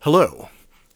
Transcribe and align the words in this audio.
Hello, 0.00 0.48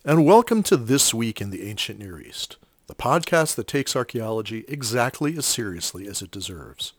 and 0.07 0.25
welcome 0.25 0.62
to 0.62 0.79
This 0.79 1.12
Week 1.12 1.43
in 1.43 1.50
the 1.50 1.69
Ancient 1.69 1.98
Near 1.98 2.19
East, 2.19 2.57
the 2.86 2.94
podcast 2.94 3.54
that 3.54 3.66
takes 3.66 3.94
archaeology 3.94 4.64
exactly 4.66 5.36
as 5.36 5.46
seriously 5.46 6.06
as 6.09 6.20
it 6.20 6.30
deserves. 6.30 6.92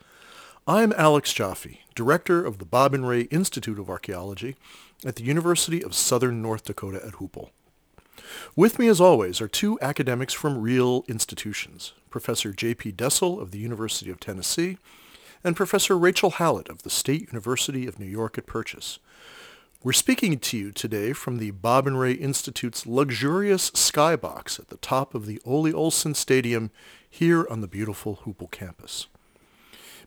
I'm 0.65 0.93
Alex 0.93 1.33
Joffe, 1.33 1.79
director 1.93 2.45
of 2.45 2.57
the 2.57 2.65
Bob 2.65 2.93
and 2.93 3.07
Ray 3.07 3.23
Institute 3.23 3.77
of 3.77 3.89
Archaeology 3.89 4.55
at 5.05 5.17
the 5.17 5.23
University 5.23 5.83
of 5.83 5.93
Southern 5.93 6.41
North 6.41 6.63
Dakota 6.63 7.05
at 7.05 7.15
Hoople. 7.15 7.49
With 8.55 8.79
me, 8.79 8.88
as 8.88 9.01
always, 9.01 9.41
are 9.41 9.47
two 9.49 9.77
academics 9.81 10.33
from 10.33 10.61
real 10.61 11.03
institutions, 11.09 11.93
Professor 12.09 12.53
J.P. 12.53 12.93
Dessel 12.93 13.41
of 13.41 13.52
the 13.52 13.59
University 13.59 14.09
of 14.09 14.19
Tennessee 14.19 14.77
and 15.43 15.55
Professor 15.55 15.97
Rachel 15.97 16.31
Hallote 16.31 16.69
of 16.69 16.83
the 16.83 16.89
State 16.89 17.27
University 17.27 17.85
of 17.85 17.99
New 17.99 18.05
York 18.05 18.38
at 18.38 18.45
Purchase, 18.45 18.99
we're 19.83 19.91
speaking 19.91 20.39
to 20.39 20.57
you 20.57 20.71
today 20.71 21.11
from 21.11 21.39
the 21.39 21.51
Bob 21.51 21.85
and 21.85 21.99
Ray 21.99 22.13
Institute's 22.13 22.87
luxurious 22.87 23.69
skybox 23.71 24.57
at 24.57 24.69
the 24.69 24.77
top 24.77 25.13
of 25.13 25.25
the 25.25 25.41
Ole 25.45 25.75
Olson 25.75 26.13
Stadium 26.13 26.71
here 27.09 27.45
on 27.49 27.59
the 27.59 27.67
beautiful 27.67 28.21
Hoople 28.23 28.49
campus. 28.49 29.07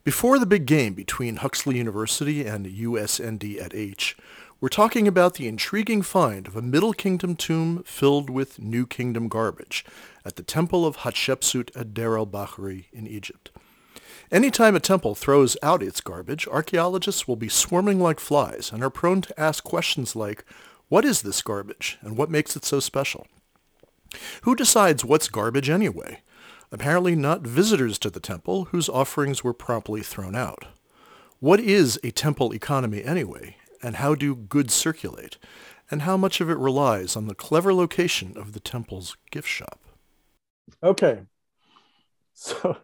Before 0.02 0.38
the 0.38 0.46
big 0.46 0.64
game 0.64 0.95
between 0.95 1.36
Huxley 1.36 1.76
University 1.76 2.46
and 2.46 2.64
USND 2.64 3.60
at 3.60 3.74
H, 3.74 4.16
we're 4.62 4.70
talking 4.70 5.06
about 5.06 5.34
the 5.34 5.46
intriguing 5.46 6.01
find 6.01 6.46
of 6.46 6.56
a 6.56 6.62
Middle 6.62 6.95
Kingdom 6.95 7.36
tomb 7.36 7.82
filled 7.82 8.30
with 8.30 8.58
New 8.58 8.86
Kingdom 8.86 9.29
garbage 9.29 9.84
at 10.24 10.36
the 10.36 10.42
Temple 10.42 10.86
of 10.86 10.98
Hatshepsut 10.98 11.76
at 11.76 11.92
Deir 11.92 12.16
el-Bahari 12.16 12.88
in 12.95 13.06
Egypt. 13.06 13.51
Anytime 14.32 14.74
a 14.74 14.80
temple 14.80 15.15
throws 15.15 15.57
out 15.63 15.82
its 15.82 16.01
garbage, 16.01 16.49
archaeologists 16.49 17.29
will 17.29 17.37
be 17.37 17.49
swarming 17.49 18.01
like 18.01 18.19
flies 18.19 18.73
and 18.73 18.82
are 18.82 18.91
prone 18.91 19.21
to 19.23 19.41
ask 19.41 19.63
questions 19.63 20.16
like, 20.16 20.45
what 20.88 21.05
is 21.05 21.23
this 21.23 21.43
garbage 21.43 21.99
and 22.01 22.16
what 22.16 22.30
makes 22.30 22.57
it 22.57 22.65
so 22.65 22.80
special? 22.80 23.27
Who 24.43 24.54
decides 24.54 25.04
what's 25.04 25.29
garbage 25.29 25.71
anyway? 25.71 26.23
Apparently 26.73 27.15
not 27.15 27.43
visitors 27.43 27.99
to 28.01 28.10
the 28.10 28.21
temple 28.21 28.66
whose 28.66 28.88
offerings 28.88 29.45
were 29.45 29.54
promptly 29.54 30.02
thrown 30.02 30.35
out. 30.35 30.66
What 31.38 31.60
is 31.60 32.01
a 32.02 32.10
temple 32.10 32.52
economy 32.52 33.04
anyway, 33.04 33.57
and 33.82 33.97
how 33.97 34.15
do 34.15 34.35
goods 34.35 34.74
circulate, 34.74 35.38
and 35.91 36.02
how 36.02 36.16
much 36.16 36.41
of 36.41 36.51
it 36.51 36.59
relies 36.59 37.15
on 37.15 37.29
the 37.29 37.35
clever 37.35 37.73
location 37.73 38.37
of 38.37 38.52
the 38.52 38.60
temple's 38.60 39.16
gift 39.30 39.49
shop? 39.49 39.79
Okay, 40.82 41.21
so 42.38 42.76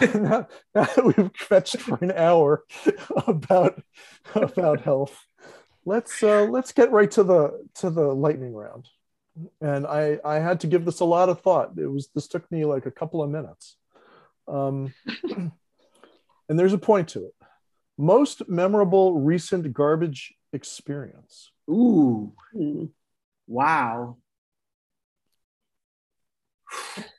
now, 0.00 0.48
now, 0.74 0.84
that 0.84 1.04
we've 1.04 1.30
fetched 1.36 1.78
for 1.78 1.98
an 2.00 2.10
hour 2.12 2.64
about 3.26 3.80
about 4.34 4.80
health, 4.80 5.26
let's 5.84 6.22
uh, 6.22 6.44
let's 6.44 6.72
get 6.72 6.90
right 6.90 7.10
to 7.10 7.22
the 7.22 7.66
to 7.76 7.90
the 7.90 8.14
lightning 8.14 8.54
round. 8.54 8.88
And 9.60 9.86
I 9.86 10.18
I 10.24 10.36
had 10.36 10.60
to 10.60 10.66
give 10.66 10.86
this 10.86 11.00
a 11.00 11.04
lot 11.04 11.28
of 11.28 11.42
thought. 11.42 11.72
It 11.76 11.86
was 11.86 12.08
this 12.14 12.28
took 12.28 12.50
me 12.50 12.64
like 12.64 12.86
a 12.86 12.90
couple 12.90 13.22
of 13.22 13.28
minutes. 13.28 13.76
Um, 14.48 14.94
and 16.48 16.58
there's 16.58 16.72
a 16.72 16.78
point 16.78 17.08
to 17.10 17.26
it. 17.26 17.34
Most 17.98 18.48
memorable 18.48 19.20
recent 19.20 19.70
garbage 19.74 20.32
experience. 20.54 21.52
Ooh. 21.68 22.32
Wow. 23.46 24.16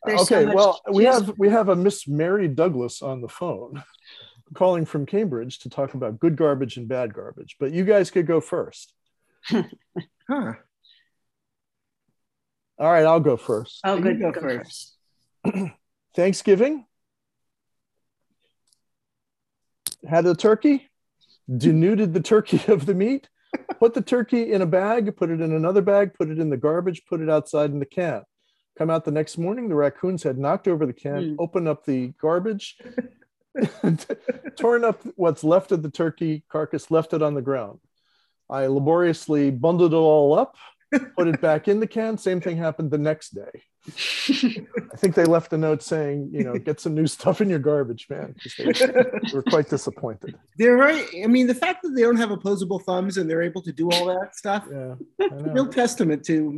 There's 0.06 0.22
okay, 0.22 0.46
so 0.46 0.54
well, 0.54 0.82
we 0.92 1.06
have 1.06 1.34
we 1.38 1.50
have 1.50 1.70
a 1.70 1.76
Miss 1.76 2.08
Mary 2.08 2.48
Douglas 2.48 3.02
on 3.02 3.22
the 3.22 3.28
phone 3.28 3.84
calling 4.54 4.86
from 4.86 5.06
Cambridge 5.06 5.60
to 5.60 5.70
talk 5.70 5.94
about 5.94 6.20
good 6.20 6.36
garbage 6.36 6.78
and 6.78 6.88
bad 6.88 7.14
garbage. 7.14 7.58
But 7.60 7.72
you 7.72 7.84
guys 7.84 8.12
could 8.12 8.28
go 8.28 8.40
first. 8.40 8.94
huh. 9.50 10.54
All 12.78 12.92
right, 12.92 13.06
I'll 13.06 13.20
go 13.20 13.38
first. 13.38 13.80
Oh, 13.84 14.00
good. 14.00 14.20
Go, 14.20 14.32
go 14.32 14.42
first. 14.42 14.98
first. 15.46 15.56
Thanksgiving. 16.16 16.86
Had 20.08 20.26
a 20.26 20.36
turkey, 20.36 20.90
denuded 21.50 22.14
the 22.14 22.22
turkey 22.22 22.62
of 22.72 22.86
the 22.86 22.94
meat, 22.94 23.28
put 23.80 23.94
the 23.94 24.02
turkey 24.02 24.52
in 24.52 24.62
a 24.62 24.66
bag, 24.66 25.16
put 25.18 25.30
it 25.30 25.42
in 25.42 25.52
another 25.54 25.82
bag, 25.82 26.14
put 26.14 26.30
it 26.30 26.38
in 26.38 26.50
the 26.50 26.58
garbage, 26.58 27.04
put 27.08 27.22
it 27.22 27.30
outside 27.30 27.72
in 27.72 27.80
the 27.80 27.86
can. 27.86 28.24
Come 28.78 28.90
out 28.90 29.06
the 29.06 29.12
next 29.12 29.38
morning, 29.38 29.70
the 29.70 29.76
raccoons 29.76 30.24
had 30.24 30.38
knocked 30.38 30.68
over 30.68 30.86
the 30.86 30.94
can, 30.94 31.22
mm. 31.22 31.36
opened 31.40 31.68
up 31.68 31.86
the 31.86 32.08
garbage, 32.22 32.78
torn 34.58 34.84
up 34.84 35.02
what's 35.16 35.44
left 35.44 35.72
of 35.72 35.82
the 35.82 35.90
turkey 35.90 36.44
carcass, 36.50 36.92
left 36.92 37.14
it 37.14 37.22
on 37.22 37.36
the 37.36 37.42
ground. 37.42 37.80
I 38.50 38.68
laboriously 38.68 39.50
bundled 39.50 39.94
it 39.94 39.98
all 39.98 40.38
up, 40.38 40.56
put 41.16 41.28
it 41.28 41.42
back 41.42 41.68
in 41.68 41.80
the 41.80 41.88
can. 41.88 42.18
Same 42.18 42.42
thing 42.42 42.58
happened 42.58 42.92
the 42.92 42.98
next 42.98 43.30
day. 43.30 43.64
I 43.88 44.98
think 44.98 45.16
they 45.16 45.26
left 45.26 45.54
a 45.54 45.58
note 45.58 45.84
saying, 45.84 46.32
you 46.34 46.44
know, 46.44 46.58
get 46.58 46.80
some 46.80 46.96
new 46.96 47.08
stuff 47.08 47.40
in 47.40 47.50
your 47.50 47.60
garbage, 47.60 48.08
man. 48.10 48.36
They 48.58 48.74
were 49.34 49.44
quite 49.44 49.70
disappointed. 49.70 50.36
They're 50.58 50.78
right. 50.78 51.08
I 51.24 51.28
mean, 51.28 51.48
the 51.48 51.56
fact 51.56 51.84
that 51.84 51.92
they 51.96 52.02
don't 52.02 52.18
have 52.18 52.32
opposable 52.32 52.80
thumbs 52.80 53.18
and 53.18 53.30
they're 53.30 53.44
able 53.44 53.62
to 53.62 53.72
do 53.72 53.90
all 53.92 54.06
that 54.08 54.36
stuff, 54.36 54.68
yeah, 54.72 54.96
real 55.20 55.68
testament 55.68 56.26
to 56.26 56.52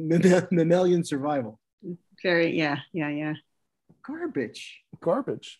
mammalian 0.51 1.03
survival. 1.03 1.59
Very, 2.23 2.57
yeah, 2.57 2.77
yeah, 2.93 3.09
yeah. 3.09 3.33
Garbage. 4.03 4.81
Garbage. 5.01 5.59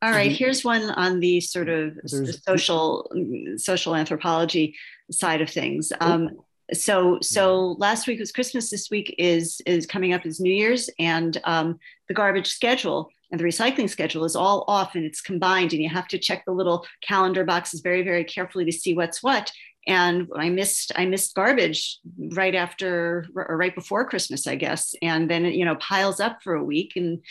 All 0.00 0.10
right, 0.10 0.30
here's 0.30 0.64
one 0.64 0.90
on 0.90 1.18
the 1.18 1.40
sort 1.40 1.68
of 1.68 1.98
There's, 2.04 2.40
social 2.44 3.10
social 3.56 3.96
anthropology 3.96 4.76
side 5.10 5.40
of 5.40 5.50
things. 5.50 5.92
Um, 6.00 6.30
so 6.72 7.18
so 7.20 7.74
last 7.78 8.06
week 8.06 8.20
was 8.20 8.30
Christmas. 8.30 8.70
This 8.70 8.90
week 8.90 9.14
is 9.18 9.60
is 9.66 9.86
coming 9.86 10.12
up 10.12 10.24
as 10.24 10.38
New 10.38 10.52
Year's, 10.52 10.88
and 11.00 11.40
um, 11.42 11.80
the 12.06 12.14
garbage 12.14 12.46
schedule 12.46 13.10
and 13.32 13.40
the 13.40 13.44
recycling 13.44 13.90
schedule 13.90 14.24
is 14.24 14.36
all 14.36 14.64
off 14.68 14.94
and 14.94 15.04
it's 15.04 15.20
combined, 15.20 15.72
and 15.72 15.82
you 15.82 15.88
have 15.88 16.08
to 16.08 16.18
check 16.18 16.44
the 16.44 16.52
little 16.52 16.86
calendar 17.02 17.44
boxes 17.44 17.80
very 17.80 18.02
very 18.02 18.22
carefully 18.22 18.64
to 18.66 18.72
see 18.72 18.94
what's 18.94 19.20
what 19.20 19.50
and 19.88 20.28
I 20.36 20.50
missed 20.50 20.92
I 20.94 21.06
missed 21.06 21.34
garbage 21.34 21.98
right 22.18 22.54
after 22.54 23.26
or 23.34 23.56
right 23.56 23.74
before 23.74 24.06
Christmas, 24.06 24.46
I 24.46 24.54
guess, 24.54 24.94
and 25.00 25.28
then 25.28 25.46
it 25.46 25.54
you 25.54 25.64
know 25.64 25.76
piles 25.76 26.20
up 26.20 26.42
for 26.44 26.54
a 26.54 26.62
week, 26.62 26.92
and 26.94 27.24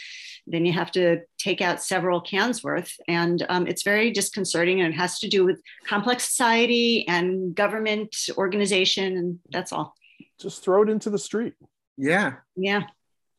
then 0.47 0.65
you 0.65 0.73
have 0.73 0.91
to 0.93 1.21
take 1.37 1.61
out 1.61 1.81
several 1.81 2.19
cans 2.19 2.63
worth, 2.63 2.91
and 3.07 3.45
um, 3.47 3.67
it's 3.67 3.83
very 3.83 4.11
disconcerting, 4.11 4.81
and 4.81 4.93
it 4.93 4.97
has 4.97 5.19
to 5.19 5.29
do 5.29 5.45
with 5.45 5.61
complex 5.85 6.25
society 6.25 7.07
and 7.07 7.55
government 7.55 8.15
organization, 8.37 9.15
and 9.15 9.39
that's 9.51 9.71
all. 9.71 9.93
Just 10.41 10.63
throw 10.63 10.81
it 10.81 10.89
into 10.89 11.11
the 11.11 11.19
street. 11.19 11.53
Yeah, 11.95 12.33
yeah, 12.55 12.83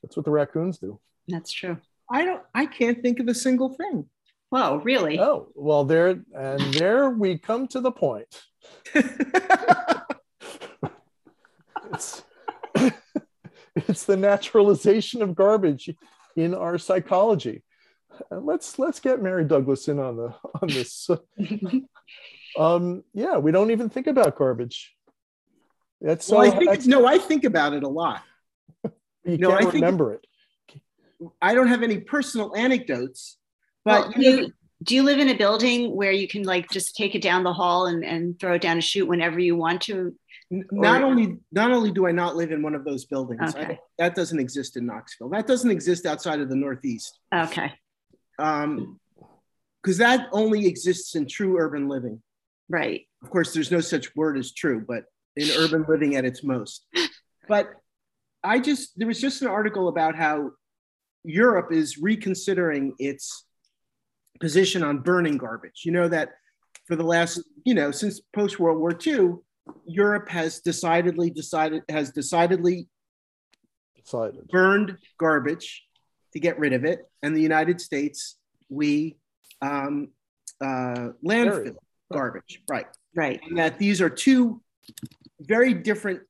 that's 0.02 0.16
what 0.16 0.24
the 0.24 0.30
raccoons 0.30 0.78
do. 0.78 1.00
That's 1.26 1.52
true. 1.52 1.78
I 2.10 2.24
don't. 2.24 2.42
I 2.54 2.66
can't 2.66 3.02
think 3.02 3.18
of 3.18 3.26
a 3.26 3.34
single 3.34 3.70
thing. 3.74 4.08
Whoa, 4.50 4.76
really? 4.76 5.18
Oh, 5.18 5.48
well, 5.54 5.84
there 5.84 6.22
and 6.34 6.74
there 6.74 7.10
we 7.10 7.36
come 7.36 7.66
to 7.68 7.80
the 7.80 7.92
point 7.92 8.28
it's, 11.92 12.22
it's 13.74 14.04
the 14.04 14.16
naturalization 14.16 15.22
of 15.22 15.34
garbage 15.34 15.90
in 16.36 16.54
our 16.54 16.78
psychology. 16.78 17.62
let's 18.30 18.78
let's 18.78 19.00
get 19.00 19.22
Mary 19.22 19.44
Douglas 19.44 19.88
in 19.88 19.98
on 19.98 20.16
the 20.16 20.34
on 20.62 20.68
this. 20.68 21.10
um, 22.58 23.04
yeah, 23.14 23.38
we 23.38 23.52
don't 23.52 23.70
even 23.70 23.88
think 23.88 24.06
about 24.06 24.36
garbage. 24.36 24.94
That's 26.00 26.26
so. 26.26 26.38
Well, 26.38 26.52
I 26.52 26.58
think 26.58 26.86
no, 26.86 27.06
I 27.06 27.18
think 27.18 27.44
about 27.44 27.72
it 27.72 27.82
a 27.82 27.88
lot. 27.88 28.22
You 29.24 29.36
no, 29.36 29.50
can't 29.50 29.66
I 29.66 29.70
remember 29.70 30.14
it. 30.14 30.26
I 31.42 31.54
don't 31.54 31.66
have 31.66 31.82
any 31.82 31.98
personal 31.98 32.54
anecdotes, 32.56 33.36
but 33.84 34.08
well, 34.08 34.24
you, 34.24 34.52
do 34.82 34.94
you 34.94 35.02
live 35.02 35.18
in 35.18 35.28
a 35.28 35.36
building 35.36 35.94
where 35.94 36.12
you 36.12 36.28
can 36.28 36.44
like 36.44 36.70
just 36.70 36.94
take 36.94 37.14
it 37.14 37.22
down 37.22 37.42
the 37.42 37.52
hall 37.52 37.86
and, 37.86 38.04
and 38.04 38.38
throw 38.38 38.54
it 38.54 38.62
down 38.62 38.78
a 38.78 38.80
chute 38.80 39.08
whenever 39.08 39.38
you 39.38 39.56
want 39.56 39.82
to? 39.82 40.14
Not 40.50 41.02
or, 41.02 41.06
only 41.06 41.36
not 41.52 41.72
only 41.72 41.90
do 41.90 42.06
i 42.06 42.12
not 42.12 42.34
live 42.34 42.52
in 42.52 42.62
one 42.62 42.74
of 42.74 42.82
those 42.84 43.04
buildings 43.04 43.54
okay. 43.54 43.78
that 43.98 44.14
doesn't 44.14 44.38
exist 44.38 44.76
in 44.76 44.86
knoxville. 44.86 45.28
That 45.28 45.46
doesn't 45.46 45.70
exist 45.70 46.06
outside 46.06 46.40
of 46.40 46.48
the 46.48 46.56
northeast. 46.56 47.18
Okay. 47.34 47.72
Um 48.38 48.98
because 49.82 49.98
that 49.98 50.28
only 50.32 50.66
exists 50.66 51.14
in 51.14 51.26
true 51.26 51.58
urban 51.58 51.88
living. 51.88 52.22
Right. 52.68 53.02
Of 53.22 53.30
course 53.30 53.52
there's 53.52 53.70
no 53.70 53.80
such 53.80 54.14
word 54.16 54.38
as 54.38 54.52
true 54.52 54.84
but 54.86 55.04
in 55.36 55.50
urban 55.58 55.84
living 55.88 56.16
at 56.16 56.24
its 56.24 56.42
most. 56.42 56.86
But 57.48 57.70
i 58.44 58.60
just 58.60 58.96
there 58.98 59.08
was 59.08 59.20
just 59.20 59.42
an 59.42 59.48
article 59.48 59.88
about 59.88 60.14
how 60.14 60.50
europe 61.24 61.72
is 61.72 61.98
reconsidering 61.98 62.94
its 62.98 63.44
position 64.40 64.82
on 64.82 64.98
burning 64.98 65.36
garbage. 65.36 65.82
You 65.84 65.92
know 65.92 66.08
that 66.08 66.30
for 66.86 66.96
the 66.96 67.04
last, 67.04 67.42
you 67.64 67.74
know, 67.74 67.90
since 67.90 68.20
post 68.34 68.58
World 68.58 68.78
War 68.78 68.96
II, 69.06 69.34
Europe 69.86 70.28
has 70.28 70.60
decidedly 70.60 71.30
decided 71.30 71.82
has 71.88 72.10
decidedly 72.10 72.88
decided 73.96 74.48
burned 74.48 74.96
garbage 75.18 75.84
to 76.32 76.40
get 76.40 76.58
rid 76.58 76.72
of 76.72 76.84
it, 76.84 77.00
and 77.22 77.36
the 77.36 77.42
United 77.42 77.80
States 77.80 78.36
we 78.68 79.16
um, 79.62 80.08
uh, 80.60 81.08
landfill 81.24 81.76
garbage, 82.12 82.62
right? 82.68 82.86
Right. 83.14 83.40
And 83.48 83.58
that 83.58 83.78
these 83.78 84.00
are 84.00 84.10
two 84.10 84.62
very 85.40 85.74
different 85.74 86.20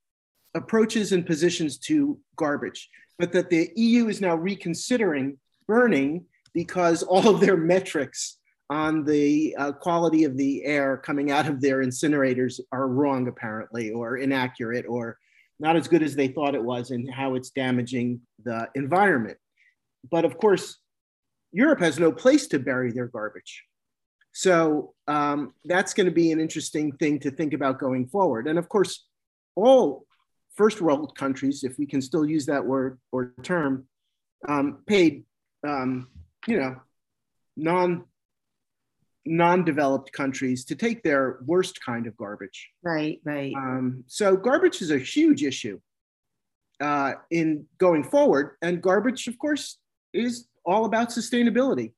approaches 0.55 1.13
and 1.13 1.27
positions 1.27 1.79
to 1.79 2.19
garbage, 2.37 2.89
but 3.19 3.33
that 3.33 3.51
the 3.51 3.71
EU 3.77 4.09
is 4.09 4.21
now 4.21 4.35
reconsidering 4.35 5.39
burning 5.67 6.25
because 6.59 7.05
all 7.05 7.29
of 7.29 7.41
their 7.41 7.57
metrics 7.57 8.39
on 8.69 9.05
the 9.05 9.55
uh, 9.57 9.71
quality 9.71 10.25
of 10.25 10.37
the 10.37 10.65
air 10.65 10.97
coming 10.97 11.31
out 11.31 11.47
of 11.47 11.61
their 11.61 11.85
incinerators 11.85 12.59
are 12.73 12.89
wrong, 12.89 13.29
apparently, 13.29 13.93
or 13.93 14.17
inaccurate, 14.17 14.85
or 14.89 15.17
not 15.61 15.77
as 15.77 15.87
good 15.87 16.03
as 16.03 16.17
they 16.17 16.27
thought 16.27 16.57
it 16.57 16.65
was, 16.73 16.91
and 16.91 17.09
how 17.09 17.37
it's 17.37 17.51
damaging 17.51 18.21
the 18.45 18.69
environment. 18.75 19.39
But 20.11 20.25
of 20.25 20.37
course, 20.37 20.79
Europe 21.53 21.79
has 21.79 22.01
no 22.01 22.11
place 22.11 22.49
to 22.49 22.59
bury 22.59 22.91
their 22.91 23.07
garbage. 23.07 23.63
So 24.33 24.95
um, 25.07 25.55
that's 25.65 25.95
going 25.95 26.07
to 26.07 26.13
be 26.13 26.33
an 26.33 26.41
interesting 26.41 26.91
thing 26.91 27.21
to 27.21 27.31
think 27.31 27.53
about 27.55 27.79
going 27.79 28.09
forward. 28.09 28.49
And 28.49 28.59
of 28.59 28.69
course, 28.69 29.07
all 29.55 30.07
first 30.57 30.81
world 30.81 31.17
countries, 31.17 31.63
if 31.63 31.79
we 31.79 31.87
can 31.87 32.03
still 32.03 32.27
use 32.27 32.47
that 32.47 32.67
word 32.67 32.99
or 33.13 33.33
term, 33.45 33.87
um, 34.49 34.79
paid, 34.89 35.23
um, 35.65 36.09
you 36.49 36.59
know, 36.59 36.77
non 37.57 38.05
non-developed 39.25 40.11
countries 40.13 40.65
to 40.65 40.75
take 40.75 41.03
their 41.03 41.39
worst 41.45 41.85
kind 41.85 42.07
of 42.07 42.17
garbage. 42.17 42.71
Right, 42.83 43.21
right. 43.25 43.53
Um, 43.55 44.05
so 44.07 44.37
garbage 44.37 44.81
is 44.81 44.91
a 44.91 44.99
huge 44.99 45.43
issue 45.45 45.81
uh, 46.81 47.15
in 47.31 47.67
going 47.77 48.05
forward, 48.05 48.57
and 48.63 48.81
garbage, 48.83 49.27
of 49.27 49.39
course, 49.39 49.79
is 50.15 50.49
all 50.65 50.87
about 50.87 51.11
sustainability. 51.11 51.93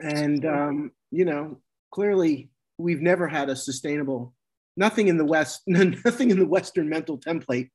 And 0.00 0.44
um, 0.46 0.92
you 1.10 1.24
know, 1.24 1.60
clearly, 1.90 2.50
we've 2.78 3.02
never 3.02 3.28
had 3.28 3.50
a 3.50 3.56
sustainable. 3.56 4.34
Nothing 4.76 5.08
in 5.08 5.18
the 5.18 5.24
West, 5.24 5.62
nothing 5.66 6.30
in 6.30 6.38
the 6.38 6.46
Western 6.46 6.88
mental 6.88 7.18
template 7.18 7.70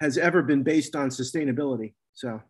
has 0.00 0.18
ever 0.18 0.42
been 0.42 0.62
based 0.62 0.94
on 0.96 1.08
sustainability. 1.08 1.94
So 2.12 2.42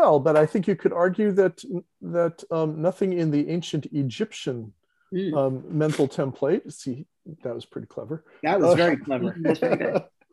well, 0.00 0.18
but 0.18 0.36
I 0.36 0.46
think 0.46 0.66
you 0.66 0.76
could 0.76 0.92
argue 0.92 1.30
that 1.32 1.62
that 2.00 2.42
um, 2.50 2.80
nothing 2.80 3.12
in 3.12 3.30
the 3.30 3.50
ancient 3.50 3.86
Egyptian 3.92 4.72
mm. 5.12 5.36
um, 5.36 5.62
mental 5.68 6.08
template. 6.08 6.72
See, 6.72 7.06
that 7.42 7.54
was 7.54 7.66
pretty 7.66 7.86
clever. 7.86 8.24
That 8.42 8.60
was 8.60 8.74
very 8.76 8.94
uh, 8.94 9.04
clever. 9.04 9.36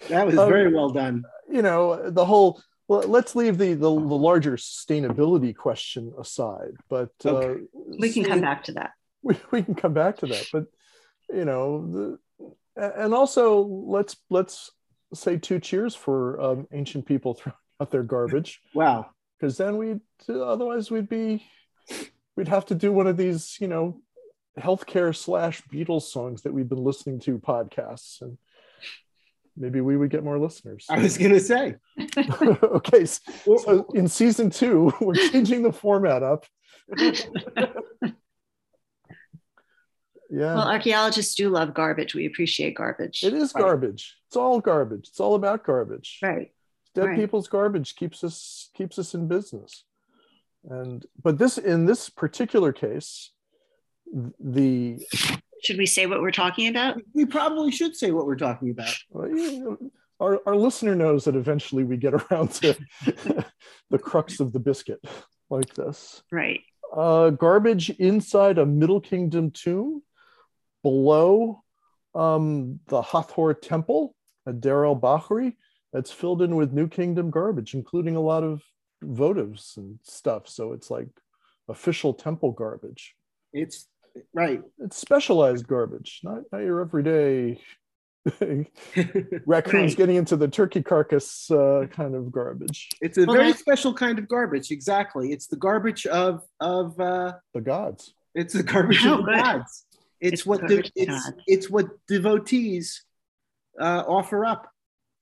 that 0.10 0.25
was 0.25 0.38
um, 0.38 0.50
very 0.50 0.74
well 0.74 0.90
done. 0.90 1.24
You 1.52 1.62
know, 1.62 2.10
the 2.10 2.25
whole. 2.25 2.62
Well, 2.88 3.02
let's 3.02 3.36
leave 3.36 3.58
the, 3.58 3.74
the, 3.74 3.94
the 3.94 4.19
larger 4.30 4.56
sustainability 4.56 5.54
question 5.54 6.14
aside, 6.18 6.72
but 6.88 7.12
uh, 7.25 7.30
okay. 7.31 7.62
uh, 7.62 7.81
we 8.00 8.14
can 8.14 8.24
come 8.24 8.40
back 8.40 8.64
to 8.64 8.72
that. 8.74 8.92
We, 9.22 9.36
we 9.52 9.62
can 9.62 9.75
come 9.75 9.94
back 9.94 10.19
to 10.19 10.28
that, 10.28 10.46
but 10.54 10.68
you 11.30 11.44
know, 11.44 12.18
the, 12.78 12.94
and 12.96 13.14
also 13.14 13.60
let's 13.60 14.16
let's 14.30 14.72
say 15.14 15.36
two 15.36 15.60
cheers 15.60 15.96
for 15.96 16.40
um, 16.40 16.68
ancient 16.72 17.06
people 17.06 17.34
throwing 17.40 17.58
out 17.81 17.92
their 17.92 18.04
garbage. 18.04 18.62
Wow 18.74 19.08
because 19.39 19.57
then 19.57 19.78
we'd 19.78 20.01
otherwise 20.30 20.89
we'd 20.89 21.10
be 21.10 21.45
we'd 22.36 22.48
have 22.48 22.66
to 22.66 22.75
do 22.75 22.92
one 22.92 23.07
of 23.07 23.18
these 23.18 23.57
you 23.60 23.68
know 23.68 24.00
healthcare 24.60 25.16
slash 25.16 25.62
Beatles 25.72 26.04
songs 26.04 26.42
that 26.42 26.54
we've 26.54 26.69
been 26.69 26.84
listening 26.84 27.19
to 27.22 27.38
podcasts 27.38 28.22
and 28.22 28.38
maybe 29.56 29.81
we 29.81 29.95
would 29.95 30.10
get 30.10 30.24
more 30.24 30.39
listeners. 30.39 30.86
I 30.89 31.00
was 31.00 31.18
gonna 31.18 31.39
say. 31.39 31.75
okay, 32.63 33.06
so 33.06 33.86
in 33.94 34.07
season 34.07 34.50
two, 34.50 34.92
we're 35.01 35.16
changing 35.16 35.63
the 35.63 35.72
format 35.72 36.24
up. 36.24 36.45
yeah. 36.98 37.68
Well, 40.30 40.68
archaeologists 40.68 41.36
do 41.36 41.50
love 41.50 41.74
garbage. 41.74 42.16
We 42.16 42.25
appreciate 42.25 42.75
garbage. 42.75 43.24
It 43.24 43.33
is 43.33 43.51
garbage. 43.51 44.16
Right. 44.16 44.28
It's 44.28 44.36
all 44.36 44.60
garbage. 44.60 45.07
It's 45.10 45.19
all 45.19 45.36
about 45.36 45.63
garbage. 45.63 46.19
Right 46.24 46.51
dead 46.97 47.09
right. 47.09 47.15
people's 47.19 47.47
garbage 47.47 47.95
keeps 47.95 48.23
us 48.23 48.69
keeps 48.75 48.97
us 48.97 49.13
in 49.13 49.27
business. 49.27 49.83
And 50.67 51.05
but 51.21 51.38
this 51.38 51.57
in 51.57 51.85
this 51.85 52.09
particular 52.09 52.73
case 52.73 53.31
the 54.39 54.99
should 55.63 55.77
we 55.77 55.85
say 55.85 56.07
what 56.07 56.21
we're 56.21 56.31
talking 56.31 56.67
about? 56.67 56.99
We 57.13 57.25
probably 57.25 57.71
should 57.71 57.95
say 57.95 58.11
what 58.11 58.25
we're 58.25 58.35
talking 58.35 58.71
about. 58.71 58.95
Well, 59.09 59.27
you 59.29 59.59
know, 59.59 59.77
our, 60.19 60.39
our 60.45 60.55
listener 60.55 60.95
knows 60.95 61.25
that 61.25 61.35
eventually 61.35 61.83
we 61.83 61.97
get 61.97 62.13
around 62.13 62.51
to 62.53 62.75
the 63.89 63.99
crux 63.99 64.39
of 64.39 64.53
the 64.53 64.59
biscuit 64.59 65.03
like 65.49 65.73
this. 65.73 66.21
Right. 66.31 66.61
Uh, 66.95 67.31
garbage 67.31 67.89
inside 67.89 68.59
a 68.59 68.65
middle 68.65 69.01
kingdom 69.01 69.51
tomb 69.51 70.03
below 70.83 71.63
um, 72.15 72.79
the 72.88 73.01
hathor 73.01 73.53
temple 73.53 74.15
at 74.47 74.61
Deir 74.61 74.85
el-Bahari 74.85 75.57
it's 75.94 76.12
filled 76.12 76.42
in 76.42 76.56
with 76.56 76.74
New 76.74 76.88
Kingdom 76.88 77.30
garbage, 77.30 77.74
including 77.74 78.16
a 78.16 78.22
lot 78.22 78.44
of 78.44 78.62
votives 79.04 79.78
and 79.78 80.00
stuff. 80.04 80.48
So 80.48 80.74
it's 80.74 80.89
like 80.89 81.07
official 81.69 82.13
temple 82.13 82.51
garbage. 82.51 83.16
It's 83.54 83.88
right. 84.34 84.62
It's 84.80 84.98
specialized 84.98 85.68
garbage, 85.68 86.22
not, 86.24 86.44
not 86.51 86.60
your 86.60 86.81
everyday 86.81 87.62
raccoons 89.45 89.92
right. 89.92 89.98
getting 89.98 90.18
into 90.18 90.36
the 90.36 90.48
turkey 90.48 90.81
carcass 90.81 91.50
uh, 91.50 91.88
kind 91.92 92.16
of 92.16 92.31
garbage. 92.31 92.90
It's 93.01 93.18
a 93.18 93.25
well, 93.25 93.38
very 93.38 93.54
special 93.54 93.94
kind 93.94 94.19
of 94.19 94.28
garbage. 94.28 94.72
Exactly. 94.72 95.31
It's 95.31 95.48
the 95.48 95.56
garbage 95.56 96.06
of 96.06 96.44
of 96.60 97.00
uh, 97.00 97.33
the 97.54 97.62
gods. 97.62 98.13
It's 98.36 98.54
the 98.54 98.63
garbage 98.63 99.06
oh, 99.06 99.19
of 99.19 99.25
the 99.25 99.31
gods. 99.31 99.86
It's, 100.19 100.33
it's 100.33 100.45
what 100.45 100.68
the, 100.68 100.90
it's, 100.95 101.31
it's 101.45 101.69
what 101.69 101.88
devotees 102.07 103.04
uh, 103.80 104.04
offer 104.07 104.45
up 104.45 104.72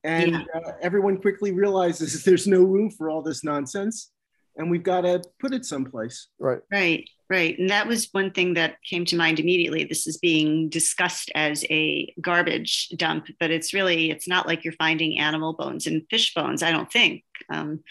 and 0.06 0.32
yeah. 0.32 0.40
uh, 0.54 0.72
everyone 0.82 1.18
quickly 1.18 1.52
realizes 1.52 2.24
there's 2.26 2.48
no 2.48 2.64
room 2.64 2.90
for 2.90 3.10
all 3.10 3.22
this 3.22 3.44
nonsense 3.44 4.12
and 4.58 4.72
we've 4.72 4.84
got 4.84 5.02
to 5.02 5.22
put 5.40 5.54
it 5.54 5.66
someplace. 5.66 6.28
Right. 6.40 6.60
Right 6.72 7.10
right. 7.30 7.58
And 7.58 7.70
that 7.70 7.88
was 7.88 8.10
one 8.12 8.32
thing 8.32 8.54
that 8.54 8.76
came 8.84 9.06
to 9.06 9.16
mind 9.16 9.40
immediately. 9.40 9.84
This 9.84 10.06
is 10.06 10.18
being 10.18 10.70
discussed 10.70 11.32
as 11.34 11.66
a 11.70 12.14
garbage 12.22 12.90
dump 12.96 13.28
but 13.40 13.52
it's 13.52 13.74
really 13.74 14.12
it's 14.12 14.28
not 14.28 14.48
like 14.48 14.64
you're 14.64 14.74
finding 14.74 15.20
animal 15.20 15.54
bones 15.54 15.88
and 15.88 16.04
fish 16.10 16.34
bones 16.34 16.64
i 16.64 16.72
don't 16.72 16.92
think. 16.92 17.24
Um, 17.50 17.82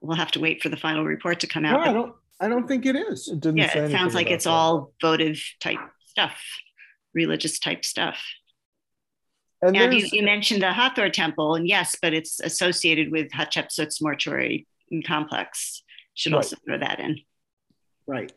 we'll 0.00 0.16
have 0.16 0.30
to 0.32 0.40
wait 0.40 0.62
for 0.62 0.68
the 0.68 0.76
final 0.76 1.04
report 1.04 1.40
to 1.40 1.46
come 1.46 1.64
out 1.64 1.84
no, 1.84 1.90
I, 1.90 1.92
don't, 1.92 2.14
I 2.40 2.48
don't 2.48 2.68
think 2.68 2.86
it 2.86 2.96
is. 2.96 3.28
It 3.28 3.56
yeah 3.56 3.76
it 3.76 3.90
sounds 3.90 4.14
like 4.14 4.30
it's 4.30 4.44
that. 4.44 4.50
all 4.50 4.92
votive 5.00 5.42
type 5.60 5.80
stuff 6.06 6.36
religious 7.14 7.58
type 7.58 7.84
stuff 7.84 8.18
and 9.62 9.74
yeah, 9.74 9.90
you, 9.90 10.06
you, 10.12 10.22
mentioned 10.22 10.62
the 10.62 10.72
Hathor 10.72 11.08
temple, 11.08 11.54
and 11.54 11.66
yes, 11.66 11.96
but 12.00 12.12
it's 12.12 12.40
associated 12.40 13.10
with 13.10 13.30
Hatshepsut's 13.30 14.02
mortuary 14.02 14.66
complex. 15.06 15.82
Should 16.14 16.32
right. 16.32 16.38
also 16.38 16.56
throw 16.64 16.78
that 16.78 17.00
in. 17.00 17.20
Right. 18.06 18.32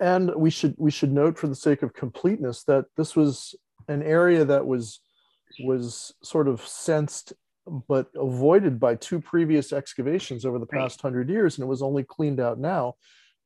And 0.00 0.34
we 0.34 0.50
should 0.50 0.74
we 0.78 0.90
should 0.90 1.12
note, 1.12 1.38
for 1.38 1.46
the 1.46 1.54
sake 1.54 1.82
of 1.82 1.94
completeness, 1.94 2.64
that 2.64 2.86
this 2.96 3.14
was 3.14 3.54
an 3.88 4.02
area 4.02 4.44
that 4.44 4.66
was 4.66 5.00
was 5.60 6.12
sort 6.22 6.48
of 6.48 6.60
sensed 6.66 7.32
but 7.88 8.08
avoided 8.14 8.78
by 8.78 8.94
two 8.94 9.20
previous 9.20 9.72
excavations 9.72 10.44
over 10.44 10.58
the 10.58 10.66
past 10.66 10.98
right. 10.98 11.02
hundred 11.10 11.28
years, 11.28 11.56
and 11.56 11.64
it 11.64 11.68
was 11.68 11.82
only 11.82 12.04
cleaned 12.04 12.40
out 12.40 12.58
now 12.58 12.94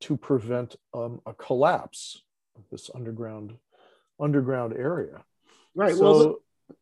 to 0.01 0.17
prevent 0.17 0.75
um, 0.93 1.21
a 1.25 1.33
collapse 1.33 2.23
of 2.55 2.63
this 2.71 2.89
underground 2.93 3.55
underground 4.19 4.73
area. 4.73 5.23
Right. 5.75 5.95
So, 5.95 6.01
well, 6.01 6.35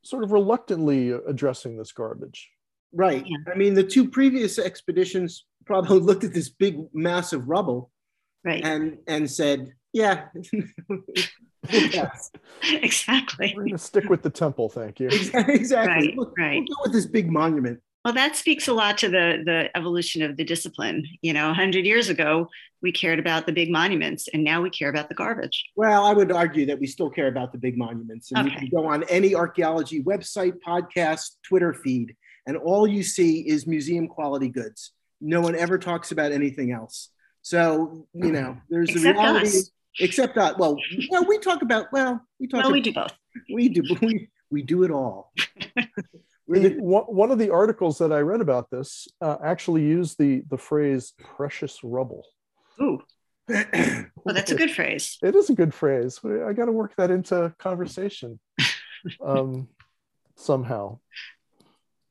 sort 0.03 0.23
of 0.23 0.31
reluctantly 0.31 1.11
addressing 1.11 1.77
this 1.77 1.91
garbage. 1.91 2.49
Right. 2.93 3.23
Yeah. 3.25 3.37
I 3.53 3.57
mean, 3.57 3.73
the 3.73 3.83
two 3.83 4.09
previous 4.09 4.57
expeditions 4.57 5.45
probably 5.65 5.99
looked 6.01 6.23
at 6.23 6.33
this 6.33 6.49
big 6.49 6.77
mass 6.93 7.33
of 7.33 7.47
rubble, 7.47 7.91
right, 8.43 8.63
and 8.63 8.97
and 9.07 9.29
said, 9.29 9.73
"Yeah, 9.93 10.25
exactly. 11.69 13.53
We're 13.55 13.63
going 13.63 13.71
to 13.71 13.77
stick 13.77 14.09
with 14.09 14.23
the 14.23 14.29
temple, 14.29 14.69
thank 14.69 14.99
you." 14.99 15.09
Exactly. 15.33 16.07
Right. 16.07 16.17
Look, 16.17 16.33
right. 16.37 16.55
We'll 16.67 16.75
go 16.77 16.83
with 16.83 16.93
this 16.93 17.05
big 17.05 17.31
monument. 17.31 17.79
Well, 18.05 18.13
that 18.13 18.35
speaks 18.37 18.67
a 18.67 18.73
lot 18.73 18.97
to 18.99 19.09
the 19.09 19.43
the 19.45 19.77
evolution 19.77 20.21
of 20.21 20.37
the 20.37 20.45
discipline. 20.45 21.05
You 21.21 21.33
know, 21.33 21.53
hundred 21.53 21.85
years 21.85 22.09
ago, 22.09 22.49
we 22.81 22.91
cared 22.91 23.19
about 23.19 23.45
the 23.45 23.51
big 23.51 23.69
monuments, 23.69 24.29
and 24.33 24.43
now 24.43 24.61
we 24.61 24.69
care 24.69 24.89
about 24.89 25.09
the 25.09 25.15
garbage. 25.15 25.65
Well, 25.75 26.05
I 26.05 26.13
would 26.13 26.31
argue 26.31 26.65
that 26.67 26.79
we 26.79 26.87
still 26.87 27.09
care 27.09 27.27
about 27.27 27.51
the 27.51 27.57
big 27.57 27.77
monuments. 27.77 28.31
And 28.31 28.47
okay. 28.47 28.53
you 28.53 28.59
can 28.59 28.69
go 28.69 28.87
on 28.87 29.03
any 29.09 29.35
archaeology 29.35 30.01
website, 30.01 30.53
podcast, 30.65 31.35
Twitter 31.43 31.73
feed, 31.73 32.15
and 32.47 32.55
all 32.55 32.87
you 32.87 33.03
see 33.03 33.41
is 33.41 33.67
museum 33.67 34.07
quality 34.07 34.47
goods. 34.47 34.93
No 35.19 35.41
one 35.41 35.55
ever 35.55 35.77
talks 35.77 36.11
about 36.13 36.31
anything 36.31 36.71
else. 36.71 37.09
So 37.41 38.07
you 38.13 38.31
know, 38.31 38.57
there's 38.69 38.89
Except 38.89 39.03
the 39.03 39.21
reality. 39.21 39.47
us. 39.47 39.71
Except 39.99 40.35
that. 40.35 40.57
Well, 40.57 40.77
well, 41.09 41.25
we 41.25 41.37
talk 41.39 41.61
about. 41.63 41.91
Well, 41.91 42.25
we 42.39 42.47
talk. 42.47 42.63
Well, 42.63 42.71
we 42.71 42.79
do 42.79 42.93
both. 42.93 43.13
we 43.53 43.67
do. 43.67 43.83
We, 44.01 44.29
we 44.49 44.63
do 44.63 44.83
it 44.83 44.91
all. 44.91 45.33
We're 46.49 46.61
The, 46.61 46.69
the- 46.69 46.81
one 46.81 47.03
one 47.03 47.31
of 47.31 47.37
the 47.37 47.51
articles 47.51 47.99
that 47.99 48.11
I 48.11 48.19
read 48.21 48.41
about 48.41 48.71
this 48.71 49.07
uh, 49.21 49.37
actually 49.43 49.83
used 49.83 50.17
the 50.17 50.41
the 50.49 50.57
phrase 50.57 51.13
"precious 51.19 51.83
rubble." 51.83 52.25
Ooh, 52.81 53.03
well, 53.47 54.33
that's 54.33 54.51
a 54.51 54.55
good 54.55 54.71
phrase. 54.71 55.17
It 55.21 55.35
is 55.35 55.51
a 55.51 55.53
good 55.53 55.73
phrase. 55.75 56.19
I 56.25 56.53
got 56.53 56.65
to 56.65 56.71
work 56.71 56.95
that 56.97 57.11
into 57.11 57.53
conversation 57.59 58.39
um, 59.23 59.67
somehow. 60.37 60.97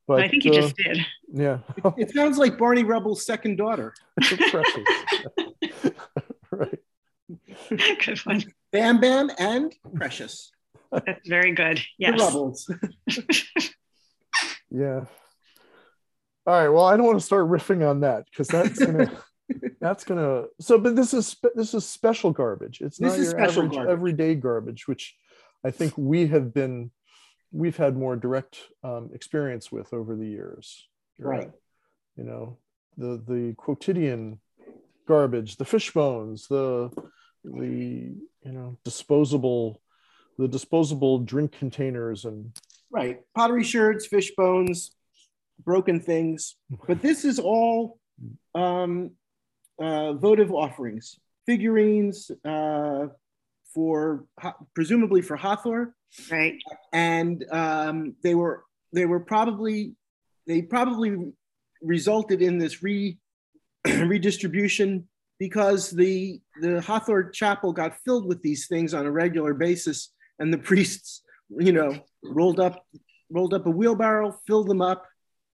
But 0.07 0.23
I 0.23 0.29
think 0.29 0.45
you 0.45 0.53
uh, 0.53 0.55
just 0.63 0.77
did. 0.77 1.05
yeah, 1.33 1.59
it 1.99 2.15
sounds 2.15 2.39
like 2.39 2.57
Barney 2.59 2.85
Rubble's 2.85 3.27
second 3.27 3.57
daughter. 3.57 3.93
precious. 4.21 4.85
right. 6.53 6.79
good 7.69 8.19
one. 8.21 8.45
Bam 8.71 9.01
Bam 9.01 9.31
and 9.39 9.75
Precious. 9.97 10.53
That's 10.93 11.29
very 11.29 11.53
good. 11.53 11.79
The 11.79 11.83
Yes. 11.99 12.21
Rubbles. 12.21 12.71
Yeah. 14.71 15.05
All 16.47 16.55
right. 16.55 16.69
Well, 16.69 16.85
I 16.87 16.97
don't 16.97 17.07
want 17.07 17.19
to 17.21 17.25
start 17.25 17.49
riffing 17.49 17.89
on 17.89 18.01
that 18.01 18.25
because 18.31 18.49
that's 18.49 18.79
gonna 18.79 19.11
that's 19.81 20.05
gonna. 20.05 20.45
So, 20.61 20.79
but 20.79 20.97
this 20.97 21.13
is 21.15 21.37
this 21.55 21.75
is 21.75 21.85
special 21.87 22.31
garbage. 22.33 22.81
It's 22.81 22.99
This 22.99 23.13
not 23.13 23.19
is 23.19 23.25
your 23.33 23.39
special 23.45 23.63
average 23.65 23.73
garbage. 23.77 23.93
everyday 23.93 24.35
garbage, 24.35 24.89
which 24.89 25.17
I 25.65 25.71
think 25.71 25.93
we 25.97 26.27
have 26.29 26.55
been 26.55 26.91
we've 27.53 27.77
had 27.77 27.97
more 27.97 28.17
direct 28.17 28.59
um, 28.83 29.11
experience 29.13 29.71
with 29.73 29.93
over 29.93 30.17
the 30.17 30.27
years. 30.27 30.87
Right. 31.19 31.51
You 32.17 32.25
know, 32.25 32.59
the 32.97 33.23
the 33.27 33.55
quotidian 33.57 34.41
garbage, 35.07 35.57
the 35.57 35.65
fish 35.65 35.93
bones, 35.93 36.47
the 36.49 36.91
the 37.45 38.15
you 38.43 38.53
know 38.53 38.79
disposable 38.85 39.83
the 40.39 40.49
disposable 40.49 41.19
drink 41.19 41.53
containers 41.53 42.25
and 42.25 42.57
Right. 42.91 43.21
Pottery 43.35 43.65
sherds, 43.65 44.07
fish 44.07 44.33
bones, 44.37 44.93
broken 45.65 46.01
things. 46.01 46.57
But 46.87 47.03
this 47.03 47.25
is 47.25 47.39
all 47.39 47.99
um, 48.55 49.11
uh, 49.79 50.15
votive 50.15 50.53
offerings, 50.53 51.19
figurines 51.47 52.31
uh, 52.45 53.09
for 53.75 54.25
presumably 54.75 55.23
for 55.23 55.37
Hathor, 55.37 55.95
Right. 56.31 56.57
and 56.93 57.45
um, 57.53 58.15
they 58.23 58.35
were 58.35 58.65
they 58.95 59.05
were 59.05 59.21
probably 59.21 59.95
they 60.47 60.63
probably 60.63 61.33
resulted 61.83 62.41
in 62.41 62.59
this 62.59 62.83
re 62.83 63.19
redistribution 63.87 65.07
because 65.39 65.91
the 65.91 66.41
the 66.63 66.81
Hathor 66.81 67.31
chapel 67.31 67.73
got 67.73 67.99
filled 68.05 68.27
with 68.27 68.41
these 68.43 68.67
things 68.67 68.95
on 68.95 69.05
a 69.07 69.11
regular 69.11 69.53
basis, 69.55 70.13
and 70.39 70.53
the 70.53 70.59
priests, 70.59 71.23
you 71.51 71.73
know, 71.73 71.99
rolled 72.23 72.61
up 72.61 72.85
rolled 73.31 73.55
up 73.55 73.67
a 73.67 73.71
wheelbarrow, 73.71 74.39
filled 74.47 74.69
them 74.69 74.81
up 74.81 75.05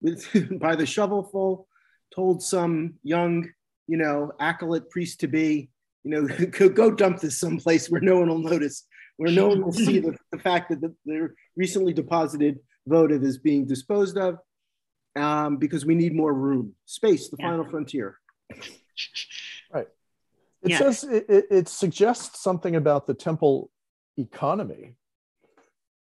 with 0.01 0.25
by 0.59 0.75
the 0.75 0.85
shovelful, 0.85 1.67
told 2.13 2.41
some 2.41 2.95
young, 3.03 3.49
you 3.87 3.97
know, 3.97 4.31
acolyte 4.39 4.89
priest 4.89 5.19
to 5.19 5.27
be, 5.27 5.69
you 6.03 6.11
know, 6.11 6.27
go, 6.51 6.69
go 6.69 6.91
dump 6.91 7.19
this 7.19 7.39
someplace 7.39 7.89
where 7.89 8.01
no 8.01 8.19
one 8.19 8.29
will 8.29 8.39
notice, 8.39 8.85
where 9.17 9.31
no 9.31 9.47
one 9.47 9.61
will 9.61 9.73
see 9.73 9.99
the, 9.99 10.15
the 10.31 10.39
fact 10.39 10.69
that 10.69 10.81
the, 10.81 10.93
their 11.05 11.35
recently 11.57 11.93
deposited 11.93 12.59
votive 12.87 13.23
is 13.23 13.37
being 13.37 13.65
disposed 13.65 14.17
of, 14.17 14.37
um, 15.15 15.57
because 15.57 15.85
we 15.85 15.95
need 15.95 16.13
more 16.15 16.33
room, 16.33 16.75
space, 16.85 17.29
the 17.29 17.37
Yeah. 17.39 17.47
final 17.49 17.65
frontier. 17.65 18.17
Right. 19.73 19.87
It 20.63 20.71
Yeah. 20.71 20.77
says 20.77 21.03
it, 21.03 21.25
it, 21.29 21.45
it 21.49 21.67
suggests 21.67 22.41
something 22.41 22.75
about 22.75 23.07
the 23.07 23.13
temple 23.13 23.69
economy 24.17 24.95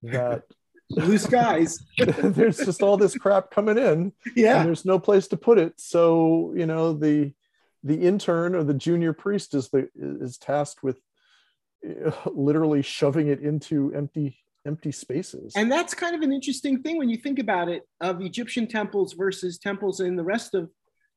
that 0.03 0.43
Blue 0.89 1.17
skies, 1.17 1.79
there's 1.97 2.57
just 2.57 2.81
all 2.83 2.97
this 2.97 3.15
crap 3.15 3.49
coming 3.49 3.77
in 3.77 3.85
and 3.85 4.11
yeah, 4.35 4.63
there's 4.63 4.83
no 4.83 4.99
place 4.99 5.27
to 5.29 5.37
put 5.37 5.57
it. 5.57 5.79
So 5.79 6.53
you 6.55 6.65
know 6.65 6.93
the 6.93 7.31
the 7.83 7.95
intern 7.95 8.55
or 8.55 8.63
the 8.63 8.73
junior 8.73 9.13
priest 9.13 9.53
is 9.53 9.69
the 9.69 9.89
is 9.95 10.37
tasked 10.37 10.83
with 10.83 10.99
uh, 11.87 12.11
literally 12.33 12.81
shoving 12.81 13.27
it 13.29 13.39
into 13.39 13.93
empty 13.95 14.37
empty 14.65 14.91
spaces. 14.91 15.53
and 15.55 15.71
that's 15.71 15.93
kind 15.93 16.13
of 16.13 16.21
an 16.21 16.33
interesting 16.33 16.81
thing 16.83 16.97
when 16.97 17.09
you 17.09 17.17
think 17.17 17.39
about 17.39 17.69
it 17.69 17.83
of 18.01 18.21
Egyptian 18.21 18.67
temples 18.67 19.13
versus 19.13 19.57
temples 19.57 20.01
in 20.01 20.17
the 20.17 20.23
rest 20.23 20.53
of 20.53 20.69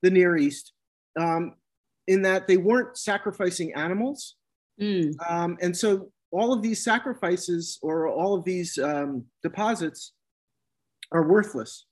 the 0.03 0.11
Near 0.11 0.37
East, 0.37 0.73
um, 1.19 1.55
in 2.07 2.23
that 2.23 2.47
they 2.47 2.59
weren't 2.59 2.97
sacrificing 2.97 3.75
animals, 3.75 4.37
Mm, 4.81 5.15
um, 5.29 5.57
and 5.61 5.77
so 5.77 6.11
all 6.35 6.53
of 6.53 6.63
these 6.63 6.83
sacrifices 6.83 7.79
or 7.81 8.09
all 8.09 8.35
of 8.35 8.45
these 8.45 8.77
um, 8.79 9.25
deposits 9.43 10.13
are 11.13 11.29
worthless, 11.29 11.87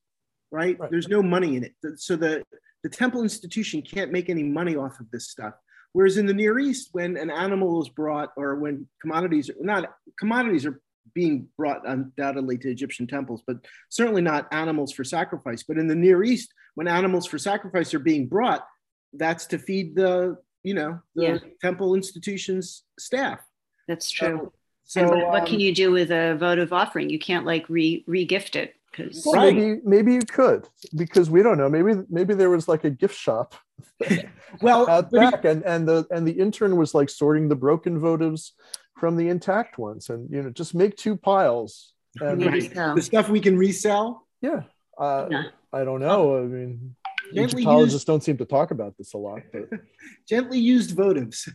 right? 0.50 0.76
Right. 0.78 0.90
There's 0.90 1.08
no 1.08 1.22
money 1.22 1.56
in 1.56 1.62
it, 1.64 1.75
so 1.96 2.16
the 2.16 2.42
the 2.82 2.88
temple 2.90 3.22
institution 3.22 3.80
can't 3.82 4.11
make 4.11 4.28
any 4.28 4.42
money 4.42 4.75
off 4.75 4.99
of 4.99 5.08
this 5.12 5.30
stuff. 5.30 5.54
Whereas 5.92 6.16
in 6.16 6.26
the 6.26 6.34
Near 6.34 6.58
East, 6.58 6.88
when 6.92 7.16
an 7.16 7.30
animal 7.30 7.80
is 7.80 7.88
brought, 7.88 8.30
or 8.37 8.56
when 8.56 8.88
commodities 9.00 9.49
not 9.61 9.84
commodities 10.18 10.66
are 10.66 10.80
being 11.14 11.46
brought 11.56 11.87
undoubtedly 11.87 12.58
to 12.58 12.70
Egyptian 12.70 13.06
temples, 13.06 13.42
but 13.46 13.58
certainly 13.90 14.22
not 14.22 14.49
animals 14.52 14.92
for 14.92 15.04
sacrifice. 15.04 15.62
But 15.62 15.78
in 15.78 15.87
the 15.87 15.94
Near 15.94 16.25
East, 16.25 16.52
when 16.75 16.88
animals 16.88 17.26
for 17.26 17.38
sacrifice 17.38 17.94
are 17.94 17.99
being 18.00 18.26
brought, 18.26 18.66
that's 19.12 19.46
to 19.46 19.58
feed 19.58 19.94
the 19.94 20.37
you 20.64 20.75
know 20.75 21.00
the 21.14 21.22
Yeah. 21.25 21.38
temple 21.61 21.94
institution's 21.94 22.82
staff. 22.99 23.40
That's 23.89 24.11
true. 24.11 24.53
So, 24.85 25.01
and 25.01 25.11
what, 25.11 25.29
what 25.31 25.41
um, 25.43 25.47
can 25.47 25.61
you 25.61 25.75
do 25.75 25.91
with 25.91 26.11
a 26.11 26.37
votive 26.37 26.73
offering? 26.73 27.09
You 27.11 27.19
can't 27.19 27.47
like 27.47 27.69
re 27.69 28.05
re-gift 28.07 28.57
it 28.57 28.75
because 28.91 29.23
Well, 29.25 29.37
Right. 29.41 29.55
maybe 29.55 29.81
maybe 29.85 30.15
you 30.15 30.21
could 30.23 30.69
because 30.97 31.31
we 31.31 31.43
don't 31.43 31.57
know. 31.59 31.69
Maybe 31.69 32.03
maybe 32.11 32.35
there 32.35 32.51
was 32.51 32.69
like 32.69 32.85
a 32.85 32.91
gift 32.91 33.17
shop 33.17 33.55
well, 34.61 34.89
out 34.89 35.11
back, 35.11 35.45
and 35.45 35.62
and 35.65 35.89
the 35.89 36.07
and 36.11 36.27
the 36.27 36.33
intern 36.33 36.77
was 36.77 36.95
like 36.95 37.09
sorting 37.09 37.49
the 37.49 37.57
broken 37.57 38.01
votives 38.01 38.51
from 38.99 39.17
the 39.17 39.29
intact 39.29 39.79
ones, 39.79 40.11
and 40.11 40.31
you 40.31 40.43
know 40.43 40.51
just 40.51 40.75
make 40.75 40.97
two 40.97 41.17
piles. 41.17 41.95
And 42.21 42.45
Right. 42.45 42.75
the 42.95 43.01
stuff 43.03 43.31
we 43.31 43.41
can 43.41 43.57
resell. 43.57 44.27
yeah, 44.43 44.62
uh, 44.99 45.29
Yeah. 45.31 45.45
I 45.73 45.85
don't 45.85 46.01
know. 46.01 46.37
I 46.37 46.43
mean, 46.43 46.95
Gently 47.01 47.01
Egyptologists 47.35 47.95
used, 47.95 48.07
don't 48.07 48.23
seem 48.23 48.37
to 48.39 48.45
talk 48.45 48.71
about 48.71 48.97
this 48.99 49.15
a 49.15 49.19
lot, 49.19 49.41
but 49.53 49.69
gently 50.29 50.59
used 50.59 50.97
votives. 50.97 51.49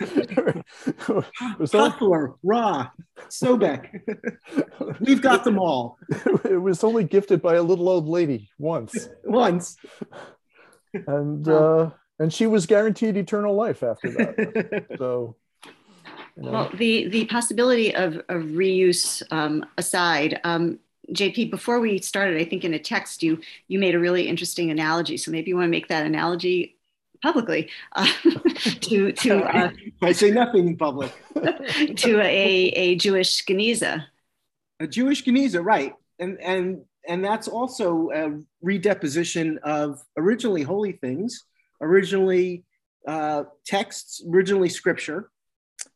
it, 0.00 0.64
was 1.58 1.74
only, 1.74 1.90
Hathor, 1.90 2.34
Ra, 2.42 2.88
Sobek. 3.28 4.00
We've 5.00 5.22
got 5.22 5.44
them 5.44 5.58
all 5.58 5.98
it 6.44 6.60
was 6.60 6.84
only 6.84 7.04
gifted 7.04 7.42
by 7.42 7.54
a 7.54 7.62
little 7.62 7.88
old 7.88 8.08
lady 8.08 8.48
once, 8.58 9.08
once. 9.24 9.76
and 11.06 11.46
Wow. 11.46 11.78
uh, 11.78 11.90
and 12.18 12.32
she 12.32 12.46
was 12.46 12.66
guaranteed 12.66 13.16
eternal 13.16 13.54
life 13.54 13.82
after 13.82 14.10
that. 14.12 14.86
So, 14.98 15.36
you 16.36 16.42
know, 16.42 16.52
Well, 16.52 16.70
the 16.76 17.08
the 17.08 17.24
possibility 17.26 17.94
of, 17.94 18.16
of 18.28 18.42
reuse 18.42 19.22
um, 19.32 19.66
aside, 19.78 20.40
um, 20.44 20.78
JP, 21.12 21.50
before 21.50 21.80
we 21.80 21.98
started, 21.98 22.40
I 22.40 22.44
think 22.44 22.64
in 22.64 22.74
a 22.74 22.78
text 22.78 23.22
you 23.22 23.40
you 23.68 23.78
made 23.78 23.94
a 23.94 23.98
really 23.98 24.28
interesting 24.28 24.70
analogy. 24.70 25.16
So 25.16 25.30
maybe 25.30 25.50
you 25.50 25.56
want 25.56 25.66
to 25.66 25.70
make 25.70 25.88
that 25.88 26.06
analogy 26.06 26.76
publicly 27.22 27.70
uh, 27.96 28.06
to 28.80 29.12
to 29.12 29.42
uh, 29.44 29.70
I 30.02 30.12
say 30.12 30.30
nothing 30.30 30.68
in 30.68 30.76
public. 30.76 31.12
to 31.34 32.20
a, 32.20 32.68
a 32.84 32.96
Jewish 32.96 33.44
Geniza. 33.44 34.04
A 34.80 34.86
Jewish 34.86 35.24
Geniza, 35.24 35.64
right? 35.64 35.94
And 36.18 36.38
and 36.40 36.82
and 37.08 37.24
that's 37.24 37.48
also 37.48 38.10
a 38.10 38.40
redeposition 38.64 39.58
of 39.58 40.02
originally 40.16 40.62
holy 40.62 40.92
things, 40.92 41.44
originally 41.80 42.64
uh, 43.06 43.44
texts, 43.66 44.22
originally 44.28 44.68
scripture. 44.68 45.30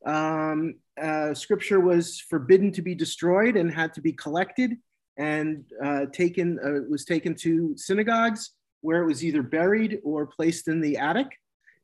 Um, 0.04 0.74
uh, 1.00 1.32
scripture 1.34 1.80
was 1.80 2.20
forbidden 2.20 2.72
to 2.72 2.82
be 2.82 2.94
destroyed 2.94 3.56
and 3.56 3.70
had 3.70 3.94
to 3.94 4.00
be 4.00 4.12
collected 4.12 4.76
and 5.18 5.64
uh, 5.84 6.06
taken 6.12 6.58
uh, 6.64 6.88
was 6.88 7.04
taken 7.04 7.34
to 7.34 7.76
synagogues 7.76 8.52
where 8.80 9.02
it 9.02 9.06
was 9.06 9.24
either 9.24 9.42
buried 9.42 9.98
or 10.04 10.26
placed 10.26 10.68
in 10.68 10.80
the 10.80 10.96
attic, 10.96 11.26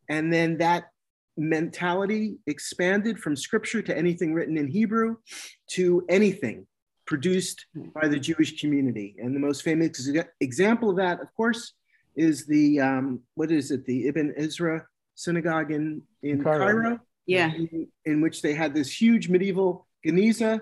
and 0.09 0.33
then 0.33 0.57
that 0.59 0.85
mentality 1.37 2.37
expanded 2.47 3.19
from 3.19 3.35
scripture 3.35 3.83
to 3.83 3.97
anything 3.97 4.33
written 4.33 4.57
in 4.57 4.69
Hebrew 4.69 5.17
to 5.71 6.05
anything 6.09 6.67
produced 7.07 7.67
by 8.01 8.07
the 8.09 8.19
Jewish 8.19 8.61
community. 8.61 9.17
And 9.19 9.35
the 9.35 9.41
most 9.41 9.63
famous 9.63 10.09
example 10.41 10.91
of 10.91 10.97
that, 10.97 11.21
of 11.21 11.29
course, 11.37 11.73
is 12.17 12.47
the 12.47 12.81
um, 12.81 13.21
what 13.35 13.51
is 13.51 13.71
it, 13.73 13.85
the 13.85 14.07
Ibn 14.07 14.35
Ezra 14.37 14.87
synagogue 15.17 15.73
in 15.73 16.03
in 16.23 16.43
Cairo. 16.43 16.65
Cairo, 16.67 17.01
Yeah. 17.27 17.53
in, 17.53 17.89
in 18.05 18.21
which 18.21 18.41
they 18.41 18.55
had 18.55 18.73
this 18.75 18.91
huge 19.01 19.29
medieval 19.29 19.87
Geniza 20.07 20.61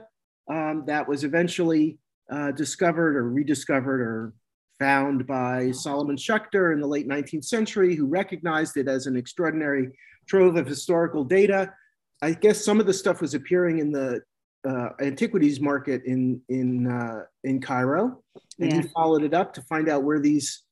um, 0.49 0.85
that 0.87 1.07
was 1.07 1.23
eventually 1.25 1.99
uh, 2.31 2.53
discovered 2.53 3.17
or 3.17 3.29
rediscovered 3.29 4.01
or 4.01 4.33
found 4.79 5.27
by 5.27 5.71
Solomon 5.71 6.17
Schechter 6.17 6.73
in 6.73 6.81
the 6.81 6.87
late 6.87 7.09
19th 7.09 7.45
century, 7.45 7.95
who 7.95 8.07
recognized 8.07 8.77
it 8.77 8.89
as 8.89 9.07
an 9.07 9.17
extraordinary 9.17 9.91
trove 10.27 10.57
of 10.57 10.67
historical 10.67 11.25
data. 11.25 11.73
I 12.21 12.33
guess 12.33 12.65
some 12.65 12.81
of 12.81 12.87
the 12.87 12.93
stuff 12.93 13.21
was 13.21 13.35
appearing 13.35 13.79
in 13.79 13.93
the 13.93 14.23
uh, 14.69 14.91
antiquities 15.01 15.61
market 15.61 16.03
in 16.05 16.41
in 16.49 16.87
uh, 16.87 17.25
in 17.45 17.61
Cairo, 17.61 18.23
and 18.61 18.71
yeah. 18.71 18.83
he 18.83 18.89
followed 18.89 19.25
it 19.25 19.35
up 19.35 19.53
to 19.55 19.63
find 19.63 19.89
out 19.89 20.05
where 20.05 20.21
these 20.21 20.63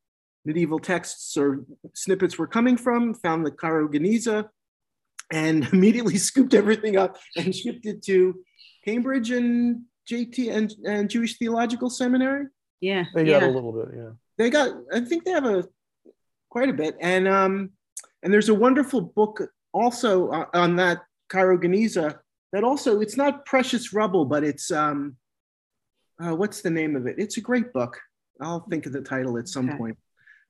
medieval 0.45 0.78
texts 0.78 1.37
or 1.37 1.64
snippets 1.95 2.38
were 2.38 2.47
coming 2.47 2.76
from. 2.76 3.14
Found 3.14 3.45
the 3.45 3.50
Cairo 3.50 3.88
Geniza, 3.88 4.49
and 5.33 5.64
immediately 5.73 6.19
scooped 6.19 6.54
everything 6.54 6.97
up 6.97 7.16
and 7.37 7.54
shipped 7.54 7.87
it 7.87 8.02
to 8.04 8.35
Cambridge 8.85 9.30
and 9.30 9.83
JT 10.09 10.52
and, 10.52 10.75
and 10.87 11.11
Jewish 11.11 11.38
Theological 11.38 11.90
Seminary. 11.90 12.47
Yeah, 12.80 13.04
they 13.14 13.25
got 13.25 13.42
yeah. 13.42 13.49
a 13.49 13.50
little 13.50 13.73
bit. 13.73 13.88
Yeah, 13.97 14.11
they 14.38 14.50
got. 14.50 14.75
I 14.92 15.00
think 15.00 15.25
they 15.25 15.33
have 15.33 15.47
a 15.47 15.66
quite 16.49 16.69
a 16.69 16.73
bit, 16.73 16.97
and 17.00 17.28
um, 17.28 17.71
and 18.23 18.33
there's 18.33 18.49
a 18.49 18.54
wonderful 18.54 19.00
book 19.00 19.42
also 19.73 20.30
on 20.54 20.76
that 20.76 21.02
Cairo 21.28 21.59
Geniza 21.59 22.19
that 22.52 22.64
also 22.64 23.00
it's 23.00 23.16
not 23.16 23.47
precious 23.47 23.92
rubble, 23.92 24.25
but 24.25 24.45
it's 24.45 24.71
um, 24.71 25.16
uh, 26.23 26.35
what's 26.35 26.61
the 26.61 26.71
name 26.71 26.97
of 26.97 27.07
it? 27.07 27.16
It's 27.19 27.37
a 27.37 27.40
great 27.40 27.73
book. 27.73 27.99
I'll 28.40 28.66
think 28.69 28.87
of 28.87 28.92
the 28.92 29.02
title 29.02 29.38
at 29.38 29.49
some 29.49 29.69
okay. 29.69 29.78
point. 29.78 29.99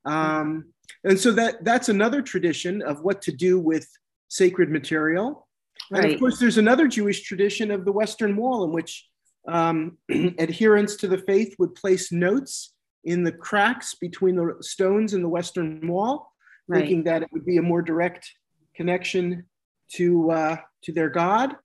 Um, 0.04 0.66
and 1.04 1.18
so 1.18 1.32
that 1.32 1.64
that's 1.64 1.88
another 1.88 2.22
tradition 2.22 2.82
of 2.82 3.02
what 3.02 3.22
to 3.22 3.32
do 3.32 3.58
with 3.58 3.88
sacred 4.28 4.70
material. 4.70 5.46
Right. 5.90 6.04
And 6.04 6.12
of 6.12 6.20
course, 6.20 6.38
there's 6.38 6.58
another 6.58 6.88
Jewish 6.88 7.22
tradition 7.22 7.70
of 7.70 7.84
the 7.84 7.92
Western 7.92 8.36
Wall 8.36 8.64
in 8.64 8.72
which 8.72 9.06
um, 9.48 9.98
adherents 10.38 10.96
to 10.96 11.08
the 11.08 11.18
faith 11.18 11.54
would 11.58 11.74
place 11.74 12.12
notes 12.12 12.74
in 13.04 13.24
the 13.24 13.32
cracks 13.32 13.94
between 13.94 14.36
the 14.36 14.56
stones 14.60 15.14
in 15.14 15.22
the 15.22 15.28
Western 15.28 15.86
Wall, 15.86 16.32
right. 16.68 16.80
thinking 16.80 17.04
that 17.04 17.22
it 17.22 17.28
would 17.32 17.46
be 17.46 17.56
a 17.56 17.62
more 17.62 17.82
direct 17.82 18.30
connection 18.74 19.46
to 19.92 20.30
uh, 20.30 20.56
to 20.82 20.92
their 20.92 21.08
God. 21.08 21.56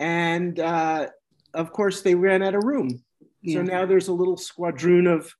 And 0.00 0.58
uh, 0.60 1.08
of 1.54 1.72
course, 1.72 2.02
they 2.02 2.14
ran 2.14 2.42
out 2.42 2.54
of 2.54 2.64
room. 2.64 3.02
Yeah. 3.42 3.56
So 3.56 3.62
now 3.62 3.86
there's 3.86 4.08
a 4.08 4.12
little 4.12 4.36
squadron 4.36 5.06
of 5.06 5.32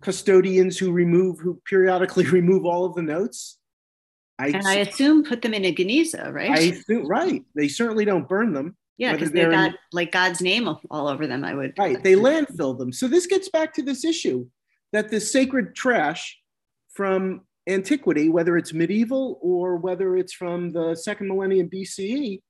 custodians 0.00 0.78
who 0.78 0.92
remove, 0.92 1.38
who 1.40 1.60
periodically 1.68 2.26
remove 2.30 2.64
all 2.64 2.84
of 2.84 2.94
the 2.94 3.02
notes. 3.02 3.58
I, 4.38 4.48
and 4.48 4.66
I 4.66 4.74
assume 4.76 5.24
put 5.24 5.40
them 5.40 5.54
in 5.54 5.64
a 5.64 5.74
geniza, 5.74 6.30
right? 6.30 6.50
I 6.50 6.58
assume, 6.58 7.06
right. 7.06 7.42
They 7.54 7.68
certainly 7.68 8.04
don't 8.04 8.28
burn 8.28 8.52
them. 8.52 8.76
Yeah, 8.98 9.12
because 9.12 9.30
they 9.30 9.44
got 9.44 9.70
in, 9.70 9.74
like 9.92 10.10
God's 10.10 10.40
name 10.40 10.68
all 10.90 11.08
over 11.08 11.26
them. 11.26 11.44
I 11.44 11.54
would. 11.54 11.74
Right. 11.78 12.02
They 12.02 12.14
landfill 12.14 12.78
them. 12.78 12.92
So 12.92 13.08
this 13.08 13.26
gets 13.26 13.48
back 13.50 13.74
to 13.74 13.82
this 13.82 14.04
issue 14.04 14.46
that 14.92 15.10
the 15.10 15.20
sacred 15.20 15.74
trash 15.74 16.38
from 16.92 17.42
antiquity, 17.68 18.28
whether 18.28 18.56
it's 18.56 18.72
medieval 18.72 19.38
or 19.42 19.76
whether 19.76 20.16
it's 20.16 20.32
from 20.32 20.70
the 20.70 20.94
second 20.94 21.28
millennium 21.28 21.68
BCE, 21.68 22.40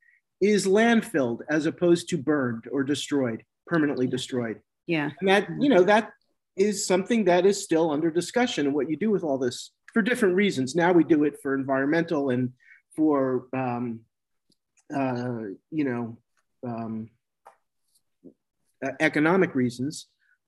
is 0.41 0.67
landfilled 0.67 1.41
as 1.49 1.67
opposed 1.67 2.09
to 2.11 2.19
burned 2.19 2.65
or 2.71 2.85
destroyed, 2.85 3.43
permanently 3.67 4.07
destroyed. 4.07 4.61
Yeah. 4.87 5.11
And 5.21 5.29
that, 5.29 5.49
you 5.59 5.69
know, 5.69 5.83
that 5.85 6.11
is 6.57 6.87
something 6.87 7.25
that 7.25 7.47
is 7.47 7.63
still 7.63 7.91
under 7.91 8.11
discussion 8.11 8.67
and 8.67 8.75
what 8.75 8.89
you 8.89 8.97
do 8.97 9.11
with 9.11 9.25
all 9.25 9.39
this 9.39 9.73
for 9.93 10.03
different 10.03 10.35
reasons. 10.35 10.75
Now 10.75 10.93
we 10.93 11.05
do 11.05 11.25
it 11.25 11.41
for 11.43 11.55
environmental 11.55 12.31
and 12.31 12.53
for, 12.95 13.47
um, 13.55 14.01
uh, 14.95 15.49
you 15.71 15.85
know, 15.85 16.19
um, 16.67 17.11
economic 19.01 19.55
reasons, 19.55 20.07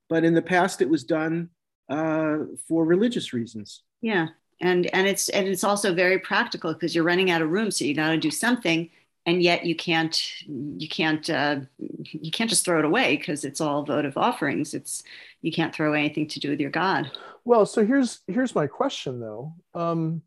but 0.08 0.25
in 0.25 0.34
the 0.34 0.42
past 0.42 0.82
it 0.82 0.88
was 0.88 1.04
done 1.04 1.50
uh, 1.88 2.38
for 2.66 2.84
religious 2.84 3.32
reasons. 3.32 3.82
Yeah, 4.00 4.28
and 4.60 4.92
and 4.94 5.06
it's 5.06 5.28
and 5.30 5.46
it's 5.48 5.64
also 5.64 5.94
very 5.94 6.18
practical 6.18 6.72
because 6.72 6.94
you're 6.94 7.04
running 7.04 7.30
out 7.30 7.42
of 7.42 7.50
room, 7.50 7.70
so 7.70 7.84
you 7.84 7.94
got 7.94 8.10
to 8.10 8.18
do 8.18 8.30
something, 8.30 8.90
and 9.26 9.42
yet 9.42 9.64
you 9.64 9.75
can't 9.75 10.20
you 10.47 10.88
can't 10.88 11.28
uh, 11.30 11.60
you 11.78 12.30
can't 12.30 12.50
just 12.50 12.64
throw 12.64 12.78
it 12.78 12.84
away 12.84 13.16
because 13.16 13.45
it's 13.45 13.60
all 13.60 13.84
votive 13.84 14.16
offerings. 14.16 14.75
It's 14.75 15.02
you 15.43 15.52
can't 15.52 15.75
throw 15.75 15.93
anything 15.93 16.28
to 16.28 16.40
do 16.40 16.50
with 16.50 16.60
your 16.60 16.71
God. 16.71 17.10
Well, 17.45 17.66
so 17.66 17.84
here's 17.84 18.21
here's 18.26 18.54
my 18.54 18.66
question 18.66 19.21
though. 19.21 19.54
Um, 19.75 20.23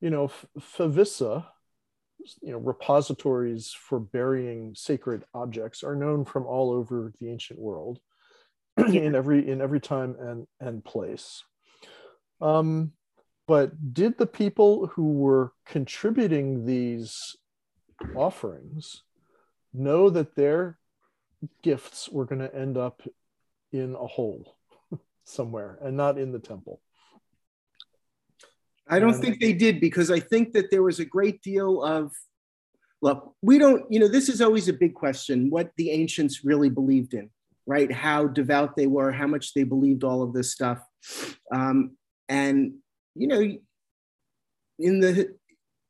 you 0.00 0.10
know, 0.10 0.30
Favissa, 0.58 1.44
you 2.40 2.52
know, 2.52 2.58
repositories 2.58 3.72
for 3.72 4.00
burying 4.00 4.74
sacred 4.74 5.24
objects 5.34 5.82
are 5.82 5.96
known 5.96 6.24
from 6.24 6.46
all 6.46 6.70
over 6.70 7.12
the 7.20 7.30
ancient 7.30 7.58
world, 7.58 8.00
in 8.76 9.14
every 9.14 9.48
in 9.48 9.60
every 9.60 9.80
time 9.80 10.16
and 10.18 10.46
and 10.60 10.84
place. 10.84 11.44
Um, 12.40 12.92
but 13.46 13.92
did 13.92 14.16
the 14.16 14.26
people 14.26 14.86
who 14.88 15.12
were 15.12 15.52
contributing 15.66 16.66
these 16.66 17.36
offerings 18.14 19.02
know 19.74 20.08
that 20.10 20.36
their 20.36 20.78
gifts 21.62 22.08
were 22.08 22.24
going 22.24 22.40
to 22.40 22.54
end 22.54 22.76
up 22.76 23.02
in 23.72 23.94
a 23.94 24.06
hole 24.06 24.56
somewhere 25.24 25.78
and 25.82 25.96
not 25.96 26.18
in 26.18 26.32
the 26.32 26.38
temple? 26.38 26.80
I 28.90 28.98
don't 28.98 29.14
think 29.14 29.40
they 29.40 29.52
did 29.52 29.80
because 29.80 30.10
I 30.10 30.20
think 30.20 30.52
that 30.52 30.70
there 30.70 30.82
was 30.82 30.98
a 30.98 31.04
great 31.04 31.42
deal 31.42 31.82
of 31.82 32.12
look, 33.02 33.34
we 33.42 33.58
don't, 33.58 33.90
you 33.90 33.98
know, 34.00 34.08
this 34.08 34.28
is 34.28 34.40
always 34.40 34.68
a 34.68 34.72
big 34.72 34.94
question 34.94 35.50
what 35.50 35.70
the 35.76 35.90
ancients 35.90 36.44
really 36.44 36.68
believed 36.68 37.14
in, 37.14 37.30
right? 37.66 37.90
How 37.90 38.26
devout 38.26 38.76
they 38.76 38.86
were, 38.86 39.12
how 39.12 39.26
much 39.26 39.54
they 39.54 39.62
believed 39.62 40.04
all 40.04 40.22
of 40.22 40.32
this 40.32 40.52
stuff. 40.52 40.84
Um, 41.52 41.96
and, 42.28 42.74
you 43.14 43.26
know, 43.26 43.56
in 44.78 45.00
the 45.00 45.34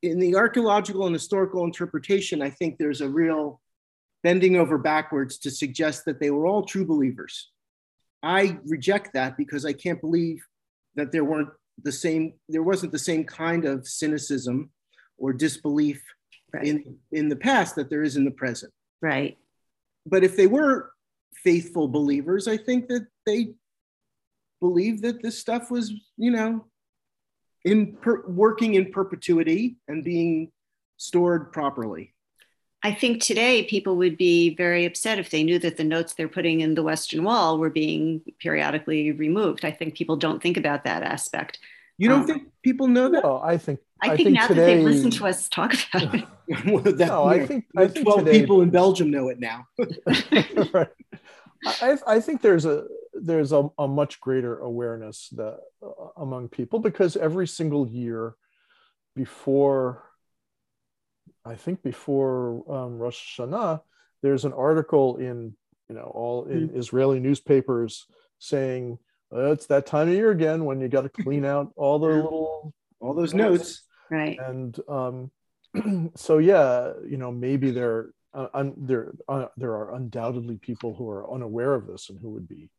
in 0.03 0.19
the 0.19 0.37
archaeological 0.37 1.07
and 1.07 1.15
historical 1.15 1.65
interpretation, 1.65 2.41
I 2.41 2.51
think 2.51 2.79
there's 2.79 3.03
a 3.03 3.09
real 3.09 3.61
bending 4.23 4.57
over 4.57 4.79
backwards 4.79 5.39
to 5.39 5.51
suggest 5.51 6.05
that 6.07 6.21
they 6.21 6.31
were 6.31 6.47
all 6.47 6.63
true 6.63 6.87
believers. 6.87 7.51
I 8.23 8.59
reject 8.67 9.13
that 9.15 9.37
because 9.37 9.65
I 9.67 9.73
can't 9.73 10.01
believe 10.01 10.43
that 10.95 11.13
there 11.13 11.25
weren't 11.25 11.51
the 11.83 11.93
same 11.93 12.35
there 12.49 12.63
wasn't 12.63 12.93
the 12.93 12.99
same 12.99 13.25
kind 13.25 13.65
of 13.65 13.87
cynicism 13.87 14.71
or 15.19 15.33
disbelief 15.33 16.03
right. 16.53 16.67
in 16.67 16.97
in 17.13 17.29
the 17.29 17.37
past 17.37 17.77
that 17.77 17.91
there 17.91 18.03
is 18.03 18.17
in 18.17 18.25
the 18.25 18.31
present. 18.31 18.73
Right. 19.03 19.39
But 20.07 20.25
if 20.25 20.37
they 20.37 20.47
were 20.47 20.93
faithful 21.43 21.89
believers 21.89 22.47
i 22.49 22.57
think 22.57 22.89
that 22.89 23.07
they 23.27 23.55
believed 24.61 25.03
that 25.03 25.23
this 25.23 25.39
stuff 25.39 25.71
was 25.71 25.93
you 26.17 26.31
know 26.31 26.67
in 27.65 27.95
per, 27.97 28.27
working 28.27 28.75
in 28.75 28.91
perpetuity 28.91 29.77
and 29.89 30.05
being 30.05 30.51
stored 30.97 31.53
properly 31.53 32.15
I 32.83 32.95
think 32.95 33.23
today 33.23 33.65
people 33.65 33.97
would 33.97 34.17
be 34.17 34.55
very 34.55 34.87
upset 34.87 35.19
if 35.19 35.31
they 35.31 35.45
knew 35.45 35.59
that 35.59 35.77
the 35.77 35.85
notes 35.85 36.15
they're 36.15 36.29
putting 36.29 36.61
in 36.61 36.75
the 36.75 36.83
Western 36.83 37.25
Wall 37.25 37.59
were 37.59 37.69
being 37.69 38.23
periodically 38.39 39.13
removed. 39.13 39.65
I 39.65 39.71
think 39.71 39.95
people 39.95 40.17
don't 40.17 40.43
think 40.43 40.57
about 40.57 40.85
that 40.85 41.03
aspect. 41.03 41.59
You 41.99 42.09
don't 42.09 42.21
um, 42.23 42.27
think 42.27 42.49
people 42.63 42.89
know 42.89 43.11
that? 43.11 43.23
No, 43.23 43.41
I 43.43 43.59
think. 43.59 43.81
I, 44.03 44.13
I 44.13 44.17
think, 44.17 44.29
think, 44.29 44.39
now 44.39 44.47
today, 44.47 44.61
that 44.61 44.67
they've 44.67 44.85
listened 44.85 45.13
to 45.15 45.27
us 45.27 45.47
talk 45.51 45.75
about 45.93 46.15
it. 46.15 46.25
well, 46.67 46.83
that, 46.83 46.97
no, 46.97 47.25
I 47.25 47.45
think, 47.45 47.67
I 47.77 47.87
think 47.87 48.07
12 48.07 48.25
today, 48.25 48.41
people 48.41 48.63
in 48.63 48.71
Belgium 48.71 49.11
know 49.11 49.29
it 49.29 49.39
now. 49.39 49.67
right. 50.73 50.89
I, 51.83 51.99
I 52.07 52.21
think 52.21 52.41
there's 52.41 52.65
a 52.65 52.87
there's 53.13 53.53
a, 53.53 53.69
a 53.79 53.87
much 53.87 54.19
greater 54.21 54.59
awareness 54.61 55.29
that 55.37 55.59
uh, 55.83 56.07
among 56.17 56.49
people 56.49 56.79
because 56.79 57.19
every 57.19 57.47
single 57.47 57.87
year 57.87 58.35
before 59.15 60.05
I 61.51 61.57
think 61.57 61.83
before 61.83 62.65
um, 62.73 62.99
Rosh 62.99 63.39
Hashanah, 63.39 63.83
there's 64.23 64.45
an 64.45 64.53
article 64.53 65.17
in 65.17 65.55
you 65.89 65.97
know 65.97 66.13
all 66.15 66.45
in 66.45 66.69
mm-hmm. 66.69 66.79
Israeli 66.79 67.19
newspapers 67.19 68.07
saying 68.39 68.99
uh, 69.35 69.53
it's 69.53 69.67
that 69.67 69.87
time 69.87 70.09
of 70.09 70.15
year 70.15 70.31
again 70.31 70.65
when 70.65 70.81
you 70.81 70.89
got 70.89 71.03
to 71.03 71.09
clean 71.23 71.45
out 71.45 71.73
all 71.77 71.99
the 71.99 72.07
little 72.07 72.73
all 73.01 73.15
those 73.15 73.35
notes, 73.35 73.83
right? 74.11 74.39
And 74.39 74.79
um, 74.89 75.31
so 76.15 76.39
yeah, 76.39 76.93
you 77.09 77.17
know 77.17 77.33
maybe 77.33 77.71
there 77.71 78.11
uh, 78.33 78.49
un, 78.55 78.75
there 78.77 79.13
uh, 79.29 79.47
there 79.57 79.73
are 79.73 79.95
undoubtedly 79.95 80.57
people 80.57 80.95
who 80.95 81.09
are 81.11 81.33
unaware 81.33 81.75
of 81.75 81.87
this 81.87 82.11
and 82.11 82.19
who 82.21 82.31
would 82.31 82.49
be 82.49 82.71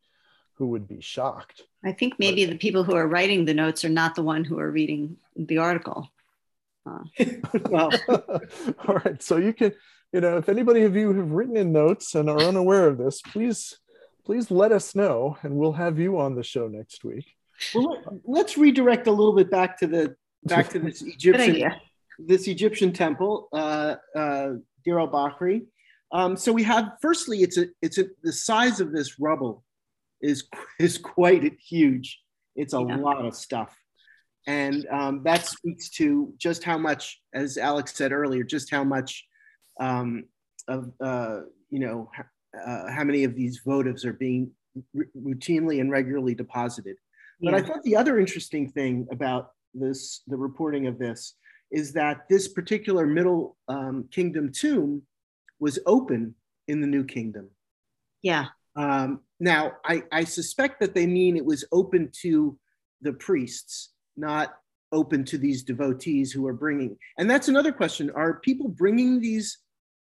who 0.54 0.68
would 0.68 0.88
be 0.88 1.00
shocked. 1.00 1.62
I 1.84 1.92
think 1.92 2.14
maybe 2.18 2.46
but, 2.46 2.52
the 2.52 2.58
people 2.58 2.84
who 2.84 2.94
are 2.94 3.08
writing 3.08 3.44
the 3.44 3.54
notes 3.54 3.84
are 3.84 3.90
not 3.90 4.14
the 4.14 4.22
one 4.22 4.44
who 4.44 4.58
are 4.58 4.70
reading 4.70 5.16
the 5.36 5.58
article. 5.58 6.10
Uh. 6.84 7.04
well, 7.70 7.90
all 8.88 8.94
right. 9.04 9.22
So 9.22 9.36
you 9.36 9.52
can, 9.52 9.72
you 10.12 10.20
know, 10.20 10.36
if 10.38 10.48
anybody 10.48 10.82
of 10.82 10.96
you 10.96 11.12
have 11.12 11.30
written 11.30 11.56
in 11.56 11.72
notes 11.72 12.14
and 12.14 12.28
are 12.28 12.48
unaware 12.48 12.88
of 12.88 12.98
this, 12.98 13.22
please, 13.22 13.78
please 14.24 14.50
let 14.50 14.72
us 14.72 14.94
know, 14.94 15.36
and 15.42 15.54
we'll 15.54 15.72
have 15.72 15.98
you 15.98 16.18
on 16.18 16.34
the 16.34 16.42
show 16.42 16.68
next 16.68 17.04
week. 17.04 17.26
Well, 17.74 18.20
let's 18.24 18.58
redirect 18.58 19.06
a 19.06 19.12
little 19.12 19.34
bit 19.34 19.50
back 19.50 19.78
to 19.78 19.86
the 19.86 20.16
back 20.44 20.68
to 20.70 20.78
this 20.80 21.02
Egyptian 21.02 21.72
this 22.18 22.46
Egyptian 22.46 22.92
temple, 22.92 23.48
uh, 23.52 23.96
uh, 24.14 24.50
Deir 24.84 24.98
al 24.98 25.08
Bahri. 25.08 25.66
Um, 26.12 26.36
so 26.36 26.52
we 26.52 26.62
have, 26.64 26.92
firstly, 27.00 27.42
it's 27.42 27.56
a 27.56 27.66
it's 27.80 27.98
a 27.98 28.04
the 28.22 28.32
size 28.32 28.80
of 28.80 28.92
this 28.92 29.18
rubble 29.18 29.64
is 30.20 30.44
is 30.78 30.98
quite 30.98 31.58
huge. 31.58 32.20
It's 32.54 32.74
a 32.74 32.80
Yeah. 32.80 32.96
lot 32.96 33.24
of 33.24 33.34
stuff. 33.34 33.74
And 34.46 34.86
um, 34.90 35.22
that 35.24 35.46
speaks 35.46 35.90
to 35.90 36.32
just 36.36 36.64
how 36.64 36.78
much, 36.78 37.20
as 37.32 37.58
Alex 37.58 37.94
said 37.94 38.12
earlier, 38.12 38.42
just 38.42 38.70
how 38.70 38.84
much 38.84 39.24
um, 39.80 40.24
of, 40.68 40.92
uh, 41.00 41.40
you 41.70 41.78
know, 41.78 42.10
uh, 42.66 42.90
how 42.90 43.04
many 43.04 43.24
of 43.24 43.34
these 43.34 43.62
votives 43.66 44.04
are 44.04 44.12
being 44.12 44.50
r- 44.98 45.06
routinely 45.16 45.80
and 45.80 45.90
regularly 45.90 46.34
deposited. 46.34 46.96
But 47.40 47.54
I 47.54 47.62
thought 47.62 47.82
the 47.82 47.96
other 47.96 48.20
interesting 48.20 48.68
thing 48.70 49.08
about 49.10 49.50
this, 49.74 50.22
the 50.28 50.36
reporting 50.36 50.86
of 50.86 50.98
this, 50.98 51.34
is 51.72 51.92
that 51.94 52.28
this 52.28 52.48
particular 52.48 53.06
Middle 53.06 53.56
um, 53.66 54.08
Kingdom 54.12 54.52
tomb 54.52 55.02
was 55.58 55.78
open 55.86 56.34
in 56.68 56.80
the 56.80 56.86
New 56.86 57.04
Kingdom. 57.04 57.48
yeah. 58.22 58.46
Um, 58.76 59.20
now, 59.40 59.72
I, 59.84 60.04
I 60.12 60.24
suspect 60.24 60.80
that 60.80 60.94
they 60.94 61.06
mean 61.06 61.36
it 61.36 61.44
was 61.44 61.64
open 61.72 62.10
to 62.22 62.58
the 63.00 63.12
priests, 63.12 63.91
not 64.16 64.54
open 64.92 65.24
to 65.24 65.38
these 65.38 65.62
devotees 65.62 66.30
who 66.32 66.46
are 66.46 66.52
bringing. 66.52 66.96
And 67.18 67.30
that's 67.30 67.48
another 67.48 67.72
question: 67.72 68.10
Are 68.10 68.40
people 68.40 68.68
bringing 68.68 69.20
these 69.20 69.58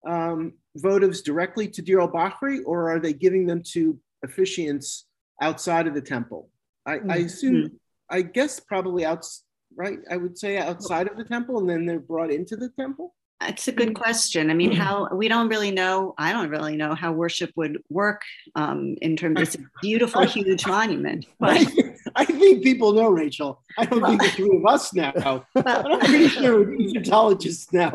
um, 0.07 0.55
votives 0.79 1.23
directly 1.23 1.69
to 1.69 1.83
Deir 1.83 2.01
al-Bahri, 2.01 2.61
or 2.67 2.91
are 2.91 2.99
they 2.99 3.13
giving 3.13 3.47
them 3.47 3.63
to 3.73 3.99
officiants 4.25 5.03
outside 5.41 5.87
of 5.87 5.95
the 5.95 6.01
temple? 6.01 6.51
I, 6.87 6.99
I 7.09 7.17
assume, 7.19 7.79
I 8.11 8.23
guess, 8.23 8.61
probably 8.61 9.05
out. 9.05 9.27
Right, 9.75 10.01
I 10.11 10.19
would 10.19 10.37
say 10.37 10.59
outside 10.59 11.09
of 11.09 11.17
the 11.17 11.25
temple, 11.25 11.59
and 11.59 11.71
then 11.71 11.87
they're 11.87 11.99
brought 11.99 12.31
into 12.31 12.57
the 12.57 12.69
temple. 12.79 13.15
It's 13.49 13.69
a 13.69 13.73
good 13.73 13.95
question. 13.95 14.51
I 14.51 14.55
mean, 14.55 14.73
how 14.73 15.09
we 15.13 15.29
don't 15.29 15.49
really 15.49 15.71
know. 15.71 16.15
I 16.19 16.33
don't 16.33 16.51
really 16.51 16.77
know 16.77 16.95
how 16.95 17.13
worship 17.13 17.51
would 17.57 17.83
work 17.89 18.23
um, 18.55 18.97
in 19.01 19.17
terms 19.17 19.41
of 19.41 19.47
this 19.47 19.57
beautiful, 19.83 20.23
huge 20.23 20.67
monument. 20.67 21.27
But, 21.39 21.67
I 22.17 22.25
think 22.25 22.63
people 22.63 22.93
know, 22.93 23.09
Rachel. 23.09 23.63
I 23.79 23.85
don't 23.87 24.05
think 24.05 24.23
the 24.23 24.29
three 24.31 24.57
of 24.57 24.65
us 24.67 24.93
know. 24.95 25.45
But 25.55 25.67
I'm 25.93 26.01
pretty 26.01 26.29
sure 26.29 26.73
Egyptologists 26.75 27.73
know. 27.73 27.93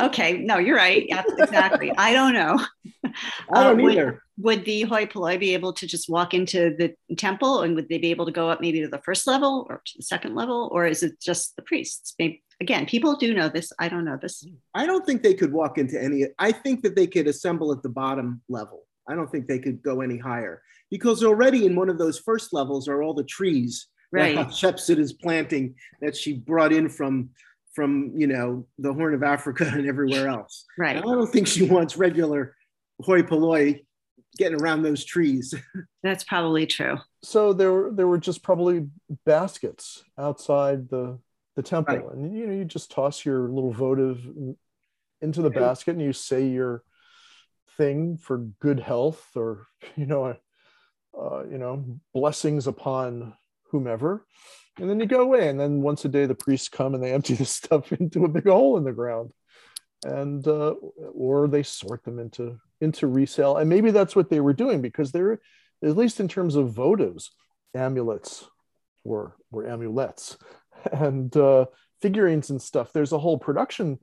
okay, 0.00 0.38
no, 0.38 0.58
you're 0.58 0.76
right. 0.76 1.04
Yeah, 1.08 1.22
exactly. 1.38 1.92
I 1.96 2.12
don't 2.12 2.32
know. 2.34 2.64
I 3.52 3.64
don't 3.64 3.80
Uh, 3.80 3.82
would- 3.82 3.92
either. 3.92 4.22
Would 4.38 4.66
the 4.66 4.82
hoi 4.82 5.06
polloi 5.06 5.38
be 5.38 5.54
able 5.54 5.72
to 5.72 5.86
just 5.86 6.10
walk 6.10 6.34
into 6.34 6.76
the 6.78 6.94
temple, 7.16 7.62
and 7.62 7.74
would 7.74 7.88
they 7.88 7.96
be 7.96 8.10
able 8.10 8.26
to 8.26 8.32
go 8.32 8.50
up 8.50 8.60
maybe 8.60 8.82
to 8.82 8.88
the 8.88 8.98
first 8.98 9.26
level 9.26 9.66
or 9.70 9.80
to 9.82 9.92
the 9.96 10.02
second 10.02 10.34
level, 10.34 10.68
or 10.72 10.86
is 10.86 11.02
it 11.02 11.18
just 11.22 11.56
the 11.56 11.62
priests? 11.62 12.14
Maybe, 12.18 12.42
again, 12.60 12.84
people 12.84 13.16
do 13.16 13.32
know 13.32 13.48
this. 13.48 13.72
I 13.78 13.88
don't 13.88 14.04
know 14.04 14.18
this. 14.20 14.46
I 14.74 14.84
don't 14.84 15.06
think 15.06 15.22
they 15.22 15.32
could 15.32 15.52
walk 15.54 15.78
into 15.78 15.98
any. 15.98 16.24
I 16.38 16.52
think 16.52 16.82
that 16.82 16.94
they 16.94 17.06
could 17.06 17.26
assemble 17.28 17.72
at 17.72 17.82
the 17.82 17.88
bottom 17.88 18.42
level. 18.50 18.82
I 19.08 19.14
don't 19.14 19.30
think 19.30 19.46
they 19.46 19.58
could 19.58 19.82
go 19.82 20.00
any 20.00 20.18
higher 20.18 20.62
because 20.90 21.22
already 21.24 21.66
in 21.66 21.74
one 21.76 21.88
of 21.88 21.98
those 21.98 22.18
first 22.18 22.52
levels 22.52 22.88
are 22.88 23.02
all 23.02 23.14
the 23.14 23.24
trees 23.24 23.88
Right. 24.12 24.36
that 24.36 24.48
Hatshepsut 24.48 24.98
is 24.98 25.12
planting 25.14 25.74
that 26.00 26.16
she 26.16 26.34
brought 26.34 26.72
in 26.72 26.88
from 26.88 27.30
from 27.74 28.12
you 28.16 28.26
know 28.28 28.66
the 28.78 28.92
Horn 28.92 29.14
of 29.14 29.22
Africa 29.22 29.68
and 29.74 29.86
everywhere 29.86 30.28
else. 30.28 30.64
Right. 30.78 30.96
And 30.96 31.04
I 31.04 31.08
don't 31.14 31.30
think 31.30 31.46
she 31.48 31.64
wants 31.66 31.96
regular 31.96 32.54
hoi 33.02 33.22
polloi 33.22 33.80
getting 34.38 34.60
around 34.62 34.82
those 34.82 35.04
trees. 35.04 35.52
That's 36.04 36.22
probably 36.24 36.66
true. 36.66 36.98
so 37.22 37.52
there 37.52 37.72
were 37.72 37.90
there 37.92 38.06
were 38.06 38.18
just 38.18 38.42
probably 38.44 38.86
baskets 39.26 40.04
outside 40.16 40.88
the 40.88 41.18
the 41.56 41.62
temple 41.62 41.96
Right. 41.96 42.12
and 42.14 42.36
you 42.36 42.46
know 42.46 42.52
you 42.54 42.64
just 42.64 42.90
toss 42.92 43.24
your 43.24 43.48
little 43.48 43.72
votive 43.72 44.20
into 45.20 45.42
the 45.42 45.50
Yeah. 45.50 45.58
basket 45.60 45.92
and 45.96 46.02
you 46.02 46.12
say 46.12 46.46
your 46.46 46.82
thing 47.76 48.16
for 48.16 48.38
good 48.60 48.80
health 48.80 49.24
or 49.36 49.66
you 49.96 50.06
know 50.06 50.36
uh, 51.18 51.44
you 51.44 51.58
know 51.58 51.98
blessings 52.14 52.66
upon 52.66 53.34
whomever. 53.70 54.26
And 54.78 54.90
then 54.90 55.00
you 55.00 55.06
go 55.06 55.22
away 55.22 55.48
and 55.48 55.58
then 55.58 55.80
once 55.80 56.04
a 56.04 56.08
day 56.08 56.26
the 56.26 56.34
priests 56.34 56.68
come 56.68 56.94
and 56.94 57.02
they 57.02 57.12
empty 57.14 57.34
the 57.34 57.44
stuff 57.44 57.92
into 57.92 58.24
a 58.24 58.28
big 58.28 58.46
hole 58.46 58.76
in 58.76 58.84
the 58.84 58.92
ground. 58.92 59.30
And 60.04 60.46
uh, 60.46 60.74
or 61.12 61.48
they 61.48 61.62
sort 61.62 62.04
them 62.04 62.18
into 62.18 62.58
into 62.80 63.06
resale. 63.06 63.56
And 63.56 63.68
maybe 63.68 63.90
that's 63.90 64.14
what 64.14 64.28
they 64.28 64.40
were 64.40 64.52
doing 64.52 64.82
because 64.82 65.10
they're 65.10 65.40
at 65.82 65.96
least 65.96 66.20
in 66.20 66.28
terms 66.28 66.54
of 66.54 66.70
votives 66.70 67.30
amulets 67.74 68.46
were 69.04 69.34
were 69.50 69.66
amulets. 69.66 70.36
And 70.92 71.36
uh, 71.36 71.64
figurines 72.00 72.50
and 72.50 72.62
stuff. 72.62 72.92
There's 72.92 73.10
a 73.10 73.18
whole 73.18 73.38
production 73.38 73.98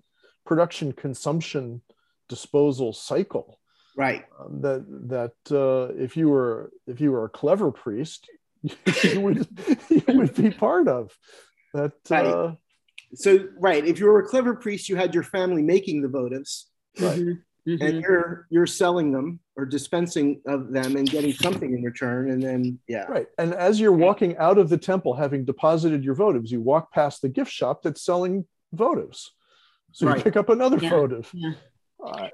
production 0.46 0.92
consumption 0.92 1.82
disposal 2.28 2.92
cycle 2.92 3.60
right. 3.96 4.26
um, 4.40 4.62
that 4.62 4.86
that 5.10 5.56
uh, 5.56 5.94
if 5.96 6.16
you 6.18 6.30
were 6.30 6.72
if 6.88 7.00
you 7.02 7.12
were 7.12 7.26
a 7.26 7.30
clever 7.30 7.72
priest 7.72 8.30
you 9.04 9.20
would 9.22 9.48
you 9.90 10.04
would 10.08 10.34
be 10.36 10.50
part 10.52 10.88
of 10.88 11.18
that 11.74 11.94
Right. 12.10 12.26
uh, 12.26 12.56
So 13.16 13.48
right, 13.60 13.86
if 13.86 14.00
you 14.00 14.06
were 14.08 14.20
a 14.20 14.28
clever 14.28 14.56
priest, 14.56 14.90
you 14.90 14.96
had 14.96 15.14
your 15.14 15.24
family 15.24 15.62
making 15.62 16.02
the 16.02 16.08
votives, 16.08 16.66
Right. 17.00 17.18
and 17.18 17.40
Mhm. 17.68 18.02
you're 18.02 18.48
you're 18.50 18.66
selling 18.68 19.12
them 19.12 19.40
or 19.56 19.66
dispensing 19.66 20.42
of 20.48 20.72
them 20.72 20.96
and 20.96 21.08
getting 21.10 21.32
something 21.34 21.74
in 21.76 21.84
return, 21.84 22.32
and 22.32 22.42
then 22.42 22.80
yeah, 22.88 23.06
Right. 23.08 23.28
And 23.38 23.54
as 23.54 23.80
you're 23.80 23.92
walking 24.08 24.36
out 24.38 24.58
of 24.58 24.70
the 24.70 24.78
temple, 24.78 25.14
having 25.14 25.46
deposited 25.46 26.04
your 26.04 26.16
votives, 26.16 26.50
you 26.50 26.60
walk 26.62 26.92
past 26.92 27.22
the 27.22 27.30
gift 27.30 27.52
shop 27.52 27.84
that's 27.84 28.02
selling 28.04 28.46
votives. 28.76 29.30
So 29.92 30.08
you 30.16 30.24
pick 30.24 30.36
up 30.36 30.50
another 30.50 30.78
Yeah. 30.82 30.90
votive. 30.90 31.30
Yeah. 31.34 31.54
Uh, 32.06 32.28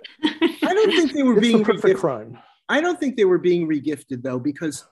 I 0.63 0.73
don't 0.73 0.91
think 0.91 1.13
they 1.13 1.23
were 1.23 1.33
it's 1.37 1.41
being 1.41 1.59
the 1.59 1.63
perfect 1.65 1.97
regifted. 1.97 1.99
crime. 1.99 2.37
I 2.67 2.81
don't 2.81 2.99
think 2.99 3.15
they 3.17 3.25
were 3.25 3.37
being 3.37 3.67
regifted 3.67 4.21
though, 4.23 4.39
because 4.39 4.85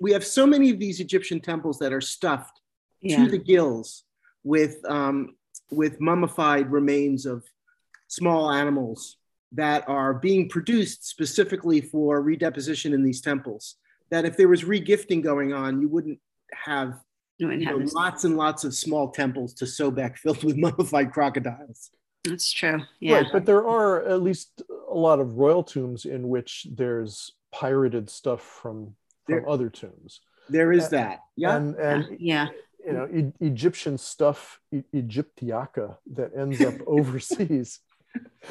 we 0.00 0.12
have 0.12 0.24
so 0.24 0.46
many 0.46 0.70
of 0.70 0.78
these 0.78 1.00
Egyptian 1.00 1.40
temples 1.40 1.78
that 1.78 1.92
are 1.92 2.00
stuffed 2.00 2.60
Yeah. 3.00 3.24
to 3.24 3.30
the 3.30 3.38
gills 3.38 4.04
with 4.42 4.78
um, 4.88 5.36
with 5.70 6.00
mummified 6.00 6.70
remains 6.70 7.26
of 7.26 7.44
small 8.08 8.50
animals 8.50 9.16
that 9.52 9.88
are 9.88 10.14
being 10.14 10.48
produced 10.48 11.06
specifically 11.08 11.80
for 11.80 12.22
redeposition 12.22 12.92
in 12.92 13.02
these 13.02 13.20
temples. 13.20 13.76
That 14.10 14.24
if 14.24 14.36
there 14.36 14.48
was 14.48 14.62
regifting 14.64 15.22
going 15.22 15.52
on, 15.52 15.80
you 15.80 15.88
wouldn't 15.88 16.18
have 16.52 17.00
You 17.38 17.46
wouldn't 17.46 17.62
you 17.62 17.68
know, 17.70 17.78
have 17.80 17.92
lots 17.92 18.24
and 18.24 18.36
lots 18.36 18.64
of 18.64 18.74
small 18.74 19.10
temples 19.10 19.54
to 19.54 19.64
Sobek 19.64 20.18
filled 20.18 20.44
with 20.44 20.56
mummified 20.66 21.12
crocodiles. 21.12 21.90
That's 22.24 22.50
true. 22.52 22.82
Yeah. 23.00 23.16
Right. 23.16 23.26
But 23.32 23.44
there 23.46 23.66
are 23.66 24.02
at 24.04 24.22
least 24.22 24.62
a 24.90 24.94
lot 24.94 25.20
of 25.20 25.36
royal 25.36 25.62
tombs 25.62 26.04
in 26.06 26.28
which 26.28 26.66
there's 26.70 27.32
pirated 27.52 28.08
stuff 28.10 28.42
from, 28.42 28.94
from 29.26 29.34
There- 29.34 29.48
other 29.48 29.68
tombs. 29.70 30.20
There 30.48 30.72
is 30.72 30.84
Uh, 30.86 30.88
that. 30.90 31.20
Yeah. 31.36 31.56
And, 31.56 31.76
yeah. 31.78 31.90
and 31.90 32.20
yeah. 32.20 32.48
you 32.86 32.92
know, 32.92 33.08
e- 33.14 33.32
Egyptian 33.46 33.96
stuff, 33.98 34.60
e- 34.72 34.82
Egyptiaca 34.92 35.98
that 36.14 36.32
ends 36.36 36.60
up 36.60 36.74
overseas. 36.86 37.80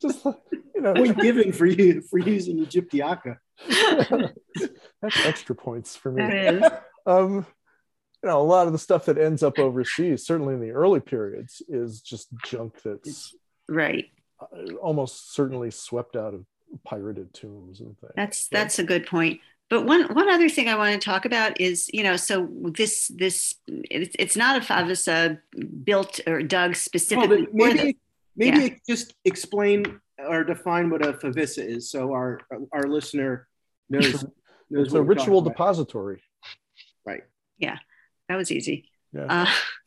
Just, 0.00 0.24
you 0.24 0.80
know, 0.80 0.94
Point 0.94 1.18
given 1.18 1.52
for 1.52 1.66
you 1.66 2.00
for 2.02 2.18
using 2.18 2.60
Egyptiaca. 2.60 3.38
that's 5.02 5.26
extra 5.26 5.54
points 5.54 5.96
for 5.96 6.12
me. 6.12 6.22
That 6.22 6.54
is. 6.54 6.62
um, 7.06 7.34
you 7.34 7.44
know, 8.28 8.40
a 8.40 8.42
lot 8.42 8.66
of 8.66 8.72
the 8.72 8.78
stuff 8.78 9.04
that 9.06 9.18
ends 9.18 9.42
up 9.42 9.58
overseas, 9.58 10.24
certainly 10.26 10.54
in 10.54 10.60
the 10.60 10.70
early 10.70 11.00
periods, 11.00 11.62
is 11.68 12.00
just 12.00 12.28
junk 12.44 12.80
that's 12.82 13.34
Right. 13.68 14.06
uh, 14.40 14.74
almost 14.80 15.34
certainly 15.34 15.70
swept 15.70 16.14
out 16.16 16.34
of 16.34 16.44
pirated 16.84 17.34
tombs 17.34 17.80
and 17.80 17.98
things. 17.98 18.12
That's 18.16 18.48
that's 18.48 18.78
a 18.78 18.84
good 18.84 19.06
point. 19.06 19.40
But 19.70 19.84
one 19.84 20.02
one 20.14 20.30
other 20.30 20.48
thing 20.48 20.68
I 20.68 20.76
want 20.76 20.92
to 21.00 21.04
talk 21.04 21.24
about 21.26 21.60
is 21.60 21.90
you 21.92 22.02
know 22.02 22.16
so 22.16 22.48
this 22.76 23.08
this 23.08 23.54
it's, 23.66 24.14
it's 24.18 24.36
not 24.36 24.56
a 24.62 24.64
favissa 24.64 25.38
built 25.84 26.20
or 26.26 26.42
dug 26.42 26.74
specifically 26.76 27.42
but 27.42 27.50
for 27.50 27.72
this. 27.74 27.74
maybe 27.84 27.98
maybe 28.36 28.58
Yeah. 28.60 28.74
just 28.88 29.14
explain 29.24 30.00
or 30.18 30.44
define 30.44 30.88
what 30.90 31.04
a 31.04 31.12
favissa 31.12 31.66
is, 31.66 31.90
so 31.90 32.12
our 32.12 32.40
our 32.72 32.84
listener 32.84 33.48
knows. 33.90 34.24
knows 34.70 34.86
it's 34.86 34.92
what 34.92 35.00
a 35.00 35.02
we're 35.02 35.08
ritual 35.08 35.24
talking 35.26 35.38
about. 35.38 35.52
depository. 35.52 36.22
Right. 37.06 37.22
That 38.28 38.36
was 38.36 38.50
easy. 38.50 38.88
Yeah. 39.12 39.46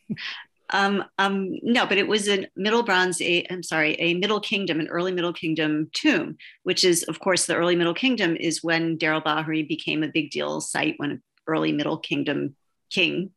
Uh, 0.10 0.16
um, 0.72 1.04
um, 1.18 1.58
no, 1.62 1.86
but 1.86 1.98
it 1.98 2.08
was 2.08 2.28
a 2.28 2.48
Middle 2.56 2.84
Bronze. 2.84 3.22
A, 3.22 3.46
I'm 3.50 3.64
sorry, 3.64 3.94
a 3.96 4.16
Middle 4.16 4.40
Kingdom, 4.40 4.80
an 4.80 4.88
early 4.88 5.12
Middle 5.12 5.34
Kingdom 5.34 5.90
tomb, 5.94 6.38
which 6.64 6.84
is, 6.84 7.04
of 7.04 7.20
course, 7.20 7.46
the 7.46 7.56
early 7.56 7.76
Middle 7.76 7.94
Kingdom 7.94 8.36
is 8.36 8.64
when 8.64 8.98
Deir 8.98 9.14
el-Bahri 9.14 9.68
became 9.68 10.04
a 10.04 10.08
big 10.08 10.32
deal 10.32 10.62
site 10.62 10.96
when 10.98 11.12
an 11.12 11.24
early 11.48 11.72
Middle 11.72 11.98
Kingdom 11.98 12.56
king 12.90 13.32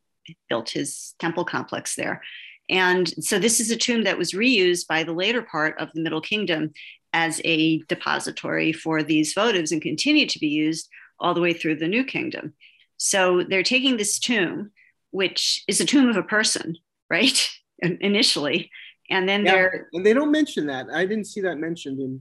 built 0.49 0.71
his 0.71 1.15
temple 1.19 1.45
complex 1.45 1.97
there. 1.97 2.23
And 2.69 3.09
so 3.23 3.39
this 3.39 3.61
is 3.61 3.71
a 3.71 3.77
tomb 3.77 4.05
that 4.05 4.19
was 4.19 4.33
reused 4.33 4.87
by 4.87 5.03
the 5.03 5.13
later 5.13 5.43
part 5.43 5.79
of 5.79 5.91
the 5.93 6.01
Middle 6.01 6.21
Kingdom 6.21 6.73
as 7.13 7.41
a 7.45 7.79
depository 7.83 8.73
for 8.73 9.03
these 9.03 9.35
votives 9.35 9.71
and 9.71 9.83
continued 9.83 10.31
to 10.31 10.39
be 10.39 10.49
used 10.49 10.89
all 11.21 11.35
the 11.35 11.41
way 11.41 11.53
through 11.53 11.77
the 11.77 11.89
New 11.89 12.05
Kingdom. 12.05 12.55
So 12.97 13.43
they're 13.43 13.63
taking 13.63 13.97
this 13.97 14.19
tomb, 14.19 14.73
which 15.19 15.63
is 15.69 15.81
a 15.81 15.85
tomb 15.85 16.09
of 16.09 16.17
a 16.17 16.23
person, 16.25 16.77
right? 17.09 17.49
Initially. 17.79 18.71
And 19.11 19.29
then 19.29 19.45
Yeah. 19.45 19.53
they're 19.53 19.89
And 19.93 20.05
they 20.05 20.13
don't 20.13 20.33
mention 20.33 20.67
that. 20.67 20.87
I 20.93 21.07
didn't 21.07 21.27
see 21.27 21.41
that 21.43 21.57
mentioned 21.59 22.01
in 22.01 22.21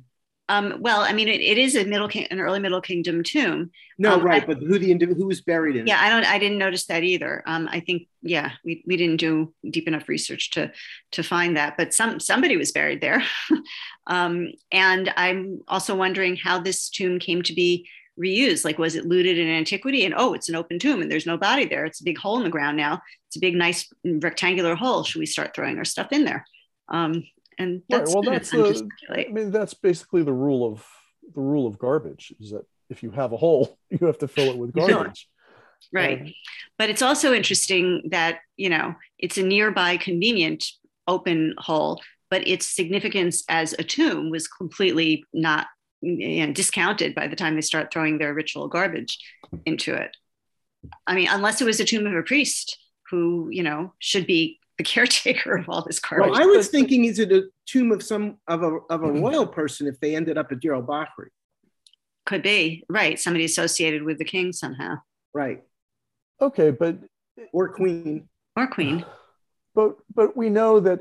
Um, 0.49 0.75
well, 0.81 0.99
I 1.01 1.13
mean, 1.13 1.27
it, 1.29 1.39
it 1.41 1.57
is 1.57 1.75
a 1.75 1.85
middle 1.85 2.09
an 2.29 2.39
early 2.39 2.59
Middle 2.59 2.81
Kingdom 2.81 3.23
tomb. 3.23 3.71
No, 3.97 4.15
Um, 4.15 4.21
right, 4.23 4.43
I- 4.43 4.45
but 4.45 4.57
who 4.59 4.77
the 4.77 4.91
indiv- 4.93 5.15
who 5.17 5.25
was 5.25 5.41
buried 5.41 5.75
in? 5.77 5.83
it? 5.83 5.87
Yeah, 5.87 5.99
I 6.05 6.09
don't. 6.09 6.25
I 6.35 6.37
didn't 6.37 6.57
notice 6.65 6.85
that 6.87 7.03
either. 7.03 7.41
Um, 7.47 7.67
I 7.71 7.79
think, 7.79 7.99
yeah, 8.21 8.51
we, 8.65 8.83
we 8.85 8.95
didn't 8.97 9.21
do 9.27 9.53
deep 9.75 9.87
enough 9.87 10.07
research 10.09 10.51
to 10.51 10.71
to 11.15 11.23
find 11.23 11.55
that. 11.57 11.77
But 11.77 11.93
some 11.93 12.19
somebody 12.19 12.57
was 12.57 12.71
buried 12.73 12.99
there, 13.01 13.23
um, 14.07 14.51
and 14.71 15.11
I'm 15.15 15.61
also 15.67 15.95
wondering 15.95 16.35
how 16.35 16.59
this 16.59 16.89
tomb 16.89 17.19
came 17.19 17.41
to 17.43 17.53
be 17.55 17.87
reused. 18.19 18.65
Like, 18.65 18.77
was 18.77 18.95
it 18.95 19.05
looted 19.05 19.37
in 19.37 19.47
antiquity? 19.47 20.05
And 20.05 20.13
oh, 20.15 20.33
it's 20.33 20.49
an 20.49 20.55
open 20.55 20.79
tomb, 20.79 21.01
and 21.01 21.11
there's 21.11 21.25
no 21.25 21.37
body 21.37 21.65
there. 21.65 21.85
It's 21.85 22.01
a 22.01 22.05
big 22.05 22.17
hole 22.17 22.37
in 22.37 22.43
the 22.43 22.49
ground 22.49 22.77
now. 22.77 23.01
It's 23.27 23.37
a 23.37 23.39
big, 23.39 23.55
nice 23.55 23.91
rectangular 24.03 24.75
hole. 24.75 25.03
Should 25.03 25.19
we 25.19 25.25
start 25.25 25.55
throwing 25.55 25.77
our 25.77 25.85
stuff 25.85 26.11
in 26.11 26.25
there? 26.25 26.45
Um, 26.89 27.23
and 27.57 27.83
Right, 27.91 28.07
well, 28.07 28.23
that's 28.23 28.51
that's 28.51 28.81
the-. 28.81 28.89
I 29.09 29.27
mean, 29.31 29.51
that's 29.51 29.73
basically 29.73 30.23
the 30.23 30.33
rule 30.33 30.65
of 30.65 30.85
the 31.33 31.41
rule 31.41 31.67
of 31.67 31.77
garbage 31.77 32.33
is 32.39 32.51
that 32.51 32.65
if 32.89 33.03
you 33.03 33.11
have 33.11 33.31
a 33.31 33.37
hole, 33.37 33.77
you 33.89 34.05
have 34.07 34.17
to 34.19 34.27
fill 34.27 34.51
it 34.51 34.57
with 34.57 34.73
garbage. 34.75 35.27
Right. 35.91 36.21
Um, 36.21 36.33
But 36.77 36.89
it's 36.89 37.01
also 37.01 37.33
interesting 37.33 38.09
that, 38.11 38.39
you 38.57 38.69
know, 38.69 38.95
it's 39.19 39.37
a 39.37 39.43
nearby 39.43 39.97
convenient 39.97 40.65
open 41.07 41.55
hole, 41.57 42.01
but 42.31 42.47
its 42.47 42.67
significance 42.67 43.43
as 43.49 43.73
a 43.73 43.83
tomb 43.83 44.29
was 44.29 44.47
completely 44.47 45.25
not 45.33 45.67
you 46.03 46.45
know, 46.45 46.53
discounted 46.53 47.15
by 47.15 47.27
the 47.27 47.35
time 47.35 47.55
they 47.55 47.61
start 47.61 47.91
throwing 47.91 48.17
their 48.17 48.33
ritual 48.33 48.67
garbage 48.67 49.19
into 49.65 49.93
it. 49.93 50.15
I 51.07 51.15
mean, 51.15 51.27
unless 51.29 51.61
it 51.61 51.65
was 51.65 51.79
a 51.79 51.85
tomb 51.85 52.05
of 52.05 52.13
a 52.13 52.23
priest 52.23 52.77
who, 53.09 53.47
you 53.51 53.63
know, 53.63 53.93
should 53.99 54.27
be 54.27 54.59
the 54.77 54.83
caretaker 54.93 55.55
of 55.55 55.69
all 55.69 55.83
this 55.83 55.99
garbage. 55.99 56.31
Well, 56.31 56.41
I 56.41 56.45
was 56.45 56.67
thinking, 56.67 57.05
is 57.05 57.19
it 57.19 57.31
a 57.31 57.43
tomb 57.65 57.91
of 57.91 58.03
some 58.03 58.37
of 58.47 58.63
a 58.63 58.77
of 58.89 59.03
a 59.03 59.11
royal 59.11 59.47
person 59.47 59.87
if 59.87 59.99
they 59.99 60.15
ended 60.15 60.37
up 60.37 60.51
at 60.51 60.59
Deir 60.59 60.75
al-Bahri? 60.75 61.29
Could 62.25 62.43
be, 62.43 62.83
right. 62.89 63.19
Somebody 63.19 63.45
associated 63.45 64.03
with 64.03 64.17
the 64.17 64.25
king 64.25 64.53
somehow 64.53 64.95
Right, 65.33 65.63
okay, 66.39 66.71
but 66.71 66.99
or 67.51 67.69
queen. 67.69 68.29
or 68.55 68.67
queen. 68.67 69.05
but 69.75 69.97
but 70.13 70.37
we 70.37 70.49
know 70.49 70.79
that 70.79 70.99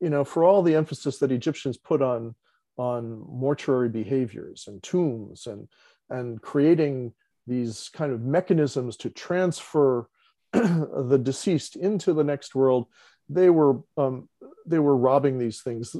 you 0.00 0.10
know 0.10 0.24
for 0.24 0.44
all 0.44 0.62
the 0.62 0.74
emphasis 0.74 1.18
that 1.18 1.32
Egyptians 1.32 1.76
put 1.76 2.02
on 2.02 2.34
on 2.78 3.24
mortuary 3.28 3.88
behaviors 3.88 4.64
and 4.66 4.82
tombs 4.82 5.46
and 5.46 5.68
and 6.10 6.40
creating 6.40 7.12
these 7.46 7.90
kind 7.92 8.12
of 8.12 8.22
mechanisms 8.22 8.96
to 8.98 9.10
transfer 9.10 10.08
the 10.52 11.20
deceased 11.22 11.76
into 11.76 12.14
the 12.14 12.24
next 12.24 12.54
world, 12.54 12.86
they 13.28 13.50
were 13.50 13.80
um, 13.96 14.28
they 14.66 14.78
were 14.78 14.96
robbing 14.96 15.38
these 15.38 15.60
things 15.60 15.94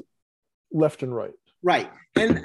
left 0.73 1.03
and 1.03 1.15
right, 1.15 1.35
Right, 1.63 1.91
and 2.17 2.43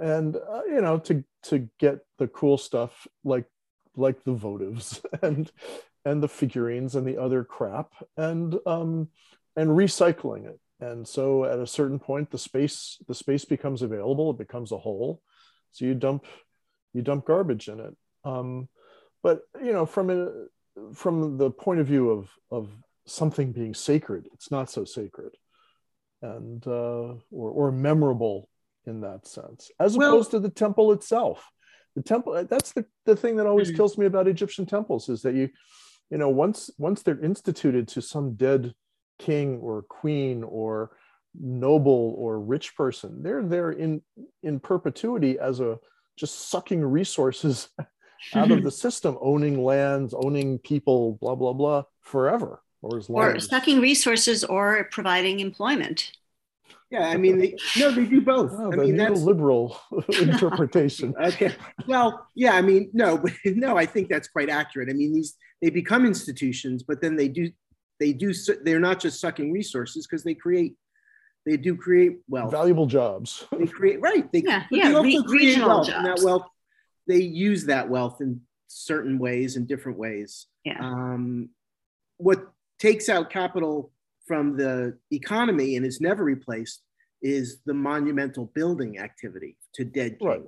and 0.00 0.36
uh, 0.36 0.62
you 0.66 0.80
know 0.80 0.98
to 0.98 1.24
to 1.44 1.68
get 1.78 2.00
the 2.18 2.28
cool 2.28 2.58
stuff 2.58 3.06
like 3.24 3.44
like 3.96 4.22
the 4.24 4.34
votives 4.34 5.04
and 5.22 5.50
and 6.04 6.22
the 6.22 6.28
figurines 6.28 6.94
and 6.94 7.06
the 7.06 7.18
other 7.18 7.44
crap 7.44 7.92
and 8.16 8.56
um 8.66 9.08
and 9.56 9.70
recycling 9.70 10.46
it 10.46 10.58
and 10.80 11.06
so 11.06 11.44
at 11.44 11.58
a 11.58 11.66
certain 11.66 11.98
point 11.98 12.30
the 12.30 12.38
space 12.38 12.98
the 13.08 13.14
space 13.14 13.44
becomes 13.44 13.82
available 13.82 14.30
it 14.30 14.38
becomes 14.38 14.72
a 14.72 14.78
hole. 14.78 15.22
So 15.72 15.84
you 15.84 15.94
dump 15.94 16.24
you 16.94 17.02
dump 17.02 17.26
garbage 17.26 17.68
in 17.68 17.80
it. 17.80 17.96
Um 18.24 18.68
but 19.22 19.40
you 19.62 19.72
know 19.72 19.86
from 19.86 20.10
a 20.10 20.30
from 20.94 21.38
the 21.38 21.50
point 21.50 21.80
of 21.80 21.86
view 21.86 22.10
of 22.10 22.30
of 22.50 22.70
something 23.06 23.52
being 23.52 23.74
sacred 23.74 24.28
it's 24.34 24.50
not 24.50 24.70
so 24.70 24.84
sacred 24.84 25.34
and 26.22 26.66
uh 26.66 27.14
or, 27.30 27.50
or 27.50 27.72
memorable 27.72 28.48
in 28.86 29.00
that 29.00 29.26
sense 29.26 29.70
as 29.80 29.96
Well- 29.96 30.12
opposed 30.14 30.30
to 30.32 30.40
the 30.40 30.50
temple 30.50 30.92
itself. 30.92 31.50
The 31.96 32.02
temple 32.02 32.44
that's 32.48 32.72
the, 32.72 32.84
the 33.06 33.16
thing 33.16 33.36
that 33.36 33.46
always 33.46 33.70
Mhm. 33.72 33.76
kills 33.76 33.98
me 33.98 34.06
about 34.06 34.28
egyptian 34.28 34.66
temples 34.66 35.08
is 35.08 35.22
that 35.22 35.34
you 35.34 35.48
you 36.10 36.18
know 36.18 36.28
once 36.28 36.70
once 36.78 37.02
they're 37.02 37.18
instituted 37.24 37.88
to 37.88 38.00
some 38.00 38.34
dead 38.34 38.72
king 39.18 39.58
or 39.58 39.82
queen 39.82 40.42
or 40.44 40.90
noble 41.40 42.14
or 42.16 42.40
rich 42.40 42.76
person 42.76 43.22
they're 43.22 43.44
there 43.44 43.70
in 43.70 44.02
in 44.42 44.58
perpetuity 44.58 45.38
as 45.38 45.60
a 45.60 45.78
just 46.16 46.50
sucking 46.50 46.84
resources 46.84 47.68
out 48.34 48.50
of 48.50 48.62
the 48.62 48.70
system 48.84 49.16
owning 49.20 49.62
lands 49.62 50.14
owning 50.14 50.58
people 50.58 51.18
blah 51.20 51.34
blah 51.34 51.52
blah 51.52 51.82
forever 52.00 52.60
or 52.82 52.96
as 52.98 53.08
long 53.08 53.24
or 53.24 53.34
as 53.34 53.46
sucking 53.46 53.80
resources 53.80 54.44
or 54.44 54.88
providing 54.90 55.40
employment. 55.40 56.12
yeah, 56.90 57.08
I 57.08 57.16
mean, 57.16 57.38
they, 57.38 57.56
no, 57.76 57.90
they 57.90 58.04
do 58.04 58.20
both. 58.20 58.52
oh, 58.54 58.72
I 58.72 58.76
the 58.76 58.82
mean, 58.82 58.96
that's 58.96 59.20
neoliberal 59.20 59.76
interpretation 60.20 61.14
okay. 61.20 61.54
Well, 61.86 62.26
yeah, 62.34 62.54
I 62.54 62.62
mean, 62.62 62.90
no, 62.92 63.18
but 63.18 63.32
no, 63.44 63.76
I 63.76 63.86
think 63.86 64.08
that's 64.08 64.28
quite 64.28 64.48
accurate. 64.48 64.88
I 64.90 64.92
mean, 64.92 65.12
these 65.12 65.34
they 65.60 65.70
become 65.70 66.06
institutions, 66.06 66.82
but 66.82 67.00
then 67.00 67.16
they 67.16 67.28
do 67.28 67.50
they 68.00 68.12
do 68.12 68.32
they're 68.62 68.80
not 68.80 69.00
just 69.00 69.20
sucking 69.20 69.52
resources 69.52 70.06
because 70.06 70.22
they 70.24 70.34
create 70.34 70.74
they 71.46 71.56
do 71.56 71.76
create 71.76 72.18
wealth. 72.28 72.50
valuable 72.50 72.86
jobs 72.86 73.44
They 73.58 73.66
create 73.66 74.00
right. 74.00 74.30
They, 74.32 74.42
Yeah, 74.42 74.64
yeah, 74.70 74.88
they 74.90 74.94
also 74.94 75.06
re- 75.08 75.22
create 75.24 75.46
regional 75.46 75.68
wealth, 75.68 75.88
and 75.88 76.06
that 76.06 76.20
wealth 76.22 76.46
they 77.06 77.20
use 77.22 77.64
that 77.66 77.88
wealth 77.88 78.20
in 78.20 78.40
certain 78.68 79.18
ways 79.18 79.56
in 79.56 79.64
different 79.64 79.96
ways. 79.98 80.46
Yeah. 80.64 80.78
Um, 80.80 81.48
what 82.18 82.50
takes 82.78 83.08
out 83.08 83.30
capital 83.30 83.92
from 84.26 84.56
the 84.58 84.98
economy 85.10 85.76
and 85.76 85.86
is 85.86 86.00
never 86.02 86.22
replaced 86.22 86.82
is 87.22 87.60
the 87.64 87.72
monumental 87.72 88.50
building 88.54 88.98
activity 88.98 89.56
to 89.74 89.84
dead 89.84 90.18
kings. 90.18 90.22
Right. 90.30 90.42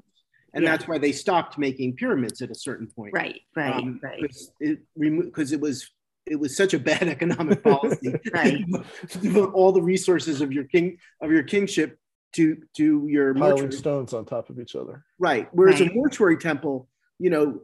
And 0.53 0.65
Yeah. 0.65 0.73
that's 0.77 0.87
why 0.87 0.99
they 0.99 1.13
stopped 1.13 1.57
making 1.57 1.97
pyramids 1.97 2.43
at 2.43 2.51
a 2.51 2.55
certain 2.55 2.89
point. 2.89 3.15
Right, 3.15 3.41
right, 3.57 3.75
Um, 3.75 3.99
right. 4.03 4.21
Because 4.21 4.53
it, 4.61 4.81
remo- 4.97 5.31
'cause 5.31 5.53
it 5.53 5.61
was 5.61 5.89
it 6.31 6.39
was 6.39 6.57
such 6.57 6.73
a 6.73 6.79
bad 6.79 7.03
economic 7.17 7.63
policy 7.71 8.15
Right. 8.33 8.65
to 9.11 9.19
devote 9.19 9.53
all 9.53 9.73
the 9.73 9.83
resources 9.83 10.41
of 10.41 10.53
your 10.53 10.65
king 10.65 10.97
of 11.21 11.31
your 11.31 11.43
kingship 11.43 11.99
to 12.35 12.57
to 12.77 13.07
your 13.09 13.35
piling 13.35 13.51
mortuary. 13.51 13.73
stones 13.73 14.15
on 14.15 14.25
top 14.25 14.49
of 14.51 14.59
each 14.59 14.75
other 14.77 15.05
Right. 15.19 15.49
Whereas 15.53 15.81
Right. 15.81 15.91
a 15.91 15.95
mortuary 15.95 16.39
temple, 16.39 16.89
you 17.19 17.29
know, 17.31 17.61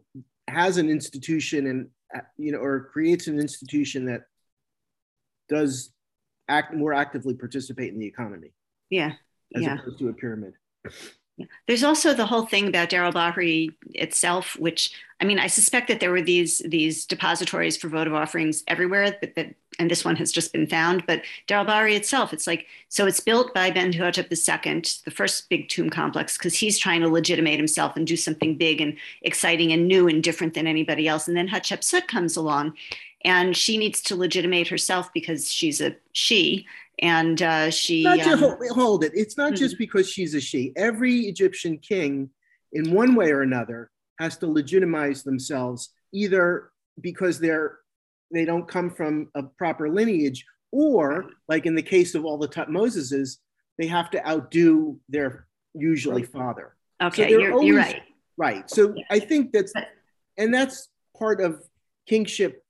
has 0.48 0.76
an 0.76 0.88
institution 0.90 1.66
and 1.68 1.88
uh, 2.14 2.20
you 2.36 2.52
know, 2.52 2.58
or 2.58 2.84
creates 2.92 3.26
an 3.28 3.38
institution 3.38 4.06
that 4.06 4.22
does 5.48 5.92
act 6.48 6.74
more 6.74 6.92
actively 6.92 7.34
participate 7.34 7.92
in 7.92 7.98
the 7.98 8.06
economy 8.06 8.52
Yeah, 8.90 9.12
as 9.54 9.62
yeah. 9.62 9.78
opposed 9.78 9.98
to 10.00 10.08
a 10.08 10.12
pyramid. 10.12 10.54
There's 11.66 11.84
also 11.84 12.14
the 12.14 12.26
whole 12.26 12.46
thing 12.46 12.66
about 12.68 12.88
Deir 12.88 13.04
el-Bahri 13.04 13.74
itself, 13.94 14.56
which 14.58 14.90
I 15.20 15.24
mean, 15.24 15.38
I 15.38 15.46
suspect 15.46 15.88
that 15.88 16.00
there 16.00 16.10
were 16.10 16.22
these 16.22 16.58
these 16.58 17.06
depositories 17.06 17.76
for 17.76 17.88
votive 17.88 18.14
offerings 18.14 18.62
everywhere, 18.68 19.16
but 19.20 19.34
that 19.34 19.54
and 19.78 19.90
this 19.90 20.04
one 20.04 20.16
has 20.16 20.32
just 20.32 20.52
been 20.52 20.66
found. 20.66 21.04
But 21.06 21.22
Deir 21.46 21.58
el-Bahri 21.58 21.94
itself, 21.94 22.32
it's 22.32 22.46
like 22.46 22.66
so 22.88 23.06
it's 23.06 23.20
built 23.20 23.52
by 23.54 23.70
Mentuhotep 23.70 24.30
II, 24.30 24.82
the 25.04 25.10
first 25.10 25.48
big 25.48 25.68
tomb 25.68 25.90
complex, 25.90 26.36
because 26.36 26.54
he's 26.54 26.78
trying 26.78 27.00
to 27.02 27.08
legitimate 27.08 27.56
himself 27.58 27.96
and 27.96 28.06
do 28.06 28.16
something 28.16 28.56
big 28.56 28.80
and 28.80 28.96
exciting 29.22 29.72
and 29.72 29.88
new 29.88 30.08
and 30.08 30.22
different 30.22 30.54
than 30.54 30.66
anybody 30.66 31.08
else. 31.08 31.28
And 31.28 31.36
then 31.36 31.48
Hatshepsut 31.48 32.08
comes 32.08 32.36
along, 32.36 32.74
and 33.24 33.56
she 33.56 33.78
needs 33.78 34.02
to 34.02 34.16
legitimate 34.16 34.68
herself 34.68 35.10
because 35.12 35.50
she's 35.50 35.80
a 35.80 35.96
she, 36.12 36.66
and 37.00 37.40
uh, 37.42 37.70
she 37.70 38.04
Not 38.04 38.18
just, 38.18 38.42
um, 38.42 38.56
hold, 38.70 39.04
it. 39.04 39.12
It's 39.14 39.36
not 39.36 39.54
just 39.54 39.78
because 39.78 40.08
she's 40.08 40.34
a 40.34 40.40
she. 40.40 40.72
Every 40.76 41.20
Egyptian 41.22 41.78
king, 41.78 42.30
in 42.72 42.92
one 42.92 43.14
way 43.14 43.30
or 43.30 43.42
another, 43.42 43.90
has 44.18 44.36
to 44.38 44.46
legitimize 44.46 45.22
themselves 45.22 45.90
either 46.12 46.70
because 47.00 47.38
they're 47.38 47.78
they 48.32 48.44
don't 48.44 48.66
come 48.66 48.90
from 48.90 49.28
a 49.34 49.42
proper 49.42 49.88
lineage, 49.88 50.44
or 50.72 51.30
like 51.48 51.66
in 51.66 51.74
the 51.74 51.82
case 51.82 52.14
of 52.14 52.24
all 52.24 52.38
the 52.38 52.48
Tutmoseses, 52.48 53.36
they 53.78 53.86
have 53.86 54.10
to 54.10 54.28
outdo 54.28 54.98
their 55.08 55.46
usually 55.74 56.22
father. 56.24 56.74
okay, 57.02 57.28
they're 57.30 57.40
you're, 57.40 57.52
always- 57.52 57.66
you're 57.68 57.76
right. 57.76 58.02
Right. 58.38 58.70
So 58.70 58.92
Yeah. 58.94 59.04
I 59.10 59.18
think 59.18 59.52
that's 59.52 59.72
and 60.36 60.52
that's 60.52 60.88
part 61.18 61.40
of 61.40 61.62
kingship 62.06 62.62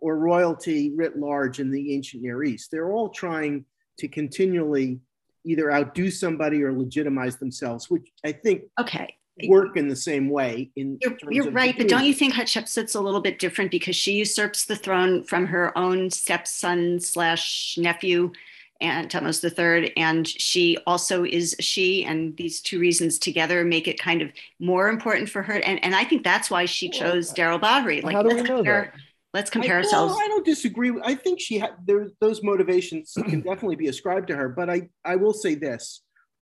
or 0.00 0.18
royalty 0.18 0.92
writ 0.94 1.18
large 1.18 1.60
in 1.60 1.70
the 1.70 1.94
ancient 1.94 2.22
Near 2.22 2.42
East. 2.44 2.70
They're 2.70 2.92
all 2.92 3.08
trying 3.08 3.64
to 3.98 4.08
continually 4.08 5.00
either 5.44 5.72
outdo 5.72 6.10
somebody 6.10 6.62
or 6.62 6.72
legitimize 6.72 7.36
themselves, 7.36 7.90
which 7.90 8.08
I 8.24 8.32
think 8.32 8.62
Okay. 8.80 9.16
work 9.46 9.76
in 9.76 9.88
the 9.88 9.96
same 9.96 10.28
way. 10.30 10.70
In 10.76 10.98
You're, 11.00 11.16
terms 11.16 11.36
you're 11.36 11.50
right, 11.50 11.76
but 11.76 11.88
don't 11.88 12.04
you 12.04 12.14
think 12.14 12.34
Hatshepsut's 12.34 12.94
a 12.94 13.00
little 13.00 13.20
bit 13.20 13.38
different 13.38 13.70
because 13.70 13.96
she 13.96 14.12
usurps 14.12 14.64
the 14.64 14.76
throne 14.76 15.22
from 15.24 15.46
her 15.46 15.76
own 15.76 16.10
stepson 16.10 16.98
slash 17.00 17.76
nephew 17.78 18.32
and 18.80 19.08
Thutmose 19.08 19.42
III, 19.42 19.96
and 19.96 20.26
she 20.26 20.76
also 20.86 21.24
is 21.24 21.54
she, 21.60 22.04
and 22.04 22.36
these 22.36 22.60
two 22.60 22.78
reasons 22.78 23.18
together 23.18 23.64
make 23.64 23.86
it 23.86 23.98
kind 23.98 24.20
of 24.20 24.30
more 24.58 24.88
important 24.88 25.28
for 25.28 25.42
her. 25.42 25.54
And, 25.54 25.82
and 25.84 25.94
I 25.94 26.04
think 26.04 26.24
that's 26.24 26.50
why 26.50 26.64
she 26.64 26.90
chose 26.90 27.32
Deir 27.32 27.50
el-Bahri. 27.50 28.02
Like, 28.02 28.16
how 28.16 28.22
do 28.22 28.34
we 28.34 28.42
know 28.42 28.62
that 28.62 28.92
let's 29.34 29.50
compare 29.50 29.74
well, 29.74 29.84
ourselves. 29.84 30.14
I 30.18 30.28
don't 30.28 30.44
disagree. 30.44 30.92
I 31.04 31.14
think 31.14 31.40
she 31.40 31.58
had 31.58 31.72
there. 31.84 32.08
Those 32.20 32.42
motivations 32.42 33.12
can 33.28 33.40
definitely 33.40 33.76
be 33.76 33.88
ascribed 33.88 34.28
to 34.28 34.36
her. 34.36 34.48
But 34.48 34.70
I, 34.70 34.88
I 35.04 35.16
will 35.16 35.34
say 35.34 35.56
this, 35.56 36.02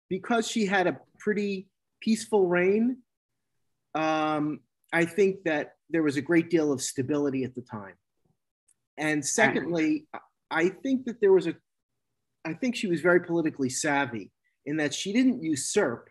because 0.09 0.47
she 0.47 0.65
had 0.65 0.85
a 0.85 0.99
pretty 1.17 1.67
peaceful 2.01 2.45
reign, 2.45 2.97
um, 3.95 4.59
I 4.91 5.05
think 5.05 5.43
that 5.45 5.71
there 5.89 6.03
was 6.03 6.17
a 6.17 6.21
great 6.21 6.49
deal 6.49 6.71
of 6.71 6.81
stability 6.81 7.43
at 7.45 7.55
the 7.55 7.61
time. 7.61 7.93
And 8.97 9.25
secondly, 9.25 10.05
I 10.51 10.69
think 10.69 11.05
that 11.05 11.19
there 11.19 11.31
was 11.31 11.47
a, 11.47 11.55
I 12.45 12.53
think 12.53 12.75
she 12.75 12.87
was 12.87 13.01
very 13.01 13.21
politically 13.21 13.69
savvy 13.69 14.31
in 14.65 14.77
that 14.77 14.93
she 14.93 15.13
didn't 15.13 15.41
usurp, 15.41 16.09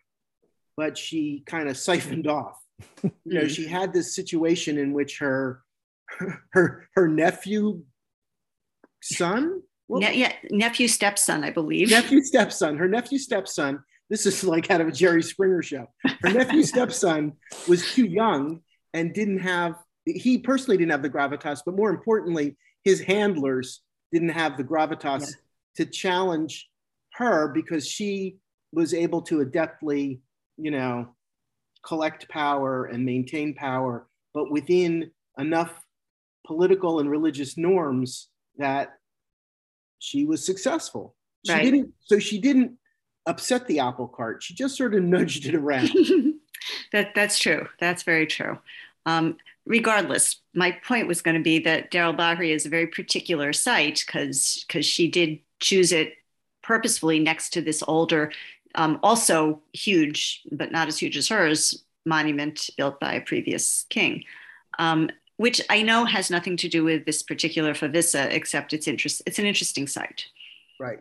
but 0.76 0.96
she 0.98 1.42
kind 1.46 1.68
of 1.68 1.76
siphoned 1.76 2.26
off. 2.26 2.58
you 3.02 3.12
know, 3.24 3.46
she 3.46 3.66
had 3.66 3.92
this 3.92 4.16
situation 4.16 4.78
in 4.78 4.92
which 4.92 5.18
her, 5.18 5.62
her, 6.50 6.88
her 6.94 7.08
nephew, 7.08 7.82
son, 9.02 9.62
ne- 9.88 10.16
yeah, 10.16 10.32
nephew 10.50 10.88
stepson, 10.88 11.44
I 11.44 11.50
believe. 11.50 11.90
Nephew 11.90 12.22
stepson, 12.22 12.76
her 12.76 12.88
nephew 12.88 13.18
stepson. 13.18 13.82
This 14.10 14.26
is 14.26 14.44
like 14.44 14.70
out 14.70 14.80
of 14.80 14.88
a 14.88 14.92
Jerry 14.92 15.22
Springer 15.22 15.62
show. 15.62 15.86
Her 16.04 16.30
nephew 16.30 16.62
stepson 16.74 17.32
was 17.68 17.92
too 17.92 18.04
young 18.04 18.60
and 18.92 19.14
didn't 19.14 19.38
have. 19.38 19.76
He 20.04 20.38
personally 20.38 20.76
didn't 20.76 20.90
have 20.90 21.02
the 21.02 21.10
gravitas, 21.10 21.60
but 21.64 21.76
more 21.76 21.90
importantly, 21.90 22.56
his 22.84 23.00
handlers 23.00 23.80
didn't 24.12 24.30
have 24.30 24.56
the 24.56 24.64
gravitas 24.64 25.20
yeah. 25.20 25.26
to 25.76 25.86
challenge 25.86 26.68
her 27.14 27.48
because 27.48 27.88
she 27.88 28.36
was 28.72 28.92
able 28.94 29.22
to 29.22 29.44
adeptly, 29.44 30.20
you 30.56 30.70
know, 30.70 31.14
collect 31.82 32.28
power 32.28 32.86
and 32.86 33.04
maintain 33.04 33.54
power, 33.54 34.06
but 34.34 34.50
within 34.50 35.10
enough 35.38 35.81
political 36.46 37.00
and 37.00 37.10
religious 37.10 37.56
norms 37.56 38.28
that 38.58 38.98
she 39.98 40.24
was 40.24 40.44
successful. 40.44 41.14
She 41.46 41.52
right. 41.52 41.62
didn't 41.62 41.92
so 42.00 42.18
she 42.18 42.40
didn't 42.40 42.72
upset 43.26 43.66
the 43.66 43.80
apple 43.80 44.08
cart. 44.08 44.42
She 44.42 44.54
just 44.54 44.76
sort 44.76 44.94
of 44.94 45.02
nudged 45.04 45.46
it 45.46 45.54
around. 45.54 45.90
that 46.92 47.14
that's 47.14 47.38
true. 47.38 47.68
That's 47.78 48.02
very 48.02 48.26
true. 48.26 48.58
Um, 49.06 49.36
regardless, 49.66 50.40
my 50.54 50.72
point 50.72 51.08
was 51.08 51.22
going 51.22 51.36
to 51.36 51.42
be 51.42 51.58
that 51.60 51.90
Deir 51.90 52.04
el-Bahri 52.04 52.50
is 52.50 52.66
a 52.66 52.70
very 52.70 52.86
particular 52.86 53.52
site 53.52 54.04
because 54.06 54.64
because 54.66 54.86
she 54.86 55.08
did 55.08 55.40
choose 55.60 55.92
it 55.92 56.14
purposefully 56.62 57.18
next 57.18 57.50
to 57.50 57.60
this 57.60 57.82
older, 57.86 58.32
um, 58.74 58.98
also 59.02 59.60
huge 59.72 60.42
but 60.52 60.72
not 60.72 60.88
as 60.88 60.98
huge 60.98 61.16
as 61.16 61.28
hers 61.28 61.84
monument 62.04 62.70
built 62.76 62.98
by 63.00 63.14
a 63.14 63.20
previous 63.20 63.86
king. 63.88 64.24
Um, 64.78 65.10
which 65.36 65.60
I 65.70 65.82
know 65.82 66.04
has 66.04 66.30
nothing 66.30 66.56
to 66.58 66.68
do 66.68 66.84
with 66.84 67.04
this 67.04 67.22
particular 67.22 67.74
favissa, 67.74 68.30
except 68.30 68.72
it's 68.72 68.86
interest. 68.86 69.22
It's 69.26 69.38
an 69.38 69.46
interesting 69.46 69.86
site. 69.86 70.26
Right, 70.78 71.00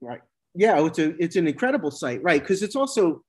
right. 0.00 0.20
Yeah, 0.54 0.84
it's 0.84 0.98
a 0.98 1.22
it's 1.22 1.36
an 1.36 1.48
incredible 1.48 1.90
site, 1.90 2.22
right? 2.22 2.40
Because 2.40 2.62
it's 2.62 2.76
also 2.76 3.24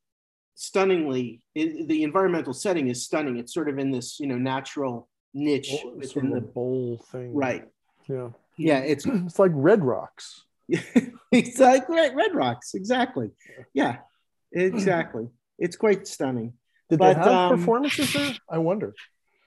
stunningly 0.55 1.41
it, 1.53 1.87
the 1.87 2.03
environmental 2.03 2.53
setting 2.53 2.87
is 2.87 3.03
stunning. 3.03 3.37
It's 3.37 3.53
sort 3.53 3.69
of 3.69 3.79
in 3.79 3.91
this 3.91 4.19
you 4.19 4.27
know 4.27 4.37
natural 4.37 5.09
niche 5.33 5.71
oh, 5.83 6.01
sort 6.01 6.25
of 6.25 6.31
the 6.31 6.41
bowl 6.41 7.03
thing, 7.11 7.33
right? 7.33 7.67
Yeah, 8.07 8.29
yeah. 8.57 8.79
It's 8.79 9.05
it's 9.05 9.39
like 9.39 9.51
red 9.53 9.83
rocks. 9.83 10.43
it's 10.67 11.59
like 11.59 11.87
red, 11.89 12.15
red 12.15 12.33
rocks, 12.33 12.73
exactly. 12.73 13.31
Yeah, 13.73 13.97
exactly. 14.51 15.29
It's 15.57 15.75
quite 15.75 16.07
stunning. 16.07 16.53
Did 16.89 16.99
but, 16.99 17.13
they 17.13 17.19
have 17.19 17.27
um, 17.27 17.57
performances 17.57 18.13
there? 18.13 18.35
I 18.49 18.59
wonder. 18.59 18.93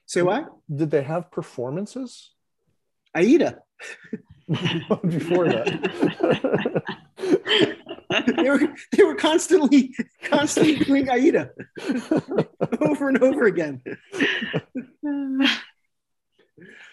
Say 0.09 0.23
what? 0.23 0.49
Did 0.75 0.91
they 0.91 1.03
have 1.03 1.31
performances? 1.31 2.31
Aida. 3.15 3.59
Before 4.49 5.47
that. 5.47 5.69
they 8.39 8.49
were 8.49 8.75
they 8.93 9.05
were 9.05 9.15
constantly 9.17 9.95
constantly 10.25 10.77
doing 10.77 11.11
Aida 11.11 11.51
over 12.81 13.11
and 13.11 13.23
over 13.23 13.45
again. 13.45 13.83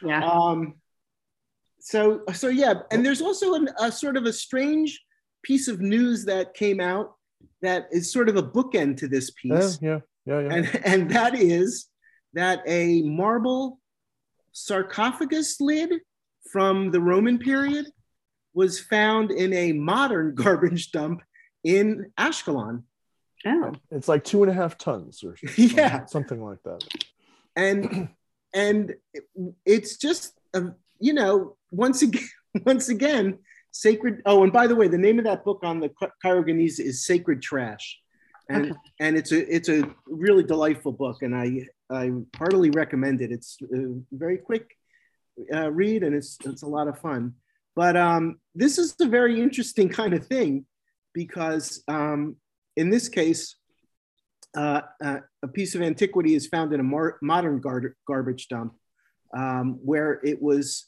yeah. 0.03 0.29
Um. 0.29 0.73
So 1.79 2.23
so 2.33 2.49
yeah, 2.49 2.73
and 2.91 3.05
there's 3.05 3.21
also 3.21 3.53
an, 3.53 3.69
a 3.79 3.93
sort 3.93 4.17
of 4.17 4.25
a 4.25 4.33
strange 4.33 5.01
piece 5.41 5.69
of 5.69 5.79
news 5.79 6.25
that 6.25 6.53
came 6.53 6.81
out 6.81 7.13
that 7.61 7.87
is 7.91 8.11
sort 8.11 8.27
of 8.27 8.35
a 8.35 8.43
bookend 8.43 8.97
to 8.97 9.07
this 9.07 9.31
piece. 9.31 9.79
Yeah, 9.81 9.99
yeah, 10.25 10.39
yeah. 10.39 10.47
yeah. 10.47 10.53
And 10.53 10.85
and 10.85 11.11
that 11.11 11.39
is 11.39 11.87
that 12.35 12.61
a 12.67 13.01
marble 13.01 13.79
sarcophagus 14.51 15.59
lid 15.59 15.91
from 16.51 16.91
the 16.91 17.01
Roman 17.01 17.39
period 17.39 17.87
was 18.53 18.79
found 18.79 19.31
in 19.31 19.51
a 19.53 19.73
modern 19.73 20.35
garbage 20.35 20.91
dump 20.91 21.21
in 21.63 22.11
Ashkelon. 22.17 22.83
Oh. 23.45 23.73
It's 23.91 24.07
like 24.07 24.23
two 24.23 24.43
and 24.43 24.51
a 24.51 24.55
half 24.55 24.77
tons 24.77 25.23
or 25.23 25.35
yeah, 25.57 26.05
something 26.05 26.43
like 26.43 26.61
that. 26.63 26.83
And 27.55 28.09
and 28.53 28.95
it's 29.65 29.97
just 29.97 30.33
a, 30.53 30.71
you 30.99 31.13
know 31.13 31.57
once 31.71 32.01
again 32.01 32.27
once 32.65 32.89
again 32.89 33.39
sacred. 33.71 34.21
Oh, 34.25 34.43
and 34.43 34.53
by 34.53 34.67
the 34.67 34.75
way, 34.75 34.87
the 34.87 34.97
name 34.97 35.19
of 35.19 35.25
that 35.25 35.43
book 35.43 35.59
on 35.63 35.79
the 35.79 35.91
Cairo 36.21 36.43
is 36.47 37.05
Sacred 37.05 37.41
Trash, 37.41 37.99
and 38.49 38.71
okay. 38.71 38.79
and 38.99 39.17
it's 39.17 39.31
a 39.31 39.53
it's 39.53 39.69
a 39.69 39.83
really 40.07 40.43
delightful 40.43 40.93
book, 40.93 41.21
and 41.21 41.35
I 41.35 41.67
I 41.89 42.11
heartily 42.37 42.69
recommend 42.71 43.21
it. 43.21 43.31
It's 43.31 43.57
a 43.61 43.99
very 44.11 44.37
quick 44.37 44.75
uh, 45.53 45.71
read, 45.71 46.03
and 46.03 46.15
it's 46.15 46.37
it's 46.45 46.63
a 46.63 46.67
lot 46.67 46.87
of 46.87 46.99
fun. 46.99 47.33
But 47.75 47.97
um, 47.97 48.39
this 48.53 48.77
is 48.77 48.95
a 49.01 49.05
very 49.05 49.41
interesting 49.41 49.89
kind 49.89 50.13
of 50.13 50.25
thing 50.25 50.65
because 51.13 51.83
um, 51.87 52.37
in 52.75 52.89
this 52.89 53.09
case, 53.09 53.55
uh, 54.55 54.81
uh, 55.03 55.19
a 55.43 55.47
piece 55.47 55.75
of 55.75 55.81
antiquity 55.81 56.35
is 56.35 56.47
found 56.47 56.73
in 56.73 56.79
a 56.79 57.13
modern 57.21 57.59
gar- 57.59 57.95
garbage 58.07 58.47
dump 58.47 58.73
um, 59.35 59.79
where 59.83 60.21
it 60.23 60.41
was 60.41 60.85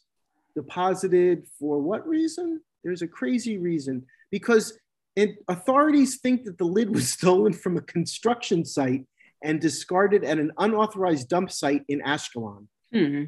deposited 0.55 1.45
for 1.59 1.79
what 1.79 2.07
reason? 2.07 2.61
There's 2.83 3.01
a 3.01 3.07
crazy 3.07 3.57
reason 3.57 4.05
because 4.31 4.77
it, 5.15 5.37
authorities 5.47 6.19
think 6.19 6.45
that 6.45 6.57
the 6.57 6.65
lid 6.65 6.89
was 6.93 7.09
stolen 7.17 7.53
from 7.53 7.77
a 7.77 7.81
construction 7.81 8.63
site 8.63 9.05
and 9.43 9.59
discarded 9.61 10.23
at 10.23 10.39
an 10.39 10.51
unauthorized 10.57 11.29
dump 11.29 11.51
site 11.51 11.83
in 11.87 12.01
Ashkelon. 12.01 12.67
Mm-hmm. 12.93 13.25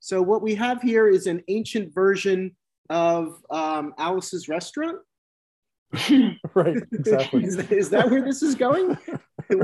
So 0.00 0.22
what 0.22 0.42
we 0.42 0.54
have 0.54 0.80
here 0.82 1.08
is 1.08 1.26
an 1.26 1.42
ancient 1.48 1.92
version 1.92 2.56
of 2.88 3.42
um, 3.50 3.94
Alice's 3.98 4.48
restaurant. 4.48 4.98
right, 6.54 6.76
exactly. 6.92 7.44
is, 7.44 7.56
that, 7.56 7.72
is, 7.72 7.90
that 7.90 8.10
where 8.10 8.22
this 8.22 8.42
is 8.42 8.54
going? 8.54 8.96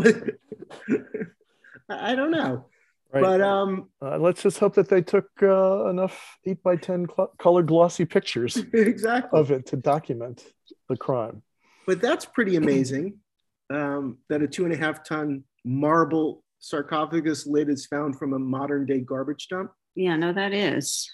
I 1.89 2.15
don't 2.15 2.31
know. 2.31 2.67
Right. 3.13 3.23
But 3.23 3.41
um, 3.43 3.91
uh, 4.03 4.19
let's 4.19 4.43
just 4.43 4.59
hope 4.59 4.75
that 4.75 4.89
they 4.89 5.03
took 5.03 5.29
uh, 5.41 5.87
enough 5.87 6.37
eight 6.47 6.63
by 6.65 6.75
ten 6.77 7.07
cl- 7.07 7.33
color 7.39 7.63
glossy 7.63 8.05
pictures 8.05 8.57
exactly 8.73 9.39
of 9.39 9.53
it 9.53 9.67
to 9.67 9.77
document 9.77 10.43
the 10.89 10.97
crime. 10.97 11.43
But 11.87 12.01
that's 12.01 12.25
pretty 12.25 12.57
amazing 12.57 13.19
um, 13.73 14.19
that 14.31 14.43
a 14.43 14.49
two 14.49 14.65
and 14.65 14.73
a 14.75 14.77
half 14.77 15.05
ton 15.05 15.45
marble 15.65 16.43
sarcophagus 16.59 17.47
lid 17.47 17.69
is 17.69 17.87
found 17.87 18.19
from 18.19 18.33
a 18.33 18.39
modern 18.39 18.87
day 18.87 19.01
garbage 19.01 19.49
dump. 19.49 19.73
Yeah, 19.95 20.17
no, 20.17 20.33
that 20.33 20.53
is. 20.53 21.11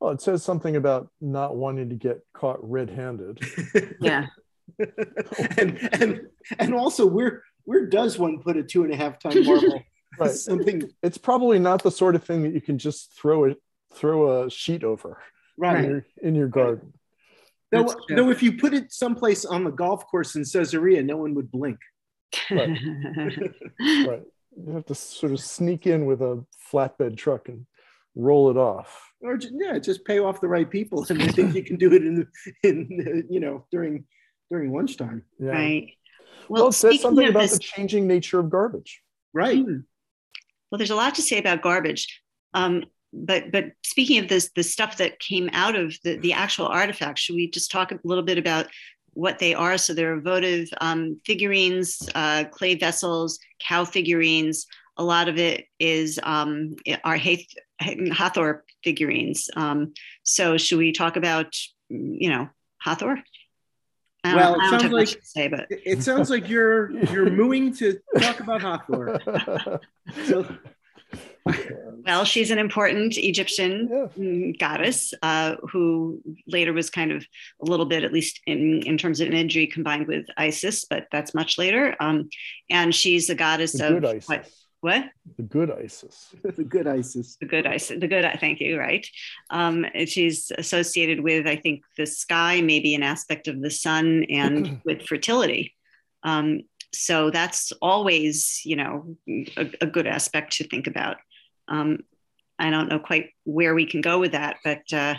Well, 0.00 0.12
it 0.12 0.22
says 0.22 0.42
something 0.42 0.76
about 0.76 1.08
not 1.20 1.56
wanting 1.56 1.90
to 1.90 1.94
get 1.94 2.20
caught 2.32 2.58
red-handed. 2.62 3.40
yeah. 4.00 4.26
and 5.58 5.88
and 5.92 6.20
and 6.58 6.74
also 6.74 7.04
where 7.04 7.42
where 7.64 7.86
does 7.86 8.18
one 8.18 8.40
put 8.40 8.56
a 8.56 8.62
two 8.62 8.84
and 8.84 8.92
a 8.92 8.96
half 8.96 9.18
ton 9.18 9.44
marble? 9.44 9.82
right. 10.18 10.30
Something 10.30 10.90
it's 11.02 11.18
probably 11.18 11.58
not 11.58 11.82
the 11.82 11.90
sort 11.90 12.14
of 12.14 12.24
thing 12.24 12.42
that 12.44 12.54
you 12.54 12.60
can 12.60 12.78
just 12.78 13.12
throw 13.18 13.44
it 13.44 13.58
throw 13.92 14.44
a 14.44 14.50
sheet 14.50 14.84
over 14.84 15.18
right 15.58 15.84
in 15.84 15.90
your, 15.90 16.06
in 16.22 16.34
your 16.34 16.48
garden. 16.48 16.94
Though, 17.72 17.94
though 18.08 18.30
if 18.30 18.42
you 18.42 18.56
put 18.56 18.74
it 18.74 18.92
someplace 18.92 19.44
on 19.44 19.64
the 19.64 19.70
golf 19.70 20.06
course 20.06 20.34
in 20.34 20.44
Caesarea, 20.44 21.02
no 21.02 21.18
one 21.18 21.34
would 21.34 21.50
blink. 21.52 21.78
Right. 22.50 22.78
right. 24.08 24.22
You 24.56 24.72
have 24.74 24.86
to 24.86 24.94
sort 24.94 25.32
of 25.32 25.40
sneak 25.40 25.86
in 25.86 26.06
with 26.06 26.22
a 26.22 26.44
flatbed 26.72 27.16
truck 27.16 27.48
and 27.48 27.66
roll 28.14 28.50
it 28.50 28.56
off. 28.56 29.12
Or 29.22 29.38
yeah, 29.52 29.78
just 29.78 30.04
pay 30.04 30.18
off 30.18 30.40
the 30.40 30.48
right 30.48 30.68
people, 30.68 31.06
and 31.10 31.22
I 31.22 31.28
think 31.28 31.54
you 31.54 31.62
can 31.62 31.76
do 31.76 31.92
it 31.92 32.04
in 32.04 32.26
in 32.62 33.26
you 33.30 33.40
know 33.40 33.66
during 33.70 34.04
during 34.50 34.72
lunchtime. 34.72 35.24
Yeah. 35.38 35.50
Right. 35.50 35.90
Well, 36.48 36.62
well 36.62 36.68
it 36.68 36.72
says 36.72 37.00
something 37.00 37.28
about 37.28 37.42
this, 37.42 37.52
the 37.52 37.58
changing 37.60 38.06
nature 38.06 38.40
of 38.40 38.50
garbage. 38.50 39.02
Right. 39.32 39.62
Hmm. 39.62 39.78
Well, 40.70 40.78
there's 40.78 40.90
a 40.90 40.96
lot 40.96 41.16
to 41.16 41.22
say 41.22 41.38
about 41.38 41.62
garbage. 41.62 42.22
Um, 42.54 42.84
but 43.12 43.50
but 43.50 43.72
speaking 43.84 44.22
of 44.22 44.28
this, 44.28 44.50
the 44.54 44.62
stuff 44.62 44.96
that 44.98 45.18
came 45.18 45.50
out 45.52 45.76
of 45.76 45.94
the, 46.04 46.16
the 46.16 46.32
actual 46.32 46.66
artifacts, 46.66 47.22
should 47.22 47.34
we 47.34 47.50
just 47.50 47.70
talk 47.70 47.92
a 47.92 47.98
little 48.04 48.24
bit 48.24 48.38
about 48.38 48.66
what 49.14 49.38
they 49.38 49.54
are? 49.54 49.76
So 49.78 49.94
they're 49.94 50.20
votive 50.20 50.68
um, 50.80 51.20
figurines, 51.24 52.08
uh, 52.14 52.44
clay 52.50 52.74
vessels, 52.74 53.38
cow 53.58 53.84
figurines, 53.84 54.66
a 54.96 55.04
lot 55.04 55.28
of 55.28 55.38
it 55.38 55.66
is 55.78 56.20
um, 56.22 56.76
our 57.04 57.16
Hathor 57.16 58.64
figurines. 58.84 59.48
Um, 59.56 59.94
so 60.22 60.58
should 60.58 60.78
we 60.78 60.92
talk 60.92 61.16
about, 61.16 61.56
you 61.88 62.28
know, 62.28 62.50
Hathor? 62.78 63.22
Well, 64.22 64.56
it 64.60 64.68
sounds 64.68 64.92
like- 64.92 65.18
say, 65.22 65.48
but 65.48 65.66
It, 65.70 65.80
it 65.86 66.02
sounds 66.02 66.28
like 66.28 66.50
you're 66.50 66.90
you're 67.06 67.30
mooing 67.30 67.74
to 67.76 67.98
talk 68.18 68.40
about 68.40 68.60
Hathor. 68.60 69.80
So 70.26 70.44
well, 72.04 72.24
she's 72.24 72.50
an 72.50 72.58
important 72.58 73.16
Egyptian 73.16 73.88
Yeah. 73.90 74.06
mm, 74.16 74.58
goddess 74.58 75.14
uh, 75.22 75.56
who 75.70 76.20
later 76.46 76.72
was 76.72 76.90
kind 76.90 77.12
of 77.12 77.24
a 77.62 77.64
little 77.64 77.86
bit, 77.86 78.04
at 78.04 78.12
least 78.12 78.40
in, 78.46 78.82
in 78.82 78.98
terms 78.98 79.20
of 79.20 79.28
imagery, 79.28 79.66
combined 79.66 80.06
with 80.06 80.26
Isis, 80.36 80.84
but 80.84 81.06
that's 81.10 81.34
much 81.34 81.58
later. 81.58 81.96
Um, 82.00 82.28
and 82.68 82.94
she's 82.94 83.30
a 83.30 83.34
goddess 83.34 83.72
the 83.72 83.86
of 83.86 83.92
good 83.94 84.04
ISIS. 84.04 84.28
what? 84.28 84.48
What? 84.82 85.04
The 85.36 85.42
good 85.42 85.70
ISIS. 85.70 86.34
the 86.42 86.64
good 86.64 86.86
ISIS. 86.86 87.36
The 87.38 87.46
good 87.46 87.66
Isis. 87.66 88.00
The 88.00 88.08
good. 88.08 88.24
Thank 88.40 88.60
you. 88.60 88.78
Right. 88.78 89.06
Um, 89.50 89.84
she's 90.06 90.50
associated 90.56 91.20
with, 91.20 91.46
I 91.46 91.56
think, 91.56 91.82
the 91.98 92.06
sky, 92.06 92.62
maybe 92.62 92.94
an 92.94 93.02
aspect 93.02 93.46
of 93.46 93.60
the 93.60 93.70
sun, 93.70 94.24
and 94.30 94.80
with 94.84 95.02
fertility. 95.02 95.74
Um, 96.22 96.62
so 96.92 97.30
that's 97.30 97.72
always, 97.82 98.62
you 98.64 98.76
know, 98.76 99.16
a, 99.28 99.70
a 99.82 99.86
good 99.86 100.06
aspect 100.06 100.56
to 100.56 100.64
think 100.66 100.86
about. 100.86 101.18
Um, 101.70 102.00
I 102.58 102.70
don't 102.70 102.88
know 102.88 102.98
quite 102.98 103.30
where 103.44 103.74
we 103.74 103.86
can 103.86 104.02
go 104.02 104.18
with 104.18 104.32
that, 104.32 104.56
but 104.62 104.82
uh, 104.92 105.14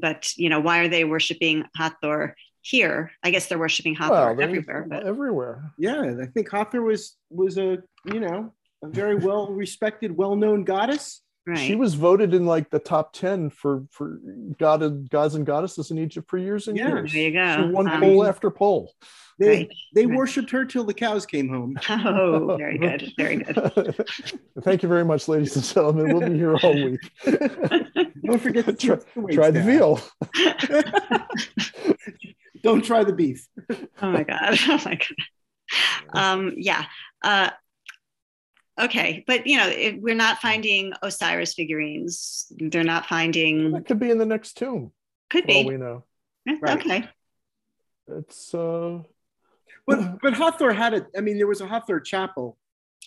but 0.00 0.32
you 0.36 0.48
know, 0.48 0.60
why 0.60 0.78
are 0.78 0.88
they 0.88 1.04
worshiping 1.04 1.64
Hathor 1.76 2.34
here? 2.62 3.10
I 3.22 3.30
guess 3.30 3.46
they're 3.46 3.58
worshiping 3.58 3.94
Hathor 3.94 4.34
Well, 4.34 4.40
everywhere. 4.40 4.86
But 4.88 5.06
everywhere. 5.06 5.72
Yeah, 5.78 6.14
I 6.20 6.26
think 6.26 6.50
Hathor 6.50 6.82
was 6.82 7.16
was 7.28 7.58
a 7.58 7.78
you 8.06 8.20
know 8.20 8.54
a 8.82 8.88
very 8.88 9.16
well 9.16 9.48
respected, 9.48 10.16
well 10.16 10.36
known 10.36 10.64
goddess. 10.64 11.22
Right. 11.50 11.58
She 11.58 11.74
was 11.74 11.94
voted 11.94 12.34
in 12.34 12.46
like 12.46 12.70
the 12.70 12.78
top 12.78 13.12
ten 13.12 13.50
for 13.50 13.84
for 13.90 14.20
god 14.58 15.08
gods 15.10 15.34
and 15.34 15.44
goddesses 15.46 15.90
in 15.90 15.98
Egypt 15.98 16.28
for 16.30 16.38
years 16.38 16.68
and 16.68 16.76
Yeah, 16.76 16.88
years. 16.88 17.12
there 17.12 17.22
you 17.22 17.32
go. 17.32 17.56
She 17.56 17.72
won 17.72 17.88
Um, 17.90 18.00
poll 18.00 18.24
after 18.26 18.50
poll. 18.50 18.92
They 19.38 19.46
Right, 19.48 19.72
they 19.94 20.06
right. 20.06 20.16
worshipped 20.16 20.50
her 20.50 20.64
till 20.66 20.84
the 20.84 20.92
cows 20.94 21.24
came 21.26 21.48
home. 21.48 21.76
Oh, 21.88 22.56
very 22.58 22.78
good. 22.78 23.12
Very 23.16 23.36
good. 23.36 24.06
Thank 24.62 24.82
you 24.82 24.88
very 24.88 25.04
much, 25.04 25.28
ladies 25.28 25.56
and 25.56 25.64
gentlemen. 25.64 26.12
We'll 26.12 26.28
be 26.28 26.36
here 26.36 26.56
all 26.56 26.74
week. 26.82 27.10
Don't 27.24 28.38
forget 28.40 28.66
to 28.66 28.72
try, 28.74 28.96
the 28.96 29.28
try 29.32 29.50
the 29.50 29.62
veal. 29.62 30.00
Don't 32.62 32.84
try 32.84 33.04
the 33.04 33.12
beef. 33.14 33.48
oh 34.02 34.10
my 34.10 34.22
god 34.24 34.58
oh 34.68 34.80
my 34.84 34.98
god 34.98 36.18
um 36.18 36.52
yeah 36.56 36.84
uh 37.22 37.48
okay 38.80 39.24
but 39.26 39.46
you 39.46 39.56
know 39.56 39.68
if 39.68 39.96
we're 40.00 40.14
not 40.14 40.38
finding 40.38 40.92
osiris 41.02 41.54
figurines 41.54 42.50
they're 42.58 42.84
not 42.84 43.06
finding 43.06 43.72
That 43.72 43.86
could 43.86 44.00
be 44.00 44.10
in 44.10 44.18
the 44.18 44.26
next 44.26 44.56
tomb. 44.56 44.92
could 45.28 45.44
For 45.44 45.52
all 45.52 45.62
be 45.64 45.68
we 45.70 45.76
know. 45.76 46.04
Right. 46.46 46.78
okay 46.78 47.08
It's 48.08 48.54
uh 48.54 49.02
But 49.86 50.20
but 50.22 50.34
Hathor 50.34 50.72
had 50.72 50.94
a. 50.94 51.06
I 51.16 51.20
mean, 51.20 51.36
there 51.38 51.46
was 51.46 51.60
a 51.60 51.66
Hathor 51.66 52.00
chapel 52.00 52.58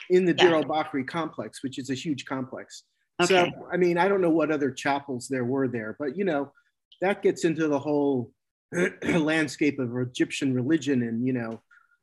in 0.09 0.25
the 0.25 0.33
Yeah. 0.37 0.47
Deir 0.49 0.55
al-Bahri 0.55 1.05
complex, 1.07 1.63
which 1.63 1.77
is 1.79 1.89
a 1.89 1.93
huge 1.93 2.25
complex. 2.25 2.83
okay 3.21 3.51
So 3.53 3.67
I 3.71 3.77
mean, 3.77 3.97
I 3.97 4.07
don't 4.09 4.21
know 4.21 4.29
what 4.39 4.51
other 4.51 4.71
chapels 4.71 5.27
there 5.29 5.45
were 5.45 5.67
there, 5.67 5.95
but 5.99 6.17
you 6.17 6.25
know, 6.25 6.51
that 6.99 7.21
gets 7.21 7.45
into 7.45 7.67
the 7.67 7.79
whole 7.79 8.31
landscape 9.03 9.79
of 9.79 9.95
Egyptian 9.97 10.53
religion 10.53 11.03
and 11.03 11.25
you 11.27 11.33
know 11.33 11.61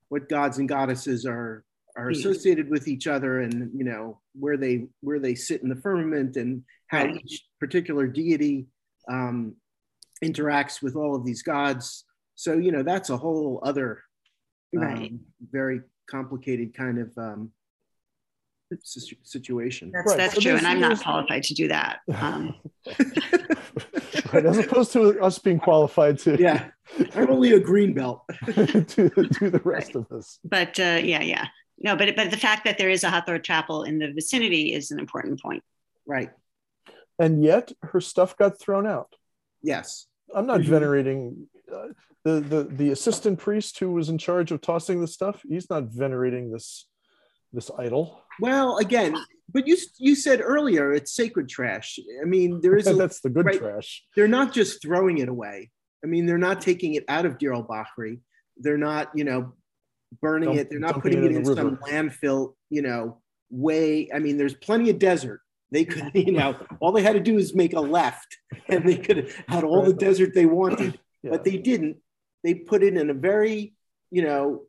what 0.09 0.29
gods 0.29 0.59
and 0.59 0.69
goddesses 0.69 1.27
are 1.27 1.65
are 1.97 2.07
Hmm. 2.07 2.13
associated 2.13 2.69
with 2.71 2.87
each 2.89 3.07
other 3.07 3.41
and 3.41 3.71
you 3.77 3.85
know 3.85 4.21
where 4.39 4.57
they 4.57 4.87
where 5.01 5.19
they 5.19 5.35
sit 5.35 5.63
in 5.63 5.69
the 5.69 5.77
firmament 5.77 6.37
and 6.37 6.63
how 6.89 7.05
Right. 7.05 7.21
each 7.25 7.47
particular 7.59 8.07
deity 8.07 8.67
um, 9.09 9.57
interacts 10.25 10.83
with 10.83 10.97
all 10.97 11.15
of 11.15 11.25
these 11.25 11.43
gods. 11.43 12.05
So 12.35 12.55
you 12.55 12.73
know 12.73 12.83
that's 12.83 13.11
a 13.11 13.17
whole 13.17 13.61
other 13.65 14.03
um, 14.77 14.83
Right. 14.83 15.13
very 15.51 15.81
complicated 16.09 16.75
kind 16.75 16.99
of 16.99 17.17
um, 17.19 17.53
situation. 19.25 19.91
that's 19.93 20.07
Right, 20.07 20.17
that's 20.17 20.35
so 20.35 20.41
true 20.41 20.55
and 20.57 20.67
i'm 20.67 20.79
not 20.81 21.01
qualified 21.03 21.43
to 21.45 21.55
do 21.55 21.67
that 21.69 21.99
um 22.21 22.55
right, 24.33 24.47
as 24.47 24.59
opposed 24.59 24.93
to 24.93 25.21
us 25.21 25.39
being 25.41 25.59
qualified 25.59 26.19
to 26.21 26.41
yeah, 26.41 26.71
I'm 27.15 27.31
only 27.31 27.53
a 27.53 27.61
green 27.61 27.95
belt. 27.95 28.23
to 28.47 28.85
do 29.09 29.51
the 29.51 29.61
rest 29.65 29.97
of 29.97 30.09
this. 30.09 30.39
but 30.45 30.79
uh 30.79 31.01
yeah 31.03 31.23
yeah 31.23 31.47
no 31.81 31.97
but 31.97 32.15
but 32.17 32.31
the 32.31 32.37
fact 32.37 32.65
that 32.65 32.79
there 32.79 32.91
is 32.91 33.05
a 33.05 33.11
hathor 33.11 33.39
chapel 33.39 33.83
in 33.85 33.99
the 33.99 34.13
vicinity 34.13 34.73
is 34.75 34.91
an 34.91 34.99
important 34.99 35.41
point 35.41 35.63
right. 36.07 36.31
And 37.19 37.45
yet 37.45 37.71
her 37.83 38.01
stuff 38.01 38.35
got 38.39 38.59
thrown 38.59 38.87
out. 38.87 39.15
Yes. 39.63 40.07
I'm 40.35 40.47
not 40.47 40.61
Mhm. 40.61 40.65
venerating 40.77 41.49
uh, 41.71 41.89
the, 42.25 42.41
the 42.41 42.65
the 42.65 42.91
assistant 42.93 43.39
priest 43.39 43.79
who 43.79 43.93
was 43.93 44.09
in 44.09 44.17
charge 44.17 44.51
of 44.53 44.61
tossing 44.63 45.01
the 45.03 45.07
stuff. 45.07 45.43
He's 45.47 45.69
not 45.69 45.85
venerating 45.85 46.51
this 46.51 46.87
this 47.53 47.71
idol. 47.79 48.23
Well, 48.41 48.79
again, 48.79 49.15
but 49.53 49.67
you 49.67 49.77
you 49.99 50.15
said 50.15 50.41
earlier 50.43 50.93
it's 50.95 51.13
sacred 51.13 51.49
trash. 51.51 51.99
I 52.23 52.25
mean, 52.25 52.61
there 52.63 52.77
is 52.77 52.87
a, 52.93 52.95
That's 52.95 53.21
the 53.21 53.31
good 53.31 53.45
right. 53.47 53.59
trash. 53.59 54.03
they're 54.17 54.35
not 54.41 54.53
just 54.55 54.81
throwing 54.83 55.19
it 55.19 55.29
away. 55.29 55.71
I 56.03 56.07
mean, 56.07 56.25
they're 56.27 56.39
not 56.49 56.61
taking 56.63 56.95
it 56.95 57.05
out 57.09 57.27
of 57.27 57.37
Deir 57.39 57.53
al-Bahri. 57.53 58.21
They're 58.57 58.79
not, 58.79 59.11
you 59.15 59.25
know, 59.25 59.53
burning 60.21 60.51
Dump- 60.51 60.61
it. 60.61 60.71
They're 60.71 60.79
not 60.81 61.03
putting 61.03 61.19
it 61.19 61.25
it 61.25 61.31
in 61.33 61.37
in, 61.39 61.45
some 61.45 61.77
landfill, 61.79 62.55
you 62.69 62.83
know, 62.83 63.19
way. 63.51 64.09
I 64.15 64.19
mean, 64.19 64.37
there's 64.37 64.55
plenty 64.55 64.91
of 64.91 64.99
desert. 64.99 65.41
They 65.73 65.85
could, 65.85 66.11
you 66.15 66.33
know, 66.33 66.57
all 66.81 66.93
they 66.93 67.03
had 67.03 67.13
to 67.15 67.21
do 67.21 67.39
is 67.39 67.55
make 67.55 67.75
a 67.75 67.81
left 67.81 68.39
and 68.69 68.85
they 68.89 68.97
could 68.99 69.17
have 69.19 69.35
had 69.49 69.65
all 69.65 69.83
the 69.85 69.93
desert 69.95 70.35
they 70.35 70.47
wanted, 70.47 70.99
Yeah. 71.23 71.31
but 71.33 71.45
they 71.45 71.59
didn't. 71.59 71.99
They 72.43 72.55
put 72.55 72.83
it 72.83 72.97
in 72.97 73.11
a 73.11 73.15
very, 73.15 73.75
you 74.11 74.23
know, 74.23 74.63